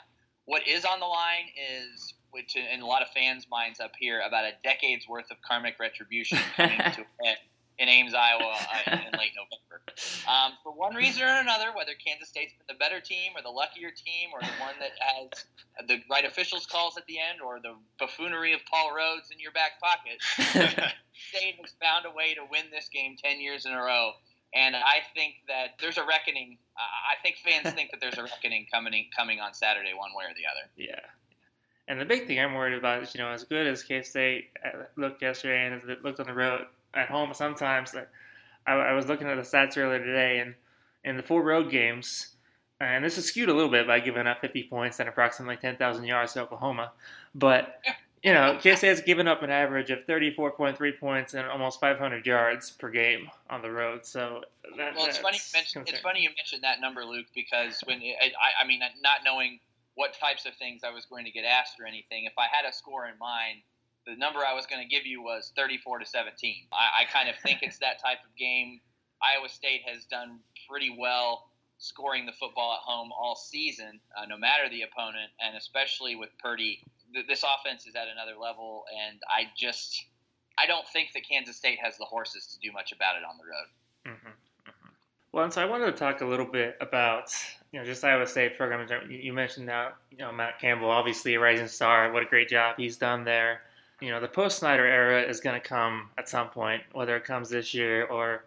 what 0.44 0.66
is 0.66 0.84
on 0.84 0.98
the 0.98 1.06
line 1.06 1.46
is, 1.56 2.14
which 2.32 2.56
in 2.56 2.80
a 2.80 2.86
lot 2.86 3.02
of 3.02 3.08
fans' 3.08 3.46
minds 3.48 3.78
up 3.78 3.92
here, 3.98 4.20
about 4.26 4.44
a 4.44 4.52
decade's 4.64 5.08
worth 5.08 5.30
of 5.30 5.36
karmic 5.46 5.78
retribution 5.78 6.38
coming 6.56 6.78
to 6.78 7.02
a 7.02 7.26
head 7.26 7.38
in 7.82 7.88
Ames, 7.88 8.14
Iowa, 8.14 8.54
uh, 8.54 8.90
in 9.10 9.18
late 9.18 9.34
November. 9.34 9.82
Um, 10.30 10.52
for 10.62 10.70
one 10.70 10.94
reason 10.94 11.24
or 11.24 11.40
another, 11.42 11.74
whether 11.74 11.92
Kansas 11.98 12.28
State's 12.28 12.54
been 12.54 12.76
the 12.76 12.78
better 12.78 13.00
team 13.00 13.32
or 13.34 13.42
the 13.42 13.50
luckier 13.50 13.90
team 13.90 14.30
or 14.32 14.40
the 14.40 14.54
one 14.62 14.78
that 14.78 14.94
has 15.02 15.44
the 15.88 15.98
right 16.08 16.24
officials 16.24 16.64
calls 16.64 16.96
at 16.96 17.04
the 17.06 17.18
end 17.18 17.42
or 17.42 17.58
the 17.60 17.74
buffoonery 17.98 18.54
of 18.54 18.60
Paul 18.70 18.94
Rhoads 18.94 19.32
in 19.32 19.40
your 19.40 19.50
back 19.50 19.82
pocket, 19.82 20.22
State 21.12 21.58
has 21.60 21.74
found 21.82 22.06
a 22.06 22.14
way 22.14 22.34
to 22.34 22.42
win 22.48 22.70
this 22.70 22.88
game 22.88 23.16
10 23.22 23.40
years 23.40 23.66
in 23.66 23.72
a 23.72 23.82
row. 23.82 24.12
And 24.54 24.76
I 24.76 25.02
think 25.16 25.34
that 25.48 25.80
there's 25.80 25.98
a 25.98 26.04
reckoning. 26.06 26.58
Uh, 26.76 26.82
I 27.10 27.20
think 27.22 27.36
fans 27.42 27.74
think 27.74 27.90
that 27.90 28.00
there's 28.00 28.18
a 28.18 28.22
reckoning 28.22 28.66
coming 28.70 29.06
coming 29.16 29.40
on 29.40 29.54
Saturday, 29.54 29.92
one 29.96 30.10
way 30.14 30.24
or 30.24 30.34
the 30.36 30.44
other. 30.44 30.68
Yeah. 30.76 31.00
And 31.88 31.98
the 31.98 32.04
big 32.04 32.26
thing 32.26 32.38
I'm 32.38 32.54
worried 32.54 32.76
about 32.76 33.02
is, 33.02 33.14
you 33.14 33.20
know, 33.20 33.30
as 33.30 33.44
good 33.44 33.66
as 33.66 33.82
K 33.82 34.02
State 34.02 34.50
uh, 34.62 34.84
looked 34.96 35.22
yesterday 35.22 35.66
and 35.66 35.82
as 35.82 35.88
it 35.88 36.04
looked 36.04 36.20
on 36.20 36.26
the 36.26 36.34
road 36.34 36.66
at 36.94 37.08
home 37.08 37.34
sometimes, 37.34 37.92
that 37.92 38.10
I, 38.66 38.72
I 38.72 38.92
was 38.92 39.06
looking 39.06 39.26
at 39.26 39.36
the 39.36 39.42
stats 39.42 39.76
earlier 39.76 39.98
today, 39.98 40.38
and 40.38 40.54
in 41.04 41.16
the 41.16 41.22
four 41.22 41.42
road 41.42 41.70
games, 41.70 42.34
and 42.80 43.04
this 43.04 43.18
is 43.18 43.26
skewed 43.26 43.48
a 43.48 43.54
little 43.54 43.70
bit 43.70 43.86
by 43.86 44.00
giving 44.00 44.26
up 44.26 44.40
50 44.40 44.64
points 44.64 45.00
and 45.00 45.08
approximately 45.08 45.56
10,000 45.56 46.04
yards 46.04 46.32
to 46.34 46.42
Oklahoma, 46.42 46.92
but 47.34 47.80
you 48.22 48.32
know, 48.32 48.56
K 48.60 48.76
State 48.76 48.88
has 48.88 49.00
given 49.00 49.26
up 49.26 49.42
an 49.42 49.50
average 49.50 49.90
of 49.90 50.06
34.3 50.06 50.98
points 51.00 51.34
and 51.34 51.46
almost 51.48 51.80
500 51.80 52.24
yards 52.24 52.70
per 52.70 52.88
game 52.88 53.28
on 53.50 53.62
the 53.62 53.70
road. 53.70 54.06
So 54.06 54.42
that, 54.76 54.94
well, 54.94 55.06
it's 55.06 55.18
funny. 55.18 55.38
You 55.38 55.58
mentioned, 55.58 55.88
it's 55.88 56.00
funny 56.00 56.20
you 56.20 56.30
mentioned 56.38 56.62
that 56.62 56.80
number, 56.80 57.04
Luke, 57.04 57.26
because 57.34 57.80
when 57.84 57.98
I, 58.00 58.62
I 58.62 58.66
mean, 58.66 58.80
not 59.02 59.20
knowing 59.24 59.58
what 59.96 60.14
types 60.14 60.46
of 60.46 60.54
things 60.54 60.82
I 60.84 60.90
was 60.90 61.04
going 61.04 61.24
to 61.24 61.32
get 61.32 61.44
asked 61.44 61.80
or 61.80 61.86
anything, 61.86 62.24
if 62.24 62.34
I 62.38 62.46
had 62.50 62.68
a 62.68 62.72
score 62.72 63.06
in 63.06 63.18
mind, 63.18 63.58
the 64.06 64.16
number 64.16 64.40
I 64.40 64.54
was 64.54 64.66
going 64.66 64.82
to 64.82 64.88
give 64.88 65.06
you 65.06 65.22
was 65.22 65.52
34 65.56 66.00
to 66.00 66.06
17. 66.06 66.54
I, 66.72 67.02
I 67.02 67.04
kind 67.04 67.28
of 67.28 67.36
think 67.42 67.60
it's 67.62 67.78
that 67.78 68.02
type 68.02 68.18
of 68.24 68.36
game. 68.36 68.80
Iowa 69.22 69.48
State 69.48 69.82
has 69.86 70.04
done 70.04 70.40
pretty 70.68 70.94
well 70.98 71.48
scoring 71.78 72.26
the 72.26 72.32
football 72.32 72.74
at 72.74 72.80
home 72.80 73.10
all 73.12 73.34
season, 73.34 74.00
uh, 74.16 74.26
no 74.26 74.36
matter 74.36 74.68
the 74.70 74.82
opponent, 74.82 75.30
and 75.40 75.56
especially 75.56 76.16
with 76.16 76.30
Purdy. 76.38 76.80
Th- 77.12 77.26
this 77.26 77.44
offense 77.44 77.86
is 77.86 77.94
at 77.94 78.08
another 78.08 78.38
level, 78.40 78.84
and 79.08 79.18
I 79.28 79.48
just 79.56 80.04
I 80.58 80.66
don't 80.66 80.86
think 80.88 81.12
that 81.14 81.22
Kansas 81.28 81.56
State 81.56 81.78
has 81.82 81.96
the 81.98 82.04
horses 82.04 82.46
to 82.46 82.58
do 82.60 82.72
much 82.72 82.92
about 82.92 83.16
it 83.16 83.22
on 83.28 83.36
the 83.38 83.44
road. 83.44 84.16
Well, 85.32 85.44
and 85.44 85.52
so 85.52 85.62
I 85.62 85.64
wanted 85.64 85.86
to 85.86 85.92
talk 85.92 86.20
a 86.20 86.26
little 86.26 86.46
bit 86.46 86.76
about 86.80 87.32
you 87.72 87.78
know 87.78 87.84
just 87.84 88.04
Iowa 88.04 88.26
State 88.26 88.56
program. 88.56 88.86
You 89.08 89.32
mentioned 89.32 89.66
now 89.66 89.92
you 90.10 90.18
know 90.18 90.32
Matt 90.32 90.60
Campbell, 90.60 90.90
obviously 90.90 91.34
a 91.34 91.40
rising 91.40 91.68
star. 91.68 92.12
What 92.12 92.22
a 92.22 92.26
great 92.26 92.48
job 92.48 92.76
he's 92.76 92.96
done 92.96 93.24
there 93.24 93.62
you 94.02 94.10
know, 94.10 94.20
the 94.20 94.26
post 94.26 94.58
Snyder 94.58 94.84
era 94.84 95.22
is 95.22 95.40
going 95.40 95.58
to 95.58 95.66
come 95.66 96.10
at 96.18 96.28
some 96.28 96.48
point, 96.48 96.82
whether 96.92 97.16
it 97.16 97.24
comes 97.24 97.48
this 97.48 97.72
year 97.72 98.04
or 98.04 98.44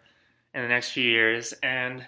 in 0.54 0.60
the 0.60 0.68
next 0.68 0.90
few 0.90 1.02
years. 1.02 1.54
And 1.62 2.06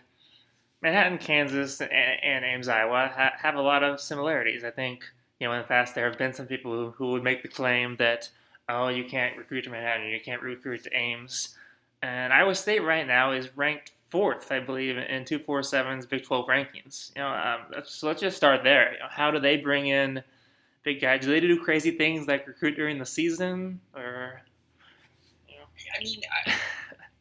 Manhattan, 0.83 1.17
Kansas, 1.17 1.81
and, 1.81 1.91
and 1.91 2.45
Ames, 2.45 2.69
Iowa 2.69 3.11
ha- 3.15 3.33
have 3.41 3.55
a 3.55 3.63
lot 3.63 3.83
of 3.83 4.03
similarities. 4.03 4.65
I 4.65 4.71
think, 4.71 5.11
you 5.41 5.49
know, 5.49 5.55
in 5.55 5.63
the 5.63 5.67
past 5.67 5.95
there 5.95 6.07
have 6.09 6.19
been 6.19 6.35
some 6.35 6.45
people 6.45 6.73
who, 6.73 6.91
who 6.91 7.13
would 7.13 7.25
make 7.25 7.43
the 7.43 7.49
claim 7.49 7.97
that, 7.97 8.29
oh, 8.69 8.89
you 8.89 9.05
can't 9.05 9.39
recruit 9.39 9.63
to 9.63 9.71
Manhattan, 9.71 10.09
you 10.09 10.21
can't 10.21 10.43
recruit 10.43 10.85
to 10.85 10.95
Ames. 10.95 11.57
And 12.03 12.35
Iowa 12.35 12.55
State 12.55 12.85
right 12.85 13.07
now 13.07 13.33
is 13.33 13.57
ranked 13.57 13.93
fourth, 14.11 14.53
I 14.53 14.61
believe, 14.61 14.99
in 14.99 15.25
247's 15.25 16.05
Big 16.05 16.23
12 16.23 16.47
rankings. 16.47 17.17
You 17.17 17.23
know, 17.23 17.29
um, 17.29 17.83
so 17.85 18.09
let's 18.09 18.21
just 18.21 18.37
start 18.37 18.63
there. 18.63 18.93
You 18.93 18.99
know, 18.99 19.07
how 19.09 19.31
do 19.31 19.41
they 19.41 19.57
bring 19.57 19.87
in– 19.87 20.23
big 20.89 21.03
guy. 21.03 21.19
Do 21.19 21.29
they 21.29 21.41
do 21.41 21.61
crazy 21.63 21.91
things 21.91 22.27
like 22.27 22.47
recruit 22.47 22.77
during 22.77 22.99
the 22.99 23.05
season, 23.05 23.81
or? 23.95 24.41
I 25.95 26.03
mean, 26.03 26.21
I, 26.47 26.55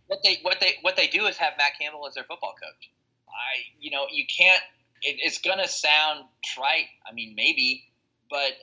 what 0.08 0.20
they 0.24 0.38
what 0.42 0.60
they 0.62 0.76
what 0.82 0.96
they 0.96 1.08
do 1.08 1.26
is 1.26 1.36
have 1.38 1.54
Matt 1.58 1.74
Campbell 1.80 2.08
as 2.08 2.14
their 2.14 2.24
football 2.24 2.54
coach. 2.54 2.90
I 3.28 3.68
you 3.80 3.92
know 3.92 4.06
you 4.10 4.26
can't. 4.26 4.62
It, 5.02 5.18
it's 5.20 5.40
gonna 5.40 5.68
sound 5.68 6.26
trite. 6.46 6.88
I 7.10 7.14
mean, 7.14 7.34
maybe, 7.36 7.84
but 8.30 8.54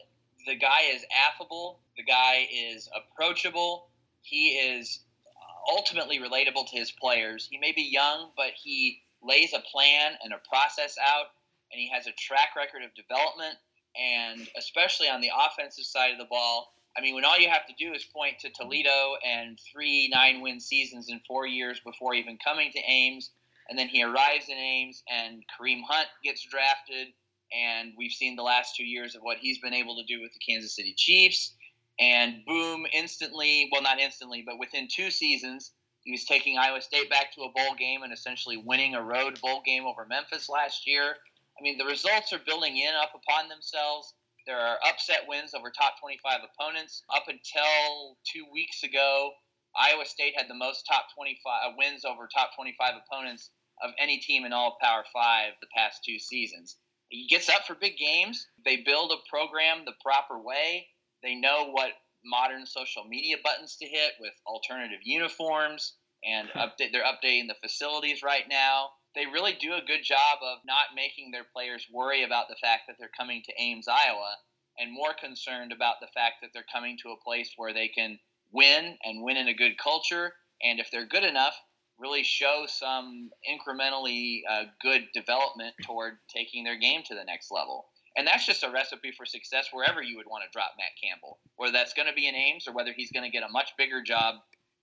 the 0.47 0.57
guy 0.57 0.89
is 0.95 1.05
affable. 1.29 1.81
The 1.99 2.05
guy 2.05 2.49
is 2.51 2.89
approachable. 2.97 3.91
He 4.23 4.53
is 4.53 5.01
uh, 5.27 5.77
ultimately 5.77 6.19
relatable 6.19 6.71
to 6.71 6.77
his 6.77 6.91
players. 6.93 7.47
He 7.51 7.59
may 7.59 7.73
be 7.73 7.83
young, 7.83 8.31
but 8.39 8.53
he 8.57 9.03
lays 9.23 9.53
a 9.53 9.61
plan 9.71 10.13
and 10.25 10.33
a 10.33 10.41
process 10.49 10.97
out, 10.99 11.27
and 11.71 11.79
he 11.79 11.91
has 11.91 12.07
a 12.07 12.13
track 12.13 12.57
record 12.57 12.83
of 12.83 12.95
development 12.95 13.57
and 13.97 14.49
especially 14.57 15.09
on 15.09 15.21
the 15.21 15.31
offensive 15.47 15.85
side 15.85 16.13
of 16.13 16.19
the 16.19 16.25
ball. 16.25 16.73
I 16.97 17.01
mean, 17.01 17.15
when 17.15 17.25
all 17.25 17.39
you 17.39 17.49
have 17.49 17.67
to 17.67 17.75
do 17.79 17.93
is 17.93 18.05
point 18.05 18.39
to 18.41 18.51
Toledo 18.51 19.15
and 19.27 19.59
three 19.73 20.09
nine 20.09 20.41
win 20.41 20.61
seasons 20.61 21.09
in 21.09 21.21
four 21.27 21.47
years 21.47 21.81
before 21.85 22.15
even 22.15 22.39
coming 22.45 22.71
to 22.73 22.79
Ames, 22.79 23.31
and 23.69 23.79
then 23.79 23.89
he 23.89 24.03
arrives 24.03 24.49
in 24.49 24.57
Ames, 24.57 25.03
and 25.11 25.43
Kareem 25.49 25.81
Hunt 25.89 26.09
gets 26.23 26.45
drafted, 26.45 27.09
and 27.53 27.93
we've 27.97 28.13
seen 28.13 28.37
the 28.37 28.43
last 28.43 28.77
two 28.77 28.85
years 28.85 29.15
of 29.15 29.23
what 29.23 29.39
he's 29.39 29.59
been 29.59 29.75
able 29.75 29.97
to 29.97 30.05
do 30.05 30.21
with 30.21 30.33
the 30.33 30.39
Kansas 30.39 30.77
City 30.77 30.95
Chiefs, 30.97 31.55
and 31.99 32.45
boom, 32.47 32.87
instantly, 32.93 33.69
well, 33.73 33.83
not 33.83 34.01
instantly, 34.01 34.43
but 34.45 34.59
within 34.59 34.89
two 34.89 35.11
seasons, 35.11 35.73
he 36.03 36.13
was 36.13 36.25
taking 36.25 36.59
Iowa 36.59 36.83
State 36.83 37.09
back 37.09 37.33
to 37.35 37.43
a 37.43 37.53
bowl 37.53 37.75
game 37.79 38.03
and 38.03 38.13
essentially 38.13 38.57
winning 38.57 38.95
a 38.95 39.03
road 39.03 39.41
bowl 39.41 39.63
game 39.65 39.87
over 39.87 40.05
Memphis 40.07 40.49
last 40.49 40.87
year. 40.87 41.17
I 41.59 41.63
mean, 41.63 41.79
the 41.79 41.85
results 41.85 42.33
are 42.33 42.41
building 42.45 42.77
in 42.77 42.95
up 42.95 43.13
upon 43.15 43.49
themselves. 43.49 44.15
There 44.47 44.59
are 44.59 44.79
upset 44.87 45.25
wins 45.29 45.55
over 45.55 45.71
top 45.71 46.01
25 46.01 46.41
opponents. 46.45 47.03
Up 47.15 47.25
until 47.29 48.19
two 48.31 48.45
weeks 48.53 48.83
ago, 48.83 49.33
Iowa 49.77 50.05
State 50.05 50.35
had 50.37 50.49
the 50.49 50.55
most 50.55 50.85
top 50.87 51.07
25 51.17 51.41
uh, 51.47 51.75
wins 51.79 52.05
over 52.05 52.29
top 52.33 52.51
25 52.55 52.95
opponents 53.07 53.51
of 53.83 53.91
any 53.99 54.19
team 54.19 54.45
in 54.45 54.53
all 54.53 54.77
Power 54.81 55.05
Five 55.13 55.53
the 55.61 55.67
past 55.77 56.05
two 56.05 56.19
seasons. 56.19 56.77
He 57.09 57.27
gets 57.27 57.49
up 57.49 57.67
for 57.67 57.75
big 57.75 57.97
games. 57.97 58.47
They 58.65 58.79
build 58.79 59.13
a 59.13 59.29
program 59.31 59.85
the 59.85 59.95
proper 60.03 60.39
way. 60.39 60.87
They 61.23 61.35
know 61.35 61.71
what 61.71 61.93
modern 62.25 62.67
social 62.67 63.05
media 63.05 63.37
buttons 63.43 63.77
to 63.77 63.87
hit 63.87 64.13
with 64.21 64.33
alternative 64.47 65.01
uniforms, 65.03 65.95
and 66.25 66.49
update. 66.51 66.93
They're 66.93 67.05
updating 67.05 67.49
the 67.49 67.57
facilities 67.63 68.23
right 68.23 68.45
now 68.49 68.91
they 69.15 69.27
really 69.27 69.57
do 69.61 69.73
a 69.73 69.87
good 69.87 70.03
job 70.03 70.39
of 70.43 70.59
not 70.67 70.95
making 70.95 71.31
their 71.31 71.45
players 71.45 71.87
worry 71.93 72.25
about 72.25 72.49
the 72.49 72.57
fact 72.61 72.83
that 72.89 72.97
they're 72.99 73.11
coming 73.17 73.43
to 73.45 73.53
Ames, 73.63 73.87
Iowa, 73.89 74.37
and 74.79 74.93
more 74.93 75.15
concerned 75.15 75.73
about 75.73 75.97
the 76.01 76.09
fact 76.15 76.37
that 76.43 76.51
they're 76.53 76.67
coming 76.73 76.99
to 77.03 77.11
a 77.11 77.25
place 77.25 77.53
where 77.57 77.73
they 77.73 77.89
can 77.89 78.19
win 78.53 78.97
and 79.05 79.23
win 79.23 79.37
in 79.37 79.49
a 79.49 79.55
good 79.55 79.79
culture. 79.79 80.33
And 80.63 80.81
if 80.81 80.91
they're 80.91 81.07
good 81.07 81.25
enough, 81.25 81.55
really 81.99 82.25
show 82.25 82.65
some 82.67 83.31
incrementally 83.49 84.41
uh, 84.51 84.65
good 84.83 85.07
development 85.15 85.75
toward 85.85 86.15
taking 86.35 86.65
their 86.65 86.79
game 86.79 87.03
to 87.07 87.15
the 87.15 87.25
next 87.25 87.51
level. 87.51 87.87
And 88.17 88.27
that's 88.27 88.47
just 88.47 88.63
a 88.63 88.71
recipe 88.71 89.13
for 89.17 89.27
success 89.27 89.69
wherever 89.73 90.03
you 90.03 90.17
would 90.17 90.27
want 90.27 90.45
to 90.45 90.53
drop 90.53 90.73
Matt 90.79 90.95
Campbell, 91.03 91.39
whether 91.57 91.73
that's 91.73 91.95
going 91.95 92.09
to 92.09 92.15
be 92.15 92.29
in 92.29 92.35
Ames 92.35 92.69
or 92.69 92.73
whether 92.73 92.93
he's 92.97 93.11
going 93.11 93.25
to 93.25 93.31
get 93.31 93.43
a 93.43 93.51
much 93.51 93.71
bigger 93.77 94.03
job, 94.03 94.37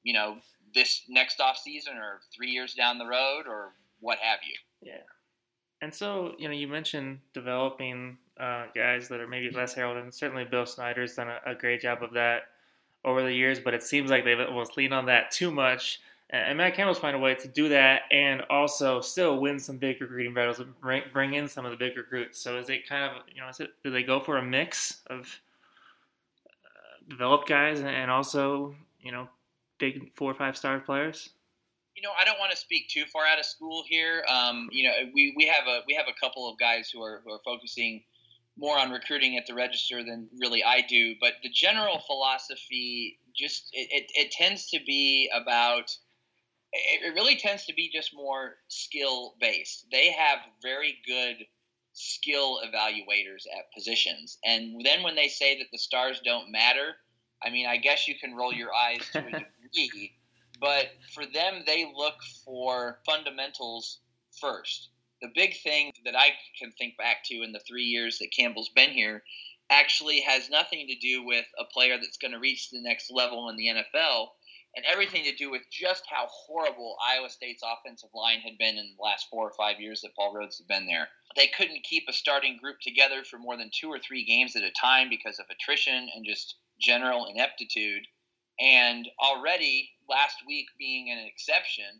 you 0.04 0.13
know, 0.13 0.38
this 0.74 1.04
next 1.10 1.39
off 1.39 1.58
season 1.58 1.98
or 1.98 2.20
three 2.36 2.50
years 2.50 2.74
down 2.74 2.98
the 2.98 3.06
road 3.06 3.44
or 3.48 3.74
what 4.01 4.17
have 4.19 4.39
you. 4.45 4.55
Yeah. 4.81 5.01
And 5.81 5.93
so, 5.93 6.35
you 6.37 6.47
know, 6.47 6.53
you 6.53 6.67
mentioned 6.67 7.19
developing 7.33 8.17
uh, 8.39 8.65
guys 8.75 9.07
that 9.07 9.19
are 9.19 9.27
maybe 9.27 9.49
less 9.49 9.73
heralded, 9.73 10.03
and 10.03 10.13
certainly 10.13 10.45
Bill 10.45 10.65
Snyder's 10.65 11.15
done 11.15 11.29
a, 11.29 11.51
a, 11.51 11.55
great 11.55 11.81
job 11.81 12.03
of 12.03 12.13
that 12.13 12.43
over 13.03 13.23
the 13.23 13.33
years, 13.33 13.59
but 13.59 13.73
it 13.73 13.83
seems 13.83 14.09
like 14.09 14.23
they've 14.23 14.39
almost 14.39 14.77
leaned 14.77 14.93
on 14.93 15.07
that 15.07 15.31
too 15.31 15.52
much. 15.52 15.99
And 16.29 16.58
Matt 16.58 16.75
Campbell's 16.75 16.99
find 16.99 17.15
a 17.15 17.19
way 17.19 17.35
to 17.35 17.47
do 17.47 17.69
that 17.69 18.04
and 18.10 18.41
also 18.49 19.02
still 19.02 19.39
win 19.39 19.60
some 19.60 19.77
big 19.77 19.99
recruiting 19.99 20.33
battles 20.33 20.60
and 20.60 20.79
bring, 20.79 21.04
bring 21.12 21.33
in 21.33 21.47
some 21.49 21.65
of 21.65 21.71
the 21.71 21.77
big 21.77 21.97
recruits. 21.97 22.39
So 22.39 22.58
is 22.58 22.69
it 22.69 22.87
kind 22.87 23.04
of, 23.04 23.23
you 23.33 23.41
know, 23.41 23.49
is 23.49 23.60
it, 23.60 23.71
do 23.83 23.91
they 23.91 24.04
go 24.04 24.21
for 24.21 24.37
a 24.37 24.41
mix 24.41 25.02
of 25.08 25.41
uh, 26.65 27.10
developed 27.10 27.49
guys 27.49 27.81
and 27.81 28.10
also, 28.10 28.75
you 29.02 29.12
know, 29.12 29.27
big 29.77 30.13
four 30.13 30.31
or 30.31 30.35
five 30.35 30.56
star 30.56 30.79
players? 30.79 31.31
You 31.96 32.02
know, 32.02 32.12
I 32.19 32.23
don't 32.25 32.39
want 32.39 32.52
to 32.52 32.58
speak 32.58 32.89
too 32.89 33.06
far 33.06 33.25
out 33.25 33.39
of 33.39 33.46
school 33.46 33.83
here. 33.87 34.23
Um, 34.29 34.69
you 34.71 34.87
know, 34.87 34.94
we, 35.13 35.33
we 35.35 35.46
have 35.46 35.67
a 35.67 35.81
we 35.87 35.94
have 35.94 36.08
a 36.08 36.19
couple 36.19 36.50
of 36.50 36.58
guys 36.58 36.89
who 36.89 37.02
are 37.02 37.21
who 37.23 37.31
are 37.31 37.42
focusing 37.44 38.04
more 38.58 38.77
on 38.77 38.92
recruiting 38.92 39.37
at 39.37 39.46
the 39.46 39.54
register 39.54 40.04
than 40.04 40.27
really 40.39 40.63
I 40.63 40.81
do, 40.81 41.15
but 41.19 41.33
the 41.44 41.50
general 41.50 42.00
philosophy 42.06 43.17
just 43.35 43.69
it, 43.73 43.87
it, 43.92 44.12
it 44.13 44.31
tends 44.31 44.69
to 44.71 44.79
be 44.85 45.29
about 45.33 45.96
it 46.73 47.13
really 47.13 47.35
tends 47.35 47.65
to 47.65 47.73
be 47.73 47.89
just 47.94 48.15
more 48.15 48.56
skill 48.67 49.35
based. 49.39 49.87
They 49.92 50.12
have 50.12 50.39
very 50.62 50.98
good 51.06 51.46
skill 51.94 52.60
evaluators 52.65 53.44
at 53.58 53.73
positions. 53.73 54.37
And 54.46 54.83
then 54.85 55.04
when 55.04 55.15
they 55.15 55.27
say 55.27 55.58
that 55.58 55.67
the 55.71 55.77
stars 55.77 56.21
don't 56.23 56.52
matter, 56.52 56.96
I 57.44 57.50
mean, 57.50 57.65
I 57.67 57.77
guess 57.77 58.08
you 58.08 58.15
can 58.17 58.35
roll 58.35 58.54
your 58.54 58.73
eyes 58.73 59.02
to 59.12 59.19
a 59.19 59.23
degree, 59.73 60.13
but 60.62 60.91
for 61.13 61.25
them, 61.25 61.63
they 61.65 61.91
look 61.93 62.15
for 62.45 62.99
fundamentals 63.05 63.99
first. 64.39 64.89
The 65.21 65.31
big 65.35 65.55
thing 65.62 65.91
that 66.05 66.15
I 66.15 66.29
can 66.57 66.71
think 66.71 66.97
back 66.97 67.23
to 67.25 67.43
in 67.43 67.51
the 67.51 67.62
three 67.67 67.83
years 67.83 68.19
that 68.19 68.33
Campbell's 68.35 68.69
been 68.69 68.91
here 68.91 69.23
actually 69.69 70.21
has 70.21 70.49
nothing 70.49 70.87
to 70.87 70.95
do 70.95 71.25
with 71.25 71.45
a 71.59 71.65
player 71.65 71.97
that's 71.97 72.17
going 72.17 72.31
to 72.31 72.39
reach 72.39 72.69
the 72.69 72.81
next 72.81 73.12
level 73.12 73.49
in 73.49 73.57
the 73.57 73.67
NFL 73.67 74.27
and 74.75 74.85
everything 74.85 75.23
to 75.25 75.35
do 75.35 75.51
with 75.51 75.63
just 75.69 76.03
how 76.07 76.27
horrible 76.29 76.95
Iowa 77.05 77.29
State's 77.29 77.63
offensive 77.63 78.09
line 78.13 78.39
had 78.39 78.57
been 78.57 78.77
in 78.77 78.93
the 78.95 79.03
last 79.03 79.27
four 79.29 79.47
or 79.47 79.53
five 79.57 79.79
years 79.79 80.01
that 80.01 80.15
Paul 80.15 80.33
Rhoads 80.33 80.57
had 80.59 80.67
been 80.67 80.87
there. 80.87 81.07
They 81.35 81.47
couldn't 81.47 81.83
keep 81.83 82.03
a 82.07 82.13
starting 82.13 82.57
group 82.57 82.77
together 82.81 83.23
for 83.23 83.37
more 83.37 83.57
than 83.57 83.69
two 83.73 83.89
or 83.89 83.99
three 83.99 84.23
games 84.23 84.55
at 84.55 84.63
a 84.63 84.71
time 84.71 85.09
because 85.09 85.39
of 85.39 85.45
attrition 85.49 86.09
and 86.15 86.25
just 86.25 86.55
general 86.79 87.25
ineptitude. 87.25 88.03
And 88.62 89.09
already 89.19 89.89
last 90.07 90.37
week 90.47 90.67
being 90.77 91.09
an 91.09 91.17
exception, 91.25 91.99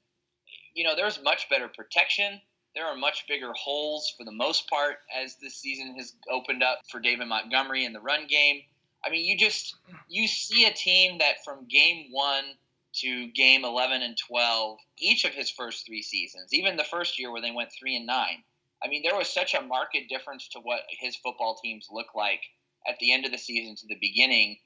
you 0.74 0.84
know, 0.84 0.95
there's 0.95 1.22
much 1.24 1.49
better 1.49 1.68
protection. 1.68 2.39
There 2.76 2.86
are 2.86 2.95
much 2.95 3.26
bigger 3.28 3.51
holes 3.53 4.14
for 4.18 4.24
the 4.24 4.32
most 4.32 4.70
part 4.70 4.97
as 5.16 5.36
this 5.41 5.55
season 5.55 5.95
has 5.97 6.14
opened 6.30 6.64
up 6.64 6.80
for 6.89 6.99
David 6.99 7.28
Montgomery 7.28 7.84
in 7.84 7.93
the 7.93 7.99
run 7.99 8.28
game. 8.28 8.62
I 9.03 9.09
mean, 9.09 9.26
you 9.26 9.36
just 9.36 9.76
you 10.07 10.28
see 10.28 10.66
a 10.66 10.74
team 10.74 11.18
that 11.18 11.43
from 11.43 11.68
game 11.68 12.09
one 12.12 12.45
to 12.93 13.28
game 13.32 13.66
11 13.66 14.01
and 14.01 14.18
12, 14.18 14.78
each 14.99 15.26
of 15.26 15.32
his 15.32 15.49
first 15.49 15.86
three 15.86 16.01
seasons, 16.01 16.53
even 16.53 16.78
the 16.78 16.84
first 16.84 17.18
year 17.20 17.32
where 17.32 17.41
they 17.41 17.51
went 17.51 17.72
three 17.72 17.95
and 17.95 18.05
nine. 18.05 18.43
I 18.84 18.88
mean, 18.88 19.01
there 19.03 19.16
was 19.16 19.30
such 19.30 19.53
a 19.53 19.62
marked 19.62 19.97
difference 20.09 20.47
to 20.49 20.59
what 20.59 20.82
his 20.89 21.16
football 21.16 21.59
teams 21.62 21.88
look 21.91 22.14
like 22.16 22.41
at 22.88 22.97
the 22.99 23.14
end 23.14 23.26
of 23.26 23.32
the 23.32 23.38
season 23.38 23.76
to 23.76 23.88
the 23.88 23.97
beginning 23.99 24.57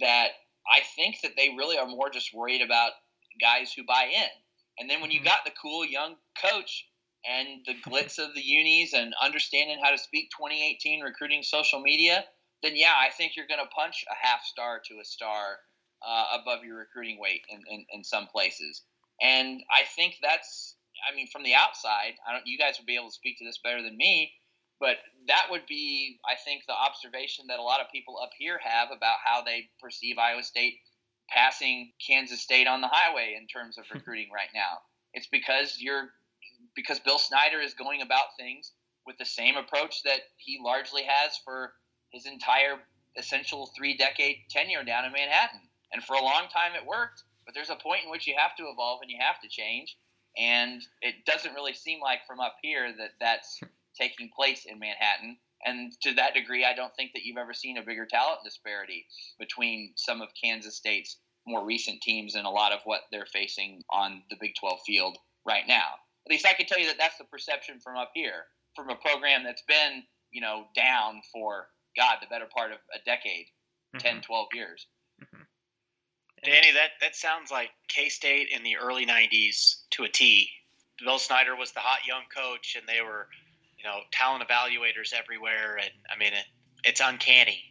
that 0.00 0.28
I 0.70 0.80
think 0.96 1.20
that 1.22 1.32
they 1.36 1.54
really 1.56 1.78
are 1.78 1.86
more 1.86 2.10
just 2.10 2.34
worried 2.34 2.62
about 2.62 2.92
guys 3.40 3.72
who 3.72 3.84
buy 3.84 4.10
in. 4.12 4.30
And 4.78 4.90
then 4.90 5.00
when 5.00 5.10
you 5.10 5.20
mm-hmm. 5.20 5.28
got 5.28 5.44
the 5.44 5.52
cool 5.60 5.84
young 5.84 6.16
coach 6.40 6.86
and 7.28 7.64
the 7.66 7.74
glitz 7.88 8.18
of 8.18 8.34
the 8.34 8.42
unis 8.42 8.92
and 8.92 9.14
understanding 9.22 9.78
how 9.82 9.90
to 9.90 9.98
speak 9.98 10.30
2018 10.30 11.02
recruiting 11.02 11.42
social 11.42 11.80
media, 11.80 12.24
then 12.62 12.72
yeah, 12.74 12.94
I 12.98 13.10
think 13.10 13.36
you're 13.36 13.46
going 13.46 13.60
to 13.60 13.74
punch 13.74 14.04
a 14.10 14.26
half 14.26 14.42
star 14.44 14.80
to 14.88 14.94
a 15.00 15.04
star 15.04 15.58
uh, 16.06 16.40
above 16.40 16.64
your 16.64 16.78
recruiting 16.78 17.18
weight 17.20 17.42
in, 17.48 17.62
in, 17.70 17.86
in, 17.92 18.04
some 18.04 18.26
places. 18.26 18.82
And 19.22 19.62
I 19.72 19.84
think 19.96 20.16
that's, 20.22 20.76
I 21.10 21.14
mean, 21.14 21.26
from 21.32 21.42
the 21.42 21.54
outside, 21.54 22.14
I 22.28 22.32
don't. 22.32 22.46
You 22.46 22.58
guys 22.58 22.76
would 22.78 22.86
be 22.86 22.96
able 22.96 23.08
to 23.08 23.14
speak 23.14 23.38
to 23.38 23.44
this 23.44 23.58
better 23.64 23.82
than 23.82 23.96
me, 23.96 24.32
but 24.80 24.96
that 25.28 25.46
would 25.50 25.66
be, 25.66 26.18
I 26.24 26.34
think, 26.44 26.62
the 26.66 26.74
observation 26.74 27.46
that 27.48 27.58
a 27.58 27.62
lot 27.62 27.80
of 27.80 27.86
people 27.90 28.18
up 28.22 28.30
here 28.38 28.58
have 28.62 28.88
about 28.94 29.16
how 29.24 29.42
they 29.42 29.68
perceive 29.80 30.18
Iowa 30.18 30.42
State 30.42 30.74
passing 31.28 31.92
Kansas 32.04 32.40
State 32.40 32.66
on 32.66 32.80
the 32.80 32.88
highway 32.90 33.36
in 33.40 33.46
terms 33.46 33.78
of 33.78 33.84
recruiting 33.92 34.28
right 34.32 34.50
now. 34.54 34.78
It's 35.12 35.26
because 35.26 35.78
you're 35.80 36.10
because 36.74 37.00
Bill 37.00 37.18
Snyder 37.18 37.60
is 37.60 37.74
going 37.74 38.02
about 38.02 38.36
things 38.38 38.72
with 39.06 39.16
the 39.18 39.24
same 39.24 39.56
approach 39.56 40.02
that 40.02 40.20
he 40.36 40.58
largely 40.62 41.02
has 41.06 41.38
for 41.44 41.72
his 42.10 42.26
entire 42.26 42.78
essential 43.16 43.70
three 43.76 43.96
decade 43.96 44.36
tenure 44.50 44.84
down 44.84 45.04
in 45.04 45.12
Manhattan. 45.12 45.60
And 45.92 46.02
for 46.02 46.14
a 46.14 46.22
long 46.22 46.48
time 46.52 46.72
it 46.74 46.86
worked, 46.86 47.22
but 47.44 47.54
there's 47.54 47.70
a 47.70 47.76
point 47.76 48.04
in 48.04 48.10
which 48.10 48.26
you 48.26 48.34
have 48.36 48.56
to 48.56 48.64
evolve 48.64 49.00
and 49.02 49.10
you 49.10 49.16
have 49.20 49.40
to 49.40 49.48
change. 49.48 49.96
And 50.36 50.82
it 51.00 51.24
doesn't 51.24 51.54
really 51.54 51.72
seem 51.72 52.00
like 52.00 52.26
from 52.26 52.40
up 52.40 52.56
here 52.60 52.92
that 52.98 53.12
that's 53.20 53.60
taking 53.98 54.30
place 54.36 54.66
in 54.66 54.78
Manhattan. 54.78 55.36
And 55.64 55.92
to 56.02 56.14
that 56.14 56.34
degree, 56.34 56.64
I 56.64 56.74
don't 56.74 56.94
think 56.94 57.12
that 57.14 57.24
you've 57.24 57.38
ever 57.38 57.54
seen 57.54 57.78
a 57.78 57.82
bigger 57.82 58.06
talent 58.06 58.40
disparity 58.44 59.06
between 59.38 59.92
some 59.96 60.20
of 60.20 60.28
Kansas 60.40 60.76
State's 60.76 61.16
more 61.46 61.64
recent 61.64 62.00
teams 62.02 62.34
and 62.34 62.46
a 62.46 62.50
lot 62.50 62.72
of 62.72 62.80
what 62.84 63.02
they're 63.10 63.26
facing 63.26 63.82
on 63.90 64.22
the 64.30 64.36
Big 64.40 64.52
12 64.58 64.80
field 64.86 65.16
right 65.46 65.64
now. 65.66 65.94
At 66.26 66.30
least 66.30 66.46
I 66.46 66.54
can 66.54 66.66
tell 66.66 66.78
you 66.78 66.86
that 66.86 66.98
that's 66.98 67.18
the 67.18 67.24
perception 67.24 67.78
from 67.80 67.96
up 67.96 68.10
here, 68.14 68.44
from 68.74 68.90
a 68.90 68.96
program 68.96 69.44
that's 69.44 69.62
been, 69.62 70.02
you 70.32 70.40
know, 70.40 70.64
down 70.74 71.22
for 71.32 71.68
God, 71.96 72.18
the 72.20 72.26
better 72.26 72.48
part 72.54 72.72
of 72.72 72.78
a 72.94 72.98
decade, 73.04 73.46
mm-hmm. 73.94 73.98
10, 73.98 74.22
12 74.22 74.48
years. 74.54 74.86
Mm-hmm. 75.22 75.42
Danny, 76.44 76.72
that, 76.72 76.90
that 77.00 77.16
sounds 77.16 77.50
like 77.50 77.70
K 77.88 78.08
State 78.08 78.48
in 78.54 78.62
the 78.62 78.76
early 78.76 79.06
90s 79.06 79.82
to 79.92 80.04
a 80.04 80.08
T. 80.08 80.48
Bill 81.04 81.18
Snyder 81.18 81.56
was 81.56 81.72
the 81.72 81.80
hot 81.80 82.06
young 82.06 82.22
coach, 82.34 82.76
and 82.78 82.86
they 82.88 83.02
were, 83.02 83.28
you 83.30 83.45
know, 83.86 84.00
talent 84.12 84.46
evaluators 84.46 85.12
everywhere. 85.12 85.78
And 85.80 85.90
I 86.10 86.18
mean, 86.18 86.32
it, 86.32 86.44
it's 86.84 87.00
uncanny 87.02 87.62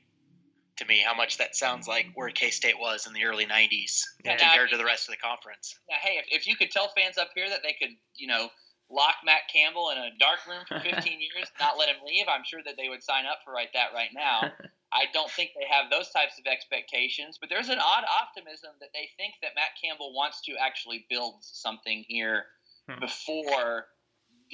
to 0.78 0.86
me 0.86 1.00
how 1.00 1.16
much 1.16 1.38
that 1.38 1.56
sounds 1.56 1.88
like 1.88 2.08
where 2.16 2.30
K 2.30 2.50
State 2.50 2.80
was 2.80 3.08
in 3.08 3.14
the 3.14 3.24
early 3.24 3.46
90s 3.46 4.02
yeah, 4.24 4.36
compared 4.36 4.70
to 4.72 4.78
the 4.78 4.84
rest 4.84 5.08
of 5.08 5.14
the 5.14 5.22
conference. 5.22 5.80
Now, 5.90 5.98
hey, 6.02 6.18
if, 6.18 6.42
if 6.42 6.48
you 6.48 6.56
could 6.56 6.72
tell 6.72 6.92
fans 6.96 7.18
up 7.18 7.30
here 7.34 7.50
that 7.50 7.60
they 7.64 7.76
could, 7.80 7.96
you 8.16 8.28
know, 8.28 8.50
lock 8.90 9.16
Matt 9.26 9.48
Campbell 9.52 9.92
in 9.92 9.98
a 9.98 10.10
dark 10.20 10.46
room 10.48 10.64
for 10.68 10.80
15 10.80 11.20
years, 11.20 11.48
not 11.60 11.78
let 11.78 11.90
him 11.90 12.04
leave, 12.06 12.26
I'm 12.28 12.44
sure 12.44 12.62
that 12.66 12.76
they 12.78 12.90
would 12.90 13.04
sign 13.04 13.26
up 13.26 13.40
for 13.46 13.54
right 13.54 13.70
that 13.74 13.94
right 13.94 14.12
now. 14.14 14.52
I 14.94 15.06
don't 15.14 15.32
think 15.32 15.52
they 15.56 15.68
have 15.70 15.92
those 15.92 16.10
types 16.12 16.40
of 16.40 16.46
expectations, 16.46 17.38
but 17.40 17.50
there's 17.50 17.70
an 17.70 17.80
odd 17.80 18.06
optimism 18.08 18.72
that 18.80 18.90
they 18.94 19.10
think 19.18 19.34
that 19.42 19.52
Matt 19.56 19.76
Campbell 19.82 20.14
wants 20.14 20.42
to 20.44 20.54
actually 20.56 21.06
build 21.10 21.36
something 21.42 22.06
here 22.08 22.46
hmm. 22.90 23.00
before 23.00 23.88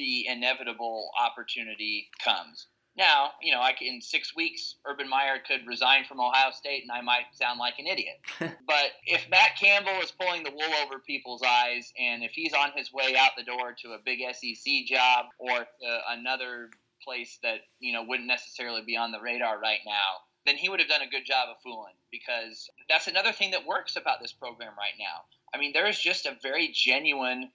the 0.02 0.26
inevitable 0.28 1.12
opportunity 1.20 2.10
comes. 2.24 2.66
Now, 2.98 3.32
you 3.40 3.54
know, 3.54 3.62
I 3.62 3.72
can, 3.72 3.88
in 3.88 4.02
six 4.02 4.36
weeks, 4.36 4.76
Urban 4.86 5.08
Meyer 5.08 5.38
could 5.48 5.68
resign 5.68 6.06
from 6.06 6.20
Ohio 6.20 6.52
State, 6.52 6.82
and 6.82 6.92
I 6.92 7.02
might 7.02 7.26
sound 7.34 7.60
like 7.60 7.76
an 7.78 7.86
idiot. 7.86 8.16
but 8.40 8.92
if 9.06 9.30
Matt 9.30 9.58
Campbell 9.58 10.02
is 10.02 10.12
pulling 10.12 10.44
the 10.44 10.50
wool 10.50 10.74
over 10.84 10.98
people's 11.00 11.44
eyes, 11.44 11.94
and 12.00 12.24
if 12.24 12.32
he's 12.32 12.54
on 12.54 12.72
his 12.76 12.92
way 12.92 13.16
out 13.16 13.32
the 13.38 13.44
door 13.44 13.76
to 13.84 13.92
a 13.92 14.00
big 14.04 14.20
SEC 14.34 14.74
job 14.88 15.28
or 15.38 15.60
to 15.60 16.00
another 16.10 16.72
place 17.04 17.40
that 17.44 17.62
you 17.80 17.94
know 17.94 18.04
wouldn't 18.04 18.28
necessarily 18.28 18.82
be 18.86 18.98
on 18.98 19.12
the 19.12 19.22
radar 19.22 19.60
right 19.60 19.82
now, 19.86 20.26
then 20.46 20.56
he 20.58 20.68
would 20.68 20.80
have 20.80 20.90
done 20.90 21.02
a 21.02 21.10
good 21.10 21.26
job 21.26 21.50
of 21.50 21.62
fooling. 21.64 21.94
Because 22.12 22.70
that's 22.90 23.08
another 23.08 23.32
thing 23.32 23.52
that 23.52 23.66
works 23.66 23.96
about 23.96 24.20
this 24.20 24.34
program 24.34 24.74
right 24.78 24.98
now. 25.00 25.24
I 25.54 25.60
mean, 25.60 25.72
there 25.72 25.88
is 25.88 26.00
just 26.00 26.26
a 26.26 26.38
very 26.42 26.70
genuine 26.74 27.52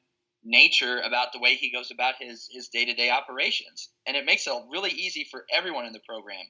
nature 0.47 1.01
about 1.01 1.33
the 1.33 1.41
way 1.41 1.57
he 1.57 1.71
goes 1.71 1.91
about 1.91 2.15
his 2.19 2.49
his 2.51 2.69
day 2.69 2.85
to 2.85 2.95
day 2.95 3.11
operations, 3.11 3.91
and 4.07 4.17
it 4.17 4.25
makes 4.25 4.47
it 4.47 4.53
really 4.71 4.91
easy 4.91 5.27
for 5.31 5.45
everyone 5.53 5.85
in 5.85 5.93
the 5.93 6.01
program, 6.09 6.45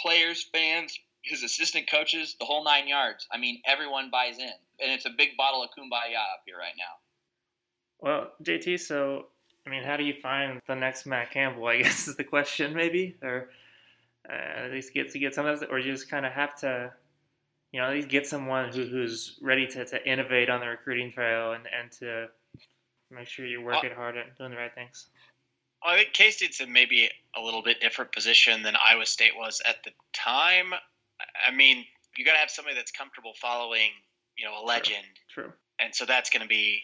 players, 0.00 0.48
fans, 0.52 0.98
his 1.22 1.42
assistant 1.42 1.90
coaches, 1.90 2.36
the 2.38 2.46
whole 2.46 2.64
nine 2.64 2.88
yards. 2.88 3.26
I 3.32 3.38
mean, 3.38 3.60
everyone 3.66 4.10
buys 4.10 4.38
in, 4.38 4.52
and 4.80 4.92
it's 4.92 5.04
a 5.04 5.10
big 5.10 5.36
bottle 5.36 5.62
of 5.62 5.70
kumbaya 5.70 6.16
up 6.16 6.42
here 6.46 6.56
right 6.56 6.74
now. 6.78 6.94
Well, 7.98 8.30
JT, 8.42 8.80
so 8.80 9.26
I 9.66 9.70
mean, 9.70 9.82
how 9.82 9.96
do 9.96 10.04
you 10.04 10.14
find 10.14 10.60
the 10.66 10.74
next 10.74 11.06
Matt 11.06 11.32
Campbell? 11.32 11.66
I 11.66 11.78
guess 11.82 12.08
is 12.08 12.16
the 12.16 12.24
question, 12.24 12.74
maybe, 12.74 13.16
or 13.22 13.50
uh, 14.28 14.64
at 14.64 14.70
least 14.70 14.94
get 14.94 15.10
to 15.12 15.18
get 15.18 15.34
some 15.34 15.46
of 15.46 15.60
this, 15.60 15.68
or 15.70 15.78
you 15.78 15.92
just 15.92 16.10
kind 16.10 16.24
of 16.24 16.32
have 16.32 16.54
to, 16.60 16.92
you 17.72 17.80
know, 17.80 17.86
at 17.86 17.94
least 17.94 18.08
get 18.08 18.26
someone 18.26 18.72
who, 18.72 18.84
who's 18.84 19.38
ready 19.42 19.66
to, 19.66 19.84
to 19.84 20.10
innovate 20.10 20.48
on 20.48 20.60
the 20.60 20.66
recruiting 20.66 21.12
trail 21.12 21.52
and, 21.52 21.64
and 21.78 21.92
to 21.92 22.28
Make 23.10 23.26
sure 23.26 23.46
you're 23.46 23.62
working 23.62 23.92
uh, 23.92 23.96
hard 23.96 24.16
at 24.16 24.36
doing 24.38 24.50
the 24.50 24.56
right 24.56 24.74
things. 24.74 25.06
I 25.82 25.96
think 25.96 26.12
K 26.12 26.30
State's 26.30 26.60
in 26.60 26.72
maybe 26.72 27.08
a 27.36 27.40
little 27.40 27.62
bit 27.62 27.80
different 27.80 28.12
position 28.12 28.62
than 28.62 28.74
Iowa 28.88 29.06
State 29.06 29.32
was 29.36 29.62
at 29.68 29.82
the 29.84 29.90
time. 30.12 30.72
I 31.46 31.50
mean, 31.50 31.84
you 32.16 32.24
got 32.24 32.32
to 32.32 32.38
have 32.38 32.50
somebody 32.50 32.76
that's 32.76 32.90
comfortable 32.90 33.32
following, 33.40 33.90
you 34.36 34.44
know, 34.44 34.62
a 34.62 34.64
legend. 34.64 35.04
True. 35.28 35.44
True. 35.44 35.52
And 35.78 35.94
so 35.94 36.04
that's 36.04 36.28
going 36.28 36.42
to 36.42 36.48
be 36.48 36.82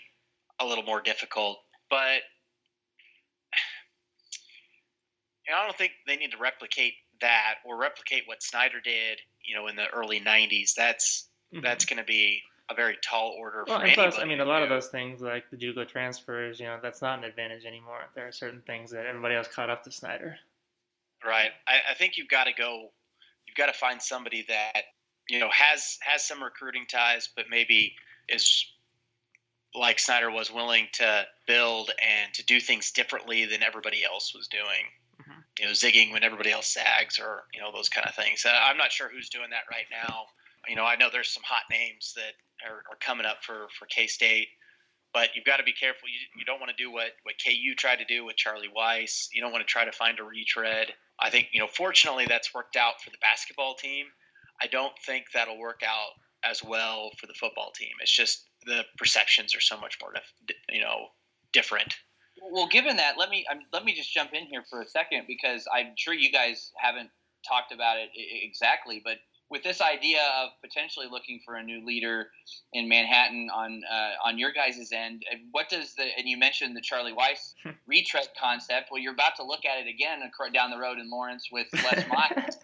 a 0.61 0.67
little 0.67 0.85
more 0.85 1.03
difficult. 1.03 1.59
But 1.91 2.23
you 5.47 5.53
know, 5.53 5.59
I 5.59 5.65
don't 5.65 5.77
think 5.77 5.93
they 6.07 6.17
need 6.17 6.31
to 6.33 6.39
replicate 6.39 6.95
that 7.21 7.57
or 7.65 7.77
replicate 7.77 8.23
what 8.27 8.43
Snyder 8.43 8.81
did, 8.83 9.21
you 9.45 9.55
know, 9.55 9.69
in 9.69 9.77
the 9.77 9.89
early 9.95 10.21
'90s. 10.21 10.75
That's 10.75 11.29
mm-hmm. 11.55 11.63
that's 11.63 11.85
going 11.85 11.99
to 11.99 12.05
be 12.05 12.41
a 12.69 12.75
very 12.75 12.97
tall 13.03 13.35
order 13.39 13.65
well, 13.67 13.81
for 13.81 13.89
plus, 13.95 14.19
I 14.19 14.25
mean, 14.25 14.41
a 14.41 14.45
lot 14.45 14.63
of 14.63 14.69
those 14.69 14.89
things 14.89 15.21
like 15.21 15.49
the 15.51 15.57
JUCO 15.57 15.87
transfers, 15.89 16.59
you 16.59 16.67
know, 16.67 16.79
that's 16.83 17.01
not 17.01 17.19
an 17.19 17.25
advantage 17.25 17.65
anymore. 17.65 18.01
There 18.15 18.27
are 18.27 18.33
certain 18.33 18.61
things 18.67 18.91
that 18.91 19.07
everybody 19.07 19.35
else 19.37 19.49
caught 19.49 19.71
up 19.71 19.85
to 19.85 19.93
Snyder. 19.93 20.37
Right. 21.25 21.51
I, 21.69 21.93
I 21.93 21.95
think 21.95 22.17
you've 22.17 22.29
got 22.29 22.45
to 22.45 22.53
go. 22.53 22.91
You've 23.47 23.57
got 23.57 23.67
to 23.67 23.73
find 23.73 24.03
somebody 24.03 24.45
that 24.49 24.83
you 25.29 25.39
know 25.39 25.49
has 25.53 25.99
has 26.03 26.25
some 26.25 26.43
recruiting 26.43 26.87
ties, 26.89 27.29
but 27.35 27.47
maybe 27.51 27.95
is 28.29 28.67
like 29.75 29.99
Snyder 29.99 30.31
was 30.31 30.53
willing 30.53 30.89
to 30.95 31.25
build 31.47 31.91
and 32.03 32.33
to 32.35 32.45
do 32.45 32.61
things 32.61 32.91
differently 32.91 33.45
than 33.45 33.63
everybody 33.63 34.05
else 34.05 34.35
was 34.35 34.49
doing. 34.49 34.91
Mm-hmm. 35.21 35.41
you 35.59 35.65
know, 35.65 35.73
zigging 35.73 36.13
when 36.13 36.23
everybody 36.23 36.53
else 36.53 36.67
sags 36.67 37.19
or, 37.19 37.45
you 37.55 37.61
know, 37.61 37.73
those 37.73 37.89
kind 37.89 38.07
of 38.07 38.15
things. 38.15 38.45
I'm 38.47 38.77
not 38.77 38.93
sure 38.93 39.09
who's 39.09 39.31
doing 39.31 39.49
that 39.49 39.65
right 39.71 39.87
now. 39.91 40.27
You 40.69 40.77
know, 40.77 40.85
I 40.85 40.97
know 40.97 41.09
there's 41.11 41.31
some 41.31 41.43
hot 41.43 41.63
names 41.71 42.13
that 42.17 42.35
are, 42.65 42.83
are 42.91 42.99
coming 43.01 43.27
up 43.27 43.39
for, 43.43 43.67
for 43.79 43.87
K 43.87 44.07
State, 44.07 44.49
but 45.13 45.31
you've 45.35 45.45
got 45.45 45.57
to 45.59 45.65
be 45.65 45.73
careful. 45.73 46.09
You, 46.09 46.19
you 46.39 46.45
don't 46.45 46.61
want 46.61 46.71
to 46.77 46.83
do 46.83 46.93
what, 46.93 47.13
what 47.23 47.35
KU 47.45 47.75
tried 47.77 47.97
to 47.97 48.05
do 48.05 48.25
with 48.25 48.37
Charlie 48.37 48.71
Weis. 48.75 49.29
You 49.33 49.41
don't 49.41 49.53
want 49.53 49.67
to 49.67 49.71
try 49.71 49.85
to 49.85 49.93
find 49.93 50.19
a 50.21 50.25
retread. 50.25 50.93
I 51.21 51.31
think, 51.31 51.49
you 51.53 51.61
know, 51.61 51.69
fortunately 51.69 52.27
that's 52.27 52.55
worked 52.55 52.77
out 52.77 53.01
for 53.03 53.11
the 53.11 53.19
basketball 53.21 53.75
team. 53.75 54.07
I 54.61 54.67
don't 54.67 54.93
think 55.05 55.27
that'll 55.33 55.59
work 55.59 55.81
out 55.87 56.13
as 56.45 56.63
well 56.63 57.11
for 57.19 57.27
the 57.27 57.35
football 57.35 57.73
team. 57.75 57.93
It's 58.01 58.15
just 58.15 58.45
the 58.67 58.85
perceptions 58.99 59.55
are 59.55 59.61
so 59.61 59.79
much 59.79 59.99
more, 60.01 60.13
you 60.71 60.81
know, 60.81 61.09
different. 61.53 61.95
Well, 62.53 62.69
given 62.69 62.97
that, 62.97 63.15
let 63.19 63.31
me 63.31 63.47
let 63.73 63.85
me 63.85 63.95
just 63.95 64.13
jump 64.13 64.35
in 64.35 64.45
here 64.47 64.63
for 64.69 64.83
a 64.83 64.87
second 64.87 65.25
because 65.27 65.67
I'm 65.75 65.95
sure 65.97 66.13
you 66.13 66.31
guys 66.31 66.71
haven't 66.77 67.11
talked 67.49 67.73
about 67.73 67.97
it 67.99 68.11
exactly, 68.15 69.01
but 69.03 69.17
with 69.51 69.63
this 69.63 69.81
idea 69.81 70.21
of 70.43 70.51
potentially 70.63 71.07
looking 71.11 71.41
for 71.45 71.55
a 71.55 71.63
new 71.63 71.85
leader 71.85 72.29
in 72.73 72.89
Manhattan 72.89 73.49
on 73.55 73.83
uh, 73.91 74.29
on 74.29 74.39
your 74.39 74.53
guys' 74.53 74.91
end, 74.93 75.25
what 75.53 75.69
does 75.69 75.95
the 75.95 76.05
and 76.19 76.29
you 76.29 76.37
mentioned 76.37 76.77
the 76.77 76.81
Charlie 76.81 77.13
Weis 77.13 77.55
hmm. 77.63 77.71
retread 77.87 78.29
concept. 78.41 78.89
Well, 78.91 79.01
you're 79.01 79.13
about 79.13 79.37
to 79.37 79.45
look 79.45 79.65
at 79.65 79.79
it 79.79 79.89
again 79.89 80.19
down 80.53 80.71
the 80.71 80.79
road 80.79 80.99
in 80.99 81.11
Lawrence 81.11 81.49
with 81.51 81.69
Les 81.73 82.05
Miles. 82.13 82.57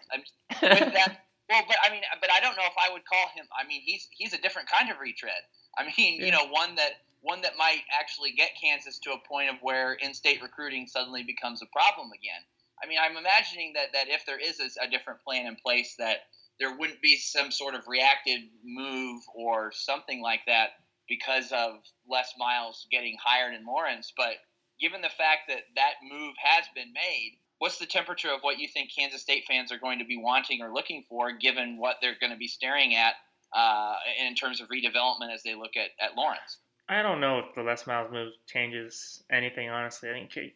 with 0.61 0.93
that, 0.93 1.25
well, 1.49 1.63
but 1.67 1.77
I 1.83 1.91
mean, 1.91 2.01
but 2.19 2.31
I 2.31 2.39
don't 2.39 2.55
know 2.55 2.65
if 2.65 2.75
I 2.77 2.91
would 2.91 3.05
call 3.05 3.27
him. 3.35 3.45
I 3.57 3.67
mean, 3.67 3.81
he's 3.83 4.07
he's 4.11 4.33
a 4.33 4.41
different 4.41 4.69
kind 4.69 4.89
of 4.91 4.99
retread. 4.99 5.43
I 5.77 5.83
mean, 5.83 6.19
yeah. 6.19 6.25
you 6.25 6.31
know, 6.31 6.47
one 6.49 6.75
that 6.75 7.03
one 7.21 7.41
that 7.41 7.53
might 7.57 7.83
actually 7.91 8.31
get 8.31 8.49
Kansas 8.61 8.99
to 8.99 9.13
a 9.13 9.17
point 9.27 9.49
of 9.49 9.55
where 9.61 9.93
in-state 9.93 10.41
recruiting 10.41 10.87
suddenly 10.87 11.23
becomes 11.23 11.61
a 11.61 11.65
problem 11.67 12.11
again. 12.11 12.43
I 12.83 12.87
mean, 12.87 12.97
I'm 13.01 13.15
imagining 13.15 13.73
that 13.73 13.93
that 13.93 14.07
if 14.09 14.25
there 14.25 14.39
is 14.39 14.59
a, 14.59 14.83
a 14.83 14.89
different 14.89 15.21
plan 15.21 15.45
in 15.45 15.55
place, 15.55 15.95
that 15.99 16.27
there 16.59 16.77
wouldn't 16.77 17.01
be 17.01 17.17
some 17.17 17.51
sort 17.51 17.75
of 17.75 17.87
reactive 17.87 18.41
move 18.63 19.21
or 19.35 19.71
something 19.73 20.21
like 20.21 20.41
that 20.47 20.69
because 21.07 21.51
of 21.51 21.75
Les 22.09 22.33
Miles 22.37 22.87
getting 22.91 23.17
hired 23.23 23.53
in 23.53 23.65
Lawrence. 23.65 24.13
But 24.15 24.35
given 24.79 25.01
the 25.01 25.09
fact 25.09 25.41
that 25.49 25.63
that 25.75 25.93
move 26.03 26.35
has 26.43 26.65
been 26.75 26.93
made, 26.93 27.37
what's 27.59 27.77
the 27.77 27.85
temperature 27.85 28.29
of 28.29 28.41
what 28.41 28.59
you 28.59 28.67
think 28.67 28.91
Kansas 28.95 29.21
State 29.21 29.45
fans 29.47 29.71
are 29.71 29.79
going 29.79 29.99
to 29.99 30.05
be 30.05 30.17
wanting 30.17 30.61
or 30.61 30.73
looking 30.73 31.03
for, 31.09 31.31
given 31.31 31.77
what 31.77 31.97
they're 32.01 32.17
going 32.19 32.31
to 32.31 32.37
be 32.37 32.47
staring 32.47 32.95
at 32.95 33.15
uh, 33.53 33.95
in 34.25 34.35
terms 34.35 34.61
of 34.61 34.67
redevelopment 34.69 35.33
as 35.33 35.43
they 35.43 35.55
look 35.55 35.75
at, 35.75 35.89
at 36.03 36.15
Lawrence? 36.15 36.57
I 36.89 37.01
don't 37.01 37.21
know 37.21 37.39
if 37.39 37.55
the 37.55 37.63
Les 37.63 37.87
Miles 37.87 38.11
move 38.11 38.33
changes 38.47 39.23
anything. 39.31 39.69
Honestly, 39.69 40.09
I 40.09 40.13
think 40.13 40.31
K, 40.31 40.53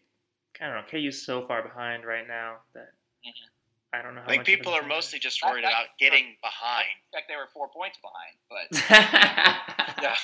I 0.62 0.66
don't 0.66 0.76
know. 0.76 0.82
KU's 0.90 1.26
so 1.26 1.46
far 1.48 1.64
behind 1.64 2.06
right 2.06 2.28
now 2.28 2.58
that 2.74 2.92
mm-hmm. 3.26 3.48
I 3.94 4.02
don't 4.02 4.16
know. 4.16 4.22
I 4.26 4.32
think 4.32 4.46
people 4.46 4.74
are 4.74 4.86
mostly 4.86 5.20
just 5.20 5.44
worried 5.46 5.64
that, 5.64 5.72
about 5.72 5.86
getting 6.00 6.36
behind. 6.42 6.88
In 7.14 7.18
fact, 7.18 7.30
they 7.30 7.36
were 7.36 7.48
four 7.54 7.70
points 7.70 7.98
behind, 8.02 8.36
but 8.50 10.04
yeah. 10.04 10.16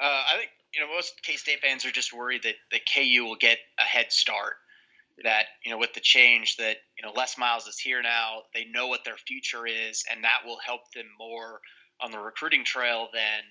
Uh, 0.00 0.22
I 0.32 0.36
think 0.38 0.50
you 0.74 0.80
know 0.80 0.92
most 0.92 1.22
K 1.22 1.36
State 1.36 1.60
fans 1.60 1.84
are 1.84 1.90
just 1.90 2.12
worried 2.12 2.42
that 2.44 2.54
that 2.72 2.80
KU 2.92 3.24
will 3.24 3.36
get 3.36 3.58
a 3.78 3.84
head 3.84 4.06
start. 4.10 4.54
That 5.24 5.46
you 5.64 5.70
know 5.70 5.78
with 5.78 5.92
the 5.92 6.00
change 6.00 6.56
that 6.56 6.76
you 6.96 7.04
know 7.04 7.12
Les 7.14 7.36
Miles 7.36 7.66
is 7.66 7.78
here 7.78 8.00
now, 8.02 8.42
they 8.54 8.64
know 8.64 8.86
what 8.86 9.04
their 9.04 9.16
future 9.16 9.66
is, 9.66 10.02
and 10.10 10.24
that 10.24 10.38
will 10.46 10.58
help 10.64 10.90
them 10.94 11.06
more 11.18 11.60
on 12.00 12.10
the 12.12 12.18
recruiting 12.18 12.64
trail 12.64 13.08
than 13.12 13.42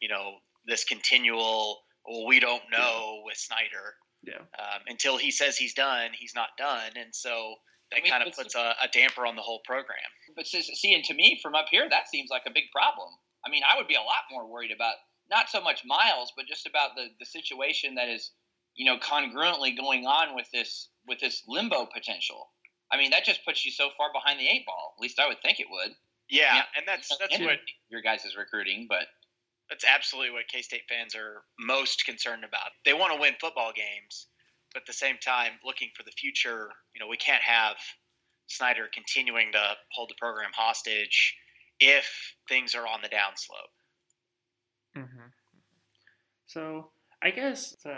you 0.00 0.08
know 0.08 0.34
this 0.66 0.84
continual. 0.84 1.82
Well, 2.06 2.26
we 2.26 2.40
don't 2.40 2.62
know 2.70 3.22
with 3.24 3.36
Snyder. 3.36 3.94
Yeah. 4.24 4.38
Um, 4.38 4.82
until 4.88 5.16
he 5.16 5.30
says 5.30 5.56
he's 5.56 5.74
done, 5.74 6.10
he's 6.16 6.34
not 6.34 6.48
done, 6.58 6.90
and 6.96 7.14
so 7.14 7.54
that 7.92 8.00
I 8.00 8.02
mean, 8.02 8.12
kind 8.12 8.26
of 8.26 8.34
puts 8.34 8.54
a, 8.54 8.74
a, 8.80 8.88
damper 8.92 9.26
on 9.26 9.36
the 9.36 9.42
whole 9.42 9.60
program. 9.64 9.98
But 10.34 10.46
see, 10.46 10.94
and 10.94 11.04
to 11.04 11.14
me 11.14 11.38
from 11.42 11.54
up 11.54 11.66
here, 11.70 11.86
that 11.88 12.08
seems 12.08 12.30
like 12.30 12.42
a 12.46 12.50
big 12.50 12.64
problem. 12.72 13.08
I 13.44 13.50
mean, 13.50 13.62
I 13.68 13.76
would 13.76 13.88
be 13.88 13.94
a 13.94 14.00
lot 14.00 14.24
more 14.30 14.50
worried 14.50 14.72
about 14.72 14.94
not 15.30 15.48
so 15.48 15.60
much 15.60 15.82
Miles, 15.84 16.32
but 16.36 16.46
just 16.46 16.66
about 16.66 16.96
the, 16.96 17.08
the 17.20 17.26
situation 17.26 17.94
that 17.96 18.08
is, 18.08 18.32
you 18.76 18.86
know, 18.86 18.98
congruently 18.98 19.76
going 19.76 20.06
on 20.06 20.34
with 20.34 20.46
this 20.52 20.88
with 21.06 21.20
this 21.20 21.42
limbo 21.46 21.86
potential. 21.92 22.48
I 22.90 22.96
mean, 22.96 23.10
that 23.10 23.24
just 23.24 23.44
puts 23.44 23.64
you 23.64 23.72
so 23.72 23.88
far 23.96 24.08
behind 24.12 24.38
the 24.38 24.48
eight 24.48 24.66
ball. 24.66 24.94
At 24.96 25.02
least 25.02 25.18
I 25.18 25.26
would 25.26 25.40
think 25.42 25.60
it 25.60 25.66
would. 25.70 25.92
Yeah, 26.28 26.54
yeah. 26.54 26.62
and 26.76 26.86
that's 26.86 27.14
that's 27.18 27.38
what 27.40 27.58
your 27.90 28.00
guys 28.00 28.24
is 28.24 28.36
recruiting, 28.36 28.86
but 28.88 29.06
that's 29.68 29.84
absolutely 29.84 30.32
what 30.32 30.48
K 30.48 30.62
State 30.62 30.82
fans 30.88 31.14
are 31.14 31.42
most 31.58 32.04
concerned 32.04 32.44
about. 32.44 32.70
They 32.84 32.92
want 32.92 33.12
to 33.14 33.20
win 33.20 33.34
football 33.40 33.72
games, 33.74 34.26
but 34.72 34.82
at 34.82 34.86
the 34.86 34.92
same 34.92 35.16
time, 35.24 35.52
looking 35.64 35.90
for 35.96 36.02
the 36.02 36.12
future, 36.12 36.70
you 36.94 37.00
know, 37.00 37.08
we 37.08 37.16
can't 37.16 37.42
have 37.42 37.76
Snyder 38.46 38.88
continuing 38.92 39.52
to 39.52 39.60
hold 39.92 40.10
the 40.10 40.14
program 40.18 40.50
hostage 40.54 41.36
if 41.80 42.34
things 42.48 42.74
are 42.74 42.86
on 42.86 43.00
the 43.02 43.08
downslope. 43.08 43.72
Mm-hmm. 44.96 45.28
So 46.46 46.90
I 47.22 47.30
guess 47.30 47.74
to 47.82 47.96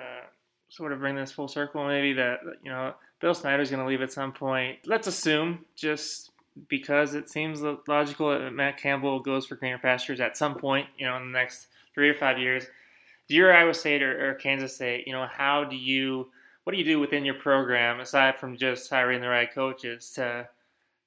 sort 0.68 0.92
of 0.92 1.00
bring 1.00 1.16
this 1.16 1.32
full 1.32 1.48
circle, 1.48 1.86
maybe 1.86 2.12
that 2.14 2.38
you 2.62 2.70
know 2.70 2.94
Bill 3.20 3.34
Snyder's 3.34 3.70
going 3.70 3.82
to 3.82 3.88
leave 3.88 4.02
at 4.02 4.12
some 4.12 4.32
point. 4.32 4.78
Let's 4.86 5.06
assume 5.06 5.64
just 5.76 6.30
because 6.68 7.14
it 7.14 7.28
seems 7.28 7.62
logical 7.88 8.30
that 8.30 8.52
Matt 8.52 8.78
Campbell 8.78 9.20
goes 9.20 9.46
for 9.46 9.56
greener 9.56 9.78
pastures 9.78 10.20
at 10.20 10.36
some 10.36 10.54
point, 10.54 10.86
you 10.96 11.06
know, 11.06 11.16
in 11.16 11.32
the 11.32 11.38
next 11.38 11.66
three 11.94 12.08
or 12.08 12.14
five 12.14 12.38
years. 12.38 12.64
If 12.64 13.34
you're 13.34 13.52
Iowa 13.52 13.74
State 13.74 14.02
or, 14.02 14.30
or 14.30 14.34
Kansas 14.34 14.74
State, 14.74 15.06
you 15.06 15.12
know, 15.12 15.26
how 15.28 15.64
do 15.64 15.76
you 15.76 16.28
what 16.64 16.72
do 16.72 16.78
you 16.78 16.84
do 16.84 16.98
within 16.98 17.24
your 17.24 17.34
program 17.34 18.00
aside 18.00 18.36
from 18.36 18.56
just 18.56 18.90
hiring 18.90 19.20
the 19.20 19.28
right 19.28 19.52
coaches 19.54 20.10
to 20.10 20.48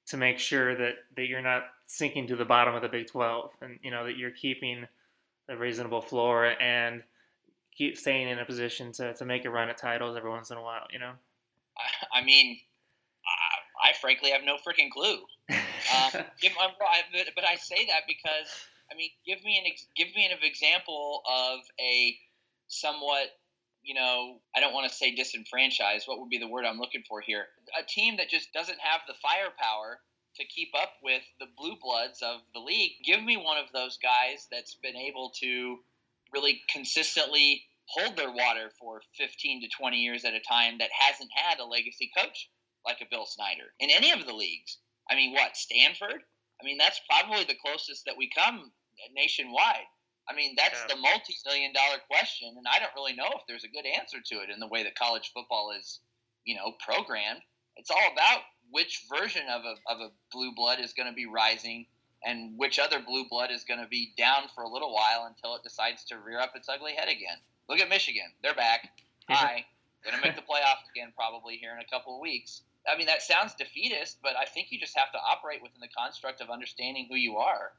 to 0.06 0.16
make 0.16 0.38
sure 0.38 0.74
that 0.76 0.94
that 1.16 1.26
you're 1.26 1.42
not 1.42 1.64
sinking 1.86 2.26
to 2.26 2.36
the 2.36 2.44
bottom 2.44 2.74
of 2.74 2.82
the 2.82 2.88
Big 2.88 3.06
12 3.06 3.52
and 3.62 3.78
you 3.82 3.90
know 3.90 4.04
that 4.04 4.16
you're 4.16 4.30
keeping 4.30 4.86
a 5.48 5.56
reasonable 5.56 6.00
floor 6.00 6.54
and 6.60 7.02
keep 7.78 7.96
staying 7.96 8.28
in 8.28 8.40
a 8.40 8.44
position 8.44 8.92
to, 8.92 9.14
to 9.14 9.24
make 9.24 9.44
a 9.44 9.50
run 9.50 9.68
at 9.68 9.78
titles 9.78 10.16
every 10.16 10.28
once 10.28 10.50
in 10.50 10.56
a 10.58 10.62
while, 10.62 10.86
you 10.92 10.98
know? 10.98 11.12
I 12.12 12.24
mean, 12.24 12.58
I, 13.24 13.90
I 13.90 13.92
frankly 14.00 14.30
have 14.30 14.42
no 14.44 14.56
freaking 14.56 14.90
clue. 14.90 15.18
Um, 15.48 16.10
but 16.12 17.44
I 17.44 17.54
say 17.54 17.86
that 17.86 18.02
because 18.08 18.48
I 18.90 18.96
mean, 18.96 19.10
give 19.24 19.44
me 19.44 19.62
an 19.64 19.72
give 19.96 20.14
me 20.16 20.26
an 20.26 20.36
example 20.42 21.22
of 21.26 21.60
a 21.78 22.16
somewhat 22.66 23.28
you 23.88 23.94
know, 23.94 24.36
I 24.54 24.60
don't 24.60 24.74
want 24.74 24.86
to 24.86 24.94
say 24.94 25.14
disenfranchised. 25.14 26.06
What 26.06 26.20
would 26.20 26.28
be 26.28 26.36
the 26.36 26.46
word 26.46 26.66
I'm 26.66 26.78
looking 26.78 27.02
for 27.08 27.22
here? 27.22 27.46
A 27.80 27.82
team 27.82 28.18
that 28.18 28.28
just 28.28 28.52
doesn't 28.52 28.78
have 28.78 29.00
the 29.08 29.14
firepower 29.14 30.00
to 30.36 30.44
keep 30.44 30.68
up 30.78 30.92
with 31.02 31.22
the 31.40 31.46
blue 31.56 31.74
bloods 31.80 32.20
of 32.20 32.40
the 32.52 32.60
league. 32.60 32.92
Give 33.02 33.24
me 33.24 33.38
one 33.38 33.56
of 33.56 33.72
those 33.72 33.96
guys 33.96 34.46
that's 34.52 34.74
been 34.74 34.94
able 34.94 35.32
to 35.40 35.78
really 36.34 36.60
consistently 36.70 37.62
hold 37.86 38.14
their 38.14 38.30
water 38.30 38.70
for 38.78 39.00
15 39.16 39.62
to 39.62 39.68
20 39.68 39.96
years 39.96 40.26
at 40.26 40.34
a 40.34 40.40
time 40.46 40.76
that 40.78 40.90
hasn't 40.92 41.30
had 41.34 41.58
a 41.58 41.64
legacy 41.64 42.10
coach 42.14 42.50
like 42.84 43.00
a 43.00 43.08
Bill 43.10 43.24
Snyder 43.24 43.72
in 43.80 43.88
any 43.90 44.12
of 44.12 44.26
the 44.26 44.34
leagues. 44.34 44.76
I 45.10 45.14
mean, 45.14 45.32
what, 45.32 45.56
Stanford? 45.56 46.20
I 46.60 46.64
mean, 46.64 46.76
that's 46.76 47.00
probably 47.08 47.44
the 47.44 47.56
closest 47.64 48.04
that 48.04 48.18
we 48.18 48.28
come 48.36 48.70
nationwide. 49.14 49.88
I 50.28 50.34
mean, 50.34 50.54
that's 50.56 50.80
yeah. 50.80 50.94
the 50.94 51.00
multi-million 51.00 51.72
dollar 51.72 51.98
question, 52.06 52.54
and 52.56 52.66
I 52.68 52.78
don't 52.78 52.94
really 52.94 53.14
know 53.14 53.28
if 53.34 53.42
there's 53.48 53.64
a 53.64 53.68
good 53.68 53.86
answer 53.86 54.18
to 54.20 54.34
it 54.42 54.50
in 54.50 54.60
the 54.60 54.66
way 54.66 54.82
that 54.82 54.94
college 54.94 55.32
football 55.32 55.72
is, 55.78 56.00
you 56.44 56.54
know, 56.54 56.72
programmed. 56.84 57.40
It's 57.76 57.90
all 57.90 58.12
about 58.12 58.42
which 58.70 59.06
version 59.08 59.42
of 59.48 59.62
a 59.64 59.74
of 59.90 60.00
a 60.00 60.10
blue 60.30 60.52
blood 60.54 60.80
is 60.80 60.92
going 60.92 61.08
to 61.08 61.14
be 61.14 61.26
rising, 61.26 61.86
and 62.24 62.58
which 62.58 62.78
other 62.78 63.00
blue 63.00 63.24
blood 63.28 63.50
is 63.50 63.64
going 63.64 63.80
to 63.80 63.88
be 63.88 64.12
down 64.18 64.44
for 64.54 64.64
a 64.64 64.68
little 64.68 64.92
while 64.92 65.24
until 65.24 65.56
it 65.56 65.62
decides 65.62 66.04
to 66.06 66.18
rear 66.18 66.40
up 66.40 66.52
its 66.54 66.68
ugly 66.68 66.92
head 66.92 67.08
again. 67.08 67.38
Look 67.68 67.80
at 67.80 67.88
Michigan; 67.88 68.28
they're 68.42 68.54
back. 68.54 68.90
Hi, 69.30 69.64
going 70.04 70.16
to 70.16 70.26
make 70.26 70.36
the 70.36 70.42
playoffs 70.42 70.88
again 70.94 71.12
probably 71.16 71.56
here 71.56 71.72
in 71.72 71.80
a 71.80 71.88
couple 71.88 72.14
of 72.14 72.20
weeks. 72.20 72.62
I 72.86 72.96
mean, 72.96 73.06
that 73.06 73.22
sounds 73.22 73.54
defeatist, 73.54 74.18
but 74.22 74.32
I 74.36 74.44
think 74.44 74.68
you 74.70 74.78
just 74.78 74.96
have 74.96 75.12
to 75.12 75.18
operate 75.18 75.62
within 75.62 75.80
the 75.80 75.88
construct 75.88 76.40
of 76.40 76.48
understanding 76.48 77.06
who 77.08 77.16
you 77.16 77.36
are 77.36 77.72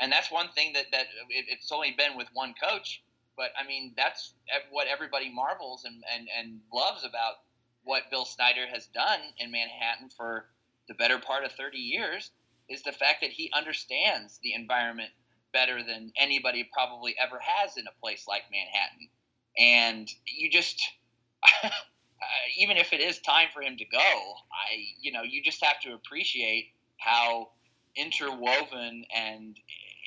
and 0.00 0.10
that's 0.10 0.30
one 0.30 0.48
thing 0.54 0.72
that 0.74 0.86
that 0.92 1.06
it, 1.28 1.46
it's 1.48 1.70
only 1.70 1.94
been 1.96 2.16
with 2.16 2.28
one 2.32 2.54
coach. 2.60 3.02
But 3.36 3.52
I 3.58 3.66
mean, 3.66 3.94
that's 3.96 4.34
what 4.70 4.86
everybody 4.86 5.32
marvels 5.32 5.84
and, 5.84 6.02
and, 6.14 6.28
and 6.38 6.60
loves 6.74 7.04
about 7.04 7.34
what 7.84 8.10
Bill 8.10 8.24
Snyder 8.24 8.66
has 8.66 8.86
done 8.86 9.20
in 9.38 9.50
Manhattan 9.50 10.10
for 10.14 10.46
the 10.88 10.94
better 10.94 11.18
part 11.18 11.44
of 11.44 11.52
30 11.52 11.78
years 11.78 12.32
is 12.68 12.82
the 12.82 12.92
fact 12.92 13.22
that 13.22 13.30
he 13.30 13.50
understands 13.54 14.38
the 14.42 14.52
environment 14.52 15.10
better 15.52 15.82
than 15.82 16.12
anybody 16.16 16.68
probably 16.72 17.14
ever 17.18 17.38
has 17.42 17.76
in 17.76 17.86
a 17.86 18.00
place 18.00 18.26
like 18.28 18.42
Manhattan. 18.50 19.08
And 19.58 20.08
you 20.26 20.50
just, 20.50 20.80
even 22.58 22.76
if 22.76 22.92
it 22.92 23.00
is 23.00 23.20
time 23.20 23.48
for 23.52 23.62
him 23.62 23.76
to 23.78 23.84
go, 23.84 23.98
I, 23.98 24.84
you 25.00 25.12
know, 25.12 25.22
you 25.22 25.42
just 25.42 25.64
have 25.64 25.80
to 25.80 25.94
appreciate 25.94 26.72
how 26.98 27.48
interwoven 27.96 29.04
and 29.14 29.56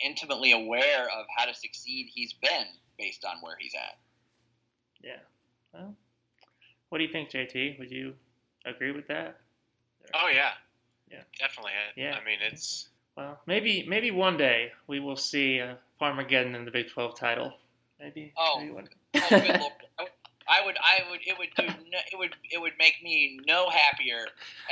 intimately 0.03 0.51
aware 0.51 1.03
of 1.05 1.25
how 1.37 1.45
to 1.45 1.53
succeed 1.53 2.09
he's 2.13 2.33
been 2.33 2.65
based 2.97 3.25
on 3.25 3.37
where 3.41 3.55
he's 3.59 3.73
at. 3.75 3.97
Yeah. 5.03 5.17
Well, 5.73 5.95
what 6.89 6.99
do 6.99 7.03
you 7.03 7.11
think, 7.11 7.29
JT? 7.29 7.79
Would 7.79 7.91
you 7.91 8.13
agree 8.65 8.91
with 8.91 9.07
that? 9.07 9.37
Oh 10.13 10.29
yeah. 10.33 10.51
Yeah. 11.11 11.21
Definitely. 11.39 11.71
Yeah. 11.95 12.17
I 12.21 12.23
mean, 12.25 12.39
it's 12.41 12.89
Well, 13.17 13.39
maybe 13.45 13.85
maybe 13.87 14.11
one 14.11 14.37
day 14.37 14.71
we 14.87 14.99
will 14.99 15.15
see 15.17 15.59
uh, 15.59 15.75
Farmageddon 16.01 16.55
in 16.55 16.65
the 16.65 16.71
Big 16.71 16.89
12 16.89 17.17
title. 17.17 17.53
Maybe. 17.99 18.33
Oh. 18.37 18.59
maybe 18.59 18.71
one- 18.71 18.87
Oh, 19.15 19.29
good 19.29 19.59
lord. 19.59 19.71
I 20.45 20.65
would, 20.65 20.75
I 20.83 21.09
would, 21.09 21.21
it 21.25 21.37
would 21.39 21.49
do, 21.55 21.65
no, 21.89 21.99
it 22.11 22.17
would, 22.17 22.35
it 22.51 22.59
would 22.59 22.73
make 22.77 22.95
me 23.01 23.39
no 23.47 23.69
happier. 23.69 24.25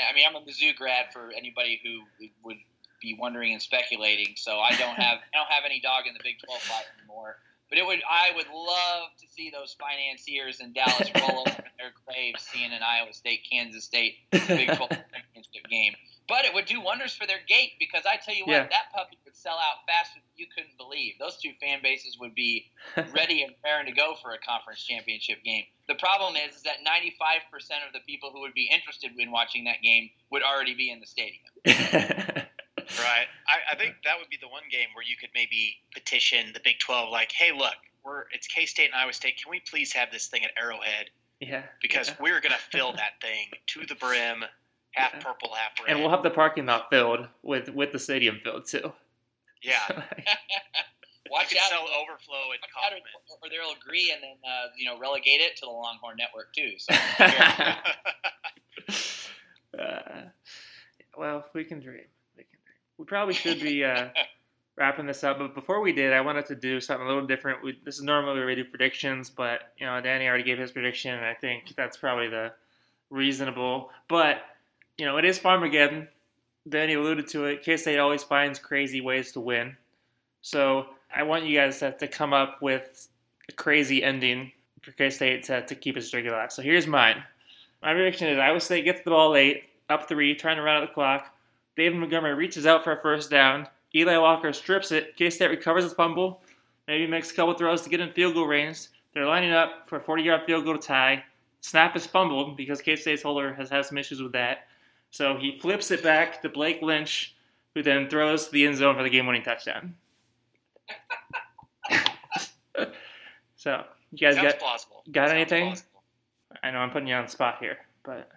I 0.09 0.13
mean, 0.13 0.25
I'm 0.27 0.35
a 0.35 0.41
Mizzou 0.41 0.75
grad 0.75 1.13
for 1.13 1.31
anybody 1.31 1.79
who 1.81 2.01
would 2.43 2.57
be 3.01 3.15
wondering 3.19 3.53
and 3.53 3.61
speculating. 3.61 4.33
So 4.37 4.59
I 4.59 4.71
don't 4.71 4.95
have, 5.01 5.19
I 5.19 5.37
don't 5.37 5.49
have 5.49 5.63
any 5.65 5.79
dog 5.81 6.05
in 6.07 6.13
the 6.13 6.21
Big 6.23 6.35
12 6.45 6.61
fight 6.61 6.85
anymore. 6.99 7.37
But 7.69 7.77
it 7.77 7.85
would, 7.85 8.01
I 8.09 8.35
would 8.35 8.47
love 8.53 9.15
to 9.21 9.27
see 9.29 9.49
those 9.49 9.77
financiers 9.79 10.59
in 10.59 10.73
Dallas 10.73 11.09
roll 11.21 11.39
over 11.47 11.49
in 11.63 11.71
their 11.79 11.93
graves, 12.05 12.43
seeing 12.51 12.71
an 12.73 12.81
Iowa 12.83 13.13
State, 13.13 13.47
Kansas 13.49 13.85
State 13.85 14.15
Big 14.31 14.39
12 14.75 14.77
championship 14.89 15.63
game. 15.69 15.93
But 16.27 16.43
it 16.45 16.53
would 16.53 16.65
do 16.65 16.79
wonders 16.81 17.15
for 17.15 17.25
their 17.25 17.39
gate 17.47 17.71
because 17.79 18.03
I 18.05 18.15
tell 18.17 18.35
you 18.35 18.43
what, 18.45 18.51
Yeah. 18.53 18.63
that 18.67 18.91
puppy 18.93 19.17
would 19.25 19.35
sell 19.35 19.55
out 19.55 19.83
faster 19.87 20.15
than 20.19 20.31
you 20.35 20.47
couldn't 20.53 20.77
believe. 20.77 21.13
Those 21.19 21.37
two 21.37 21.51
fan 21.59 21.79
bases 21.81 22.17
would 22.19 22.35
be 22.35 22.67
ready 23.15 23.43
and 23.43 23.53
raring 23.63 23.87
to 23.87 23.91
go 23.93 24.15
for 24.21 24.31
a 24.33 24.37
conference 24.37 24.83
championship 24.83 25.43
game. 25.43 25.63
The 25.87 25.95
problem 25.95 26.35
is, 26.35 26.55
is 26.57 26.63
that 26.63 26.83
95% 26.83 27.51
of 27.87 27.91
the 27.93 27.99
people 28.05 28.31
who 28.31 28.41
would 28.41 28.53
be 28.53 28.69
interested 28.71 29.11
in 29.17 29.31
watching 29.31 29.63
that 29.65 29.81
game 29.81 30.09
would 30.29 30.43
already 30.43 30.73
be 30.75 30.91
in 30.91 30.99
the 30.99 31.07
stadium. 31.07 32.47
Right. 33.03 33.27
I, 33.47 33.73
I 33.73 33.75
think 33.75 33.95
that 34.03 34.17
would 34.19 34.29
be 34.29 34.37
the 34.39 34.47
one 34.47 34.63
game 34.71 34.87
where 34.93 35.03
you 35.05 35.15
could 35.17 35.29
maybe 35.35 35.75
petition 35.93 36.51
the 36.53 36.59
Big 36.63 36.79
Twelve, 36.79 37.09
like, 37.11 37.31
"Hey, 37.31 37.51
look, 37.51 37.75
we're 38.03 38.23
it's 38.31 38.47
K 38.47 38.65
State 38.65 38.91
and 38.93 38.95
Iowa 38.95 39.13
State. 39.13 39.41
Can 39.41 39.49
we 39.51 39.59
please 39.61 39.91
have 39.93 40.11
this 40.11 40.27
thing 40.27 40.43
at 40.43 40.51
Arrowhead? 40.61 41.09
yeah. 41.39 41.63
Because 41.81 42.09
Yeah. 42.09 42.15
we're 42.19 42.41
gonna 42.41 42.57
fill 42.71 42.91
that 42.93 43.19
thing 43.21 43.47
to 43.67 43.85
the 43.87 43.95
brim, 43.95 44.43
half 44.91 45.13
Yeah. 45.13 45.19
purple, 45.21 45.53
half 45.55 45.71
red. 45.79 45.89
And 45.91 45.99
we'll 46.01 46.11
have 46.11 46.21
the 46.23 46.29
parking 46.29 46.65
lot 46.67 46.89
filled 46.89 47.27
with 47.41 47.69
with 47.69 47.91
the 47.91 47.99
stadium 47.99 48.39
filled 48.43 48.67
too. 48.67 48.93
yeah. 49.63 49.87
Watch 51.29 51.49
We 51.49 51.55
could 51.55 51.63
out, 51.63 51.69
sell 51.69 51.87
overflow 51.87 52.51
and 52.51 52.59
watch 52.61 52.91
or, 52.91 52.99
Kauffman. 52.99 53.01
or 53.41 53.49
they'll 53.49 53.71
agree 53.81 54.11
and 54.11 54.21
then 54.21 54.35
uh, 54.45 54.67
you 54.75 54.85
know 54.85 54.99
relegate 54.99 55.39
it 55.39 55.55
to 55.57 55.61
the 55.61 55.71
Longhorn 55.71 56.17
Network 56.17 56.53
too. 56.53 56.73
So 56.77 56.93
Uh, 59.79 60.23
well, 61.17 61.45
we 61.53 61.63
can 61.63 61.79
dream. 61.79 62.03
We 63.01 63.05
can 63.05 63.25
dream. 63.25 63.27
We 63.27 63.33
probably 63.33 63.33
should 63.33 63.61
be 63.61 63.83
uh, 63.83 64.09
wrapping 64.77 65.05
this 65.05 65.23
up, 65.23 65.39
but 65.39 65.55
before 65.55 65.81
we 65.81 65.93
did, 65.93 66.13
I 66.13 66.21
wanted 66.21 66.45
to 66.47 66.55
do 66.55 66.79
something 66.79 67.05
a 67.05 67.09
little 67.09 67.27
different. 67.27 67.63
We, 67.63 67.79
this 67.83 67.95
is 67.95 68.03
normally 68.03 68.37
where 68.37 68.47
we 68.47 68.55
do 68.55 68.65
predictions, 68.65 69.29
but 69.29 69.73
you 69.77 69.85
know, 69.85 69.99
Danny 70.01 70.27
already 70.27 70.43
gave 70.43 70.59
his 70.59 70.71
prediction, 70.71 71.15
and 71.15 71.25
I 71.25 71.33
think 71.33 71.73
that's 71.75 71.97
probably 71.97 72.29
the 72.29 72.53
reasonable. 73.09 73.89
But 74.07 74.37
you 74.97 75.05
know, 75.05 75.17
it 75.17 75.25
is 75.25 75.39
Farmageddon. 75.39 76.07
Danny 76.69 76.93
alluded 76.93 77.27
to 77.29 77.45
it. 77.45 77.63
K 77.63 77.77
State 77.77 77.99
always 77.99 78.23
finds 78.23 78.59
crazy 78.59 79.01
ways 79.01 79.31
to 79.33 79.39
win, 79.39 79.75
so 80.41 80.87
I 81.13 81.23
want 81.23 81.45
you 81.45 81.57
guys 81.57 81.79
to, 81.79 81.91
to 81.97 82.07
come 82.07 82.33
up 82.33 82.61
with 82.61 83.07
a 83.49 83.53
crazy 83.53 84.03
ending 84.03 84.51
for 84.81 84.91
K 84.91 85.09
State 85.09 85.43
to, 85.45 85.65
to 85.65 85.75
keep 85.75 85.97
its 85.97 86.07
streak 86.07 86.27
alive. 86.27 86.51
So 86.51 86.61
here's 86.61 86.87
mine. 86.87 87.23
My 87.81 87.93
prediction 87.93 88.27
is 88.27 88.37
Iowa 88.37 88.59
State 88.59 88.85
gets 88.85 89.03
the 89.03 89.09
ball 89.09 89.31
late, 89.31 89.63
up 89.89 90.07
three, 90.07 90.35
trying 90.35 90.57
to 90.57 90.61
run 90.61 90.81
out 90.83 90.87
the 90.87 90.93
clock. 90.93 91.33
David 91.75 91.97
Montgomery 91.99 92.33
reaches 92.33 92.65
out 92.65 92.83
for 92.83 92.91
a 92.93 93.01
first 93.01 93.29
down. 93.29 93.67
Eli 93.95 94.17
Walker 94.17 94.53
strips 94.53 94.91
it. 94.91 95.15
K 95.17 95.29
State 95.29 95.49
recovers 95.49 95.87
the 95.89 95.95
fumble. 95.95 96.41
Maybe 96.87 97.07
makes 97.07 97.31
a 97.31 97.33
couple 97.33 97.53
throws 97.53 97.81
to 97.83 97.89
get 97.89 97.99
in 97.99 98.11
field 98.11 98.33
goal 98.33 98.47
range. 98.47 98.87
They're 99.13 99.25
lining 99.25 99.51
up 99.51 99.87
for 99.87 99.97
a 99.97 100.01
40 100.01 100.23
yard 100.23 100.41
field 100.45 100.65
goal 100.65 100.77
to 100.77 100.87
tie. 100.87 101.23
Snap 101.61 101.95
is 101.95 102.05
fumbled 102.07 102.57
because 102.57 102.81
K 102.81 102.95
State's 102.95 103.21
holder 103.23 103.53
has 103.53 103.69
had 103.69 103.85
some 103.85 103.97
issues 103.97 104.21
with 104.21 104.31
that. 104.33 104.67
So 105.11 105.37
he 105.37 105.59
flips 105.59 105.91
it 105.91 106.01
back 106.01 106.41
to 106.41 106.49
Blake 106.49 106.81
Lynch, 106.81 107.35
who 107.75 107.83
then 107.83 108.09
throws 108.09 108.45
to 108.45 108.51
the 108.51 108.65
end 108.65 108.77
zone 108.77 108.95
for 108.95 109.03
the 109.03 109.09
game 109.09 109.25
winning 109.27 109.43
touchdown. 109.43 109.95
so, 113.55 113.83
you 114.11 114.17
guys 114.17 114.35
Sounds 114.35 114.53
got. 114.53 114.59
plausible. 114.59 115.03
got 115.11 115.27
Sounds 115.27 115.35
anything? 115.35 115.65
plausible. 115.67 116.03
I 116.63 116.71
know 116.71 116.79
I'm 116.79 116.89
putting 116.91 117.07
you 117.07 117.15
on 117.15 117.25
the 117.25 117.31
spot 117.31 117.57
here, 117.59 117.77
but. 118.03 118.29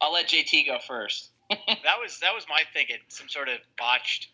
I'll 0.00 0.12
let 0.12 0.28
JT 0.28 0.66
go 0.66 0.78
first. 0.86 1.30
That 1.50 1.96
was 2.00 2.18
that 2.20 2.34
was 2.34 2.46
my 2.48 2.62
thinking. 2.72 2.98
Some 3.08 3.28
sort 3.28 3.48
of 3.48 3.58
botched, 3.78 4.28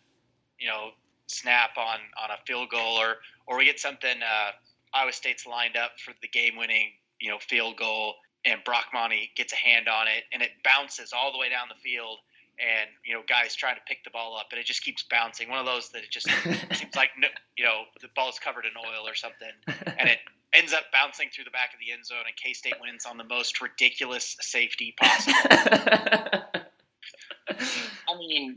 you 0.58 0.68
know, 0.68 0.90
snap 1.26 1.76
on 1.76 1.98
on 2.22 2.30
a 2.30 2.38
field 2.46 2.70
goal, 2.70 2.96
or 2.98 3.16
or 3.46 3.58
we 3.58 3.64
get 3.64 3.78
something. 3.78 4.22
Uh, 4.22 4.50
Iowa 4.94 5.12
State's 5.12 5.46
lined 5.46 5.76
up 5.76 5.98
for 5.98 6.14
the 6.22 6.28
game-winning, 6.28 6.92
you 7.20 7.28
know, 7.28 7.38
field 7.38 7.76
goal, 7.76 8.14
and 8.44 8.62
Brock 8.64 8.86
Monty 8.92 9.30
gets 9.36 9.52
a 9.52 9.56
hand 9.56 9.88
on 9.88 10.06
it, 10.06 10.24
and 10.32 10.42
it 10.42 10.50
bounces 10.62 11.12
all 11.12 11.32
the 11.32 11.38
way 11.38 11.48
down 11.48 11.66
the 11.68 11.80
field, 11.82 12.18
and 12.58 12.88
you 13.04 13.14
know, 13.14 13.22
guys 13.28 13.54
trying 13.54 13.74
to 13.76 13.80
pick 13.86 14.04
the 14.04 14.10
ball 14.10 14.36
up, 14.36 14.46
and 14.52 14.60
it 14.60 14.66
just 14.66 14.84
keeps 14.84 15.02
bouncing. 15.02 15.48
One 15.48 15.58
of 15.58 15.66
those 15.66 15.90
that 15.90 16.04
it 16.04 16.10
just 16.10 16.28
seems 16.78 16.94
like 16.96 17.10
no- 17.18 17.28
you 17.56 17.64
know 17.64 17.82
the 18.00 18.08
ball's 18.14 18.38
covered 18.38 18.64
in 18.64 18.72
oil 18.76 19.06
or 19.06 19.14
something, 19.14 19.52
and 19.98 20.08
it 20.08 20.18
ends 20.54 20.72
up 20.72 20.84
bouncing 20.92 21.28
through 21.34 21.44
the 21.44 21.50
back 21.50 21.74
of 21.74 21.80
the 21.80 21.92
end 21.92 22.06
zone, 22.06 22.24
and 22.26 22.36
K 22.36 22.52
State 22.52 22.74
wins 22.80 23.06
on 23.06 23.16
the 23.16 23.24
most 23.24 23.60
ridiculous 23.60 24.36
safety 24.40 24.94
possible. 24.98 26.40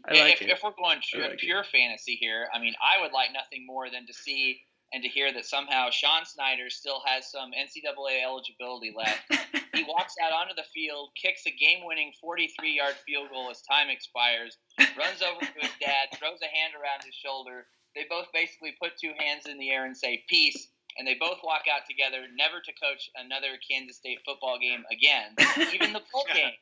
I 0.07 0.13
mean, 0.13 0.22
I 0.24 0.24
like 0.24 0.41
if, 0.41 0.47
if 0.47 0.63
we're 0.63 0.72
going 0.72 0.97
I 0.97 1.01
pure, 1.01 1.30
like 1.30 1.38
pure 1.38 1.63
fantasy 1.63 2.15
here, 2.15 2.47
I 2.53 2.59
mean, 2.59 2.74
I 2.82 3.01
would 3.01 3.11
like 3.11 3.30
nothing 3.34 3.65
more 3.65 3.89
than 3.89 4.05
to 4.07 4.13
see 4.13 4.61
and 4.93 5.03
to 5.03 5.09
hear 5.09 5.34
that 5.34 5.45
somehow 5.45 5.89
Sean 5.89 6.24
Snyder 6.24 6.70
still 6.70 7.01
has 7.05 7.30
some 7.30 7.51
NCAA 7.51 8.24
eligibility 8.24 8.93
left. 8.95 9.28
he 9.76 9.84
walks 9.84 10.15
out 10.24 10.32
onto 10.32 10.55
the 10.55 10.68
field, 10.74 11.09
kicks 11.22 11.45
a 11.45 11.51
game-winning 11.51 12.13
43-yard 12.24 12.95
field 13.05 13.30
goal 13.30 13.49
as 13.51 13.61
time 13.63 13.89
expires, 13.89 14.57
runs 14.80 15.22
over 15.22 15.43
to 15.43 15.59
his 15.59 15.76
dad, 15.82 16.15
throws 16.15 16.39
a 16.39 16.47
hand 16.47 16.72
around 16.72 17.03
his 17.03 17.15
shoulder. 17.15 17.68
They 17.95 18.05
both 18.09 18.28
basically 18.34 18.76
put 18.82 18.95
two 18.95 19.11
hands 19.18 19.45
in 19.45 19.57
the 19.59 19.72
air 19.72 19.86
and 19.86 19.97
say 19.97 20.24
peace, 20.30 20.70
and 20.97 21.05
they 21.05 21.15
both 21.20 21.39
walk 21.43 21.68
out 21.68 21.84
together, 21.89 22.24
never 22.36 22.63
to 22.63 22.72
coach 22.80 23.09
another 23.15 23.59
Kansas 23.59 23.97
State 23.97 24.20
football 24.24 24.57
game 24.57 24.88
again, 24.88 25.36
even 25.74 25.91
the 25.91 26.01
bowl 26.13 26.26
game. 26.34 26.55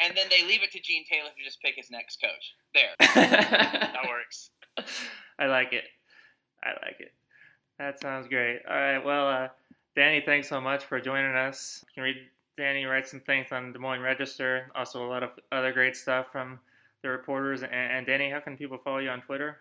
And 0.00 0.16
then 0.16 0.26
they 0.30 0.46
leave 0.46 0.62
it 0.62 0.70
to 0.72 0.80
Gene 0.80 1.04
Taylor 1.10 1.30
to 1.36 1.44
just 1.44 1.60
pick 1.60 1.74
his 1.76 1.90
next 1.90 2.20
coach. 2.20 2.54
There. 2.74 2.94
that 3.00 4.02
works. 4.08 4.50
I 5.38 5.46
like 5.46 5.72
it. 5.72 5.84
I 6.62 6.70
like 6.84 7.00
it. 7.00 7.12
That 7.78 8.00
sounds 8.00 8.28
great. 8.28 8.60
All 8.68 8.76
right. 8.76 9.04
Well, 9.04 9.28
uh, 9.28 9.48
Danny, 9.96 10.22
thanks 10.24 10.48
so 10.48 10.60
much 10.60 10.84
for 10.84 11.00
joining 11.00 11.34
us. 11.34 11.84
You 11.88 11.94
can 11.94 12.02
read 12.04 12.16
Danny 12.56 12.84
writes 12.84 13.10
some 13.10 13.20
things 13.20 13.48
on 13.52 13.72
Des 13.72 13.78
Moines 13.78 14.00
Register. 14.00 14.70
Also, 14.74 15.04
a 15.04 15.08
lot 15.08 15.22
of 15.22 15.30
other 15.52 15.72
great 15.72 15.96
stuff 15.96 16.26
from 16.32 16.58
the 17.02 17.08
reporters. 17.08 17.62
And, 17.62 17.72
and 17.72 18.06
Danny, 18.06 18.30
how 18.30 18.40
can 18.40 18.56
people 18.56 18.78
follow 18.78 18.98
you 18.98 19.10
on 19.10 19.20
Twitter? 19.22 19.58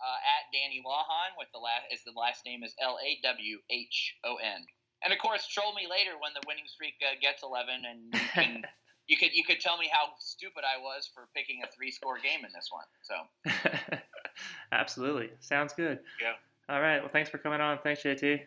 uh, 0.00 0.20
at 0.20 0.52
Danny 0.52 0.82
Lawhon 0.84 1.36
with 1.38 1.48
the 1.52 1.60
last 1.60 1.88
is 1.92 2.04
the 2.04 2.16
last 2.16 2.44
name 2.44 2.62
is 2.62 2.74
L 2.80 2.98
A 3.00 3.18
W 3.22 3.58
H 3.70 4.16
O 4.24 4.36
N. 4.36 4.66
And 5.04 5.12
of 5.12 5.18
course, 5.18 5.46
troll 5.46 5.74
me 5.74 5.86
later 5.88 6.16
when 6.20 6.32
the 6.34 6.44
winning 6.46 6.68
streak 6.68 6.96
uh, 7.00 7.16
gets 7.20 7.42
eleven, 7.42 7.84
and 7.84 8.00
you 9.08 9.16
could 9.16 9.32
you 9.32 9.44
could 9.44 9.60
tell 9.60 9.78
me 9.78 9.88
how 9.92 10.08
stupid 10.18 10.64
I 10.64 10.80
was 10.80 11.08
for 11.12 11.28
picking 11.34 11.62
a 11.62 11.66
three 11.74 11.90
score 11.90 12.18
game 12.18 12.44
in 12.44 12.50
this 12.54 12.68
one. 12.70 12.84
So 13.02 13.96
Absolutely. 14.72 15.30
Sounds 15.40 15.72
good. 15.72 16.00
Yeah. 16.20 16.32
All 16.68 16.80
right. 16.80 16.98
Well, 17.00 17.08
thanks 17.08 17.30
for 17.30 17.38
coming 17.38 17.60
on. 17.60 17.78
Thanks, 17.82 18.02
JT. 18.02 18.40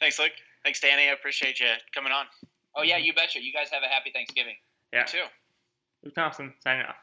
Thanks, 0.00 0.18
Luke. 0.18 0.32
Thanks, 0.62 0.80
Danny. 0.80 1.08
I 1.08 1.12
appreciate 1.12 1.60
you 1.60 1.66
coming 1.94 2.12
on. 2.12 2.26
oh 2.76 2.82
yeah, 2.82 2.96
you 2.98 3.12
betcha. 3.14 3.42
You 3.42 3.52
guys 3.52 3.68
have 3.70 3.82
a 3.82 3.88
happy 3.88 4.10
Thanksgiving. 4.12 4.54
Yeah. 4.92 5.00
You 5.00 5.06
too. 5.06 5.24
Luke 6.04 6.14
Thompson 6.14 6.52
signing 6.60 6.84
off. 6.86 6.96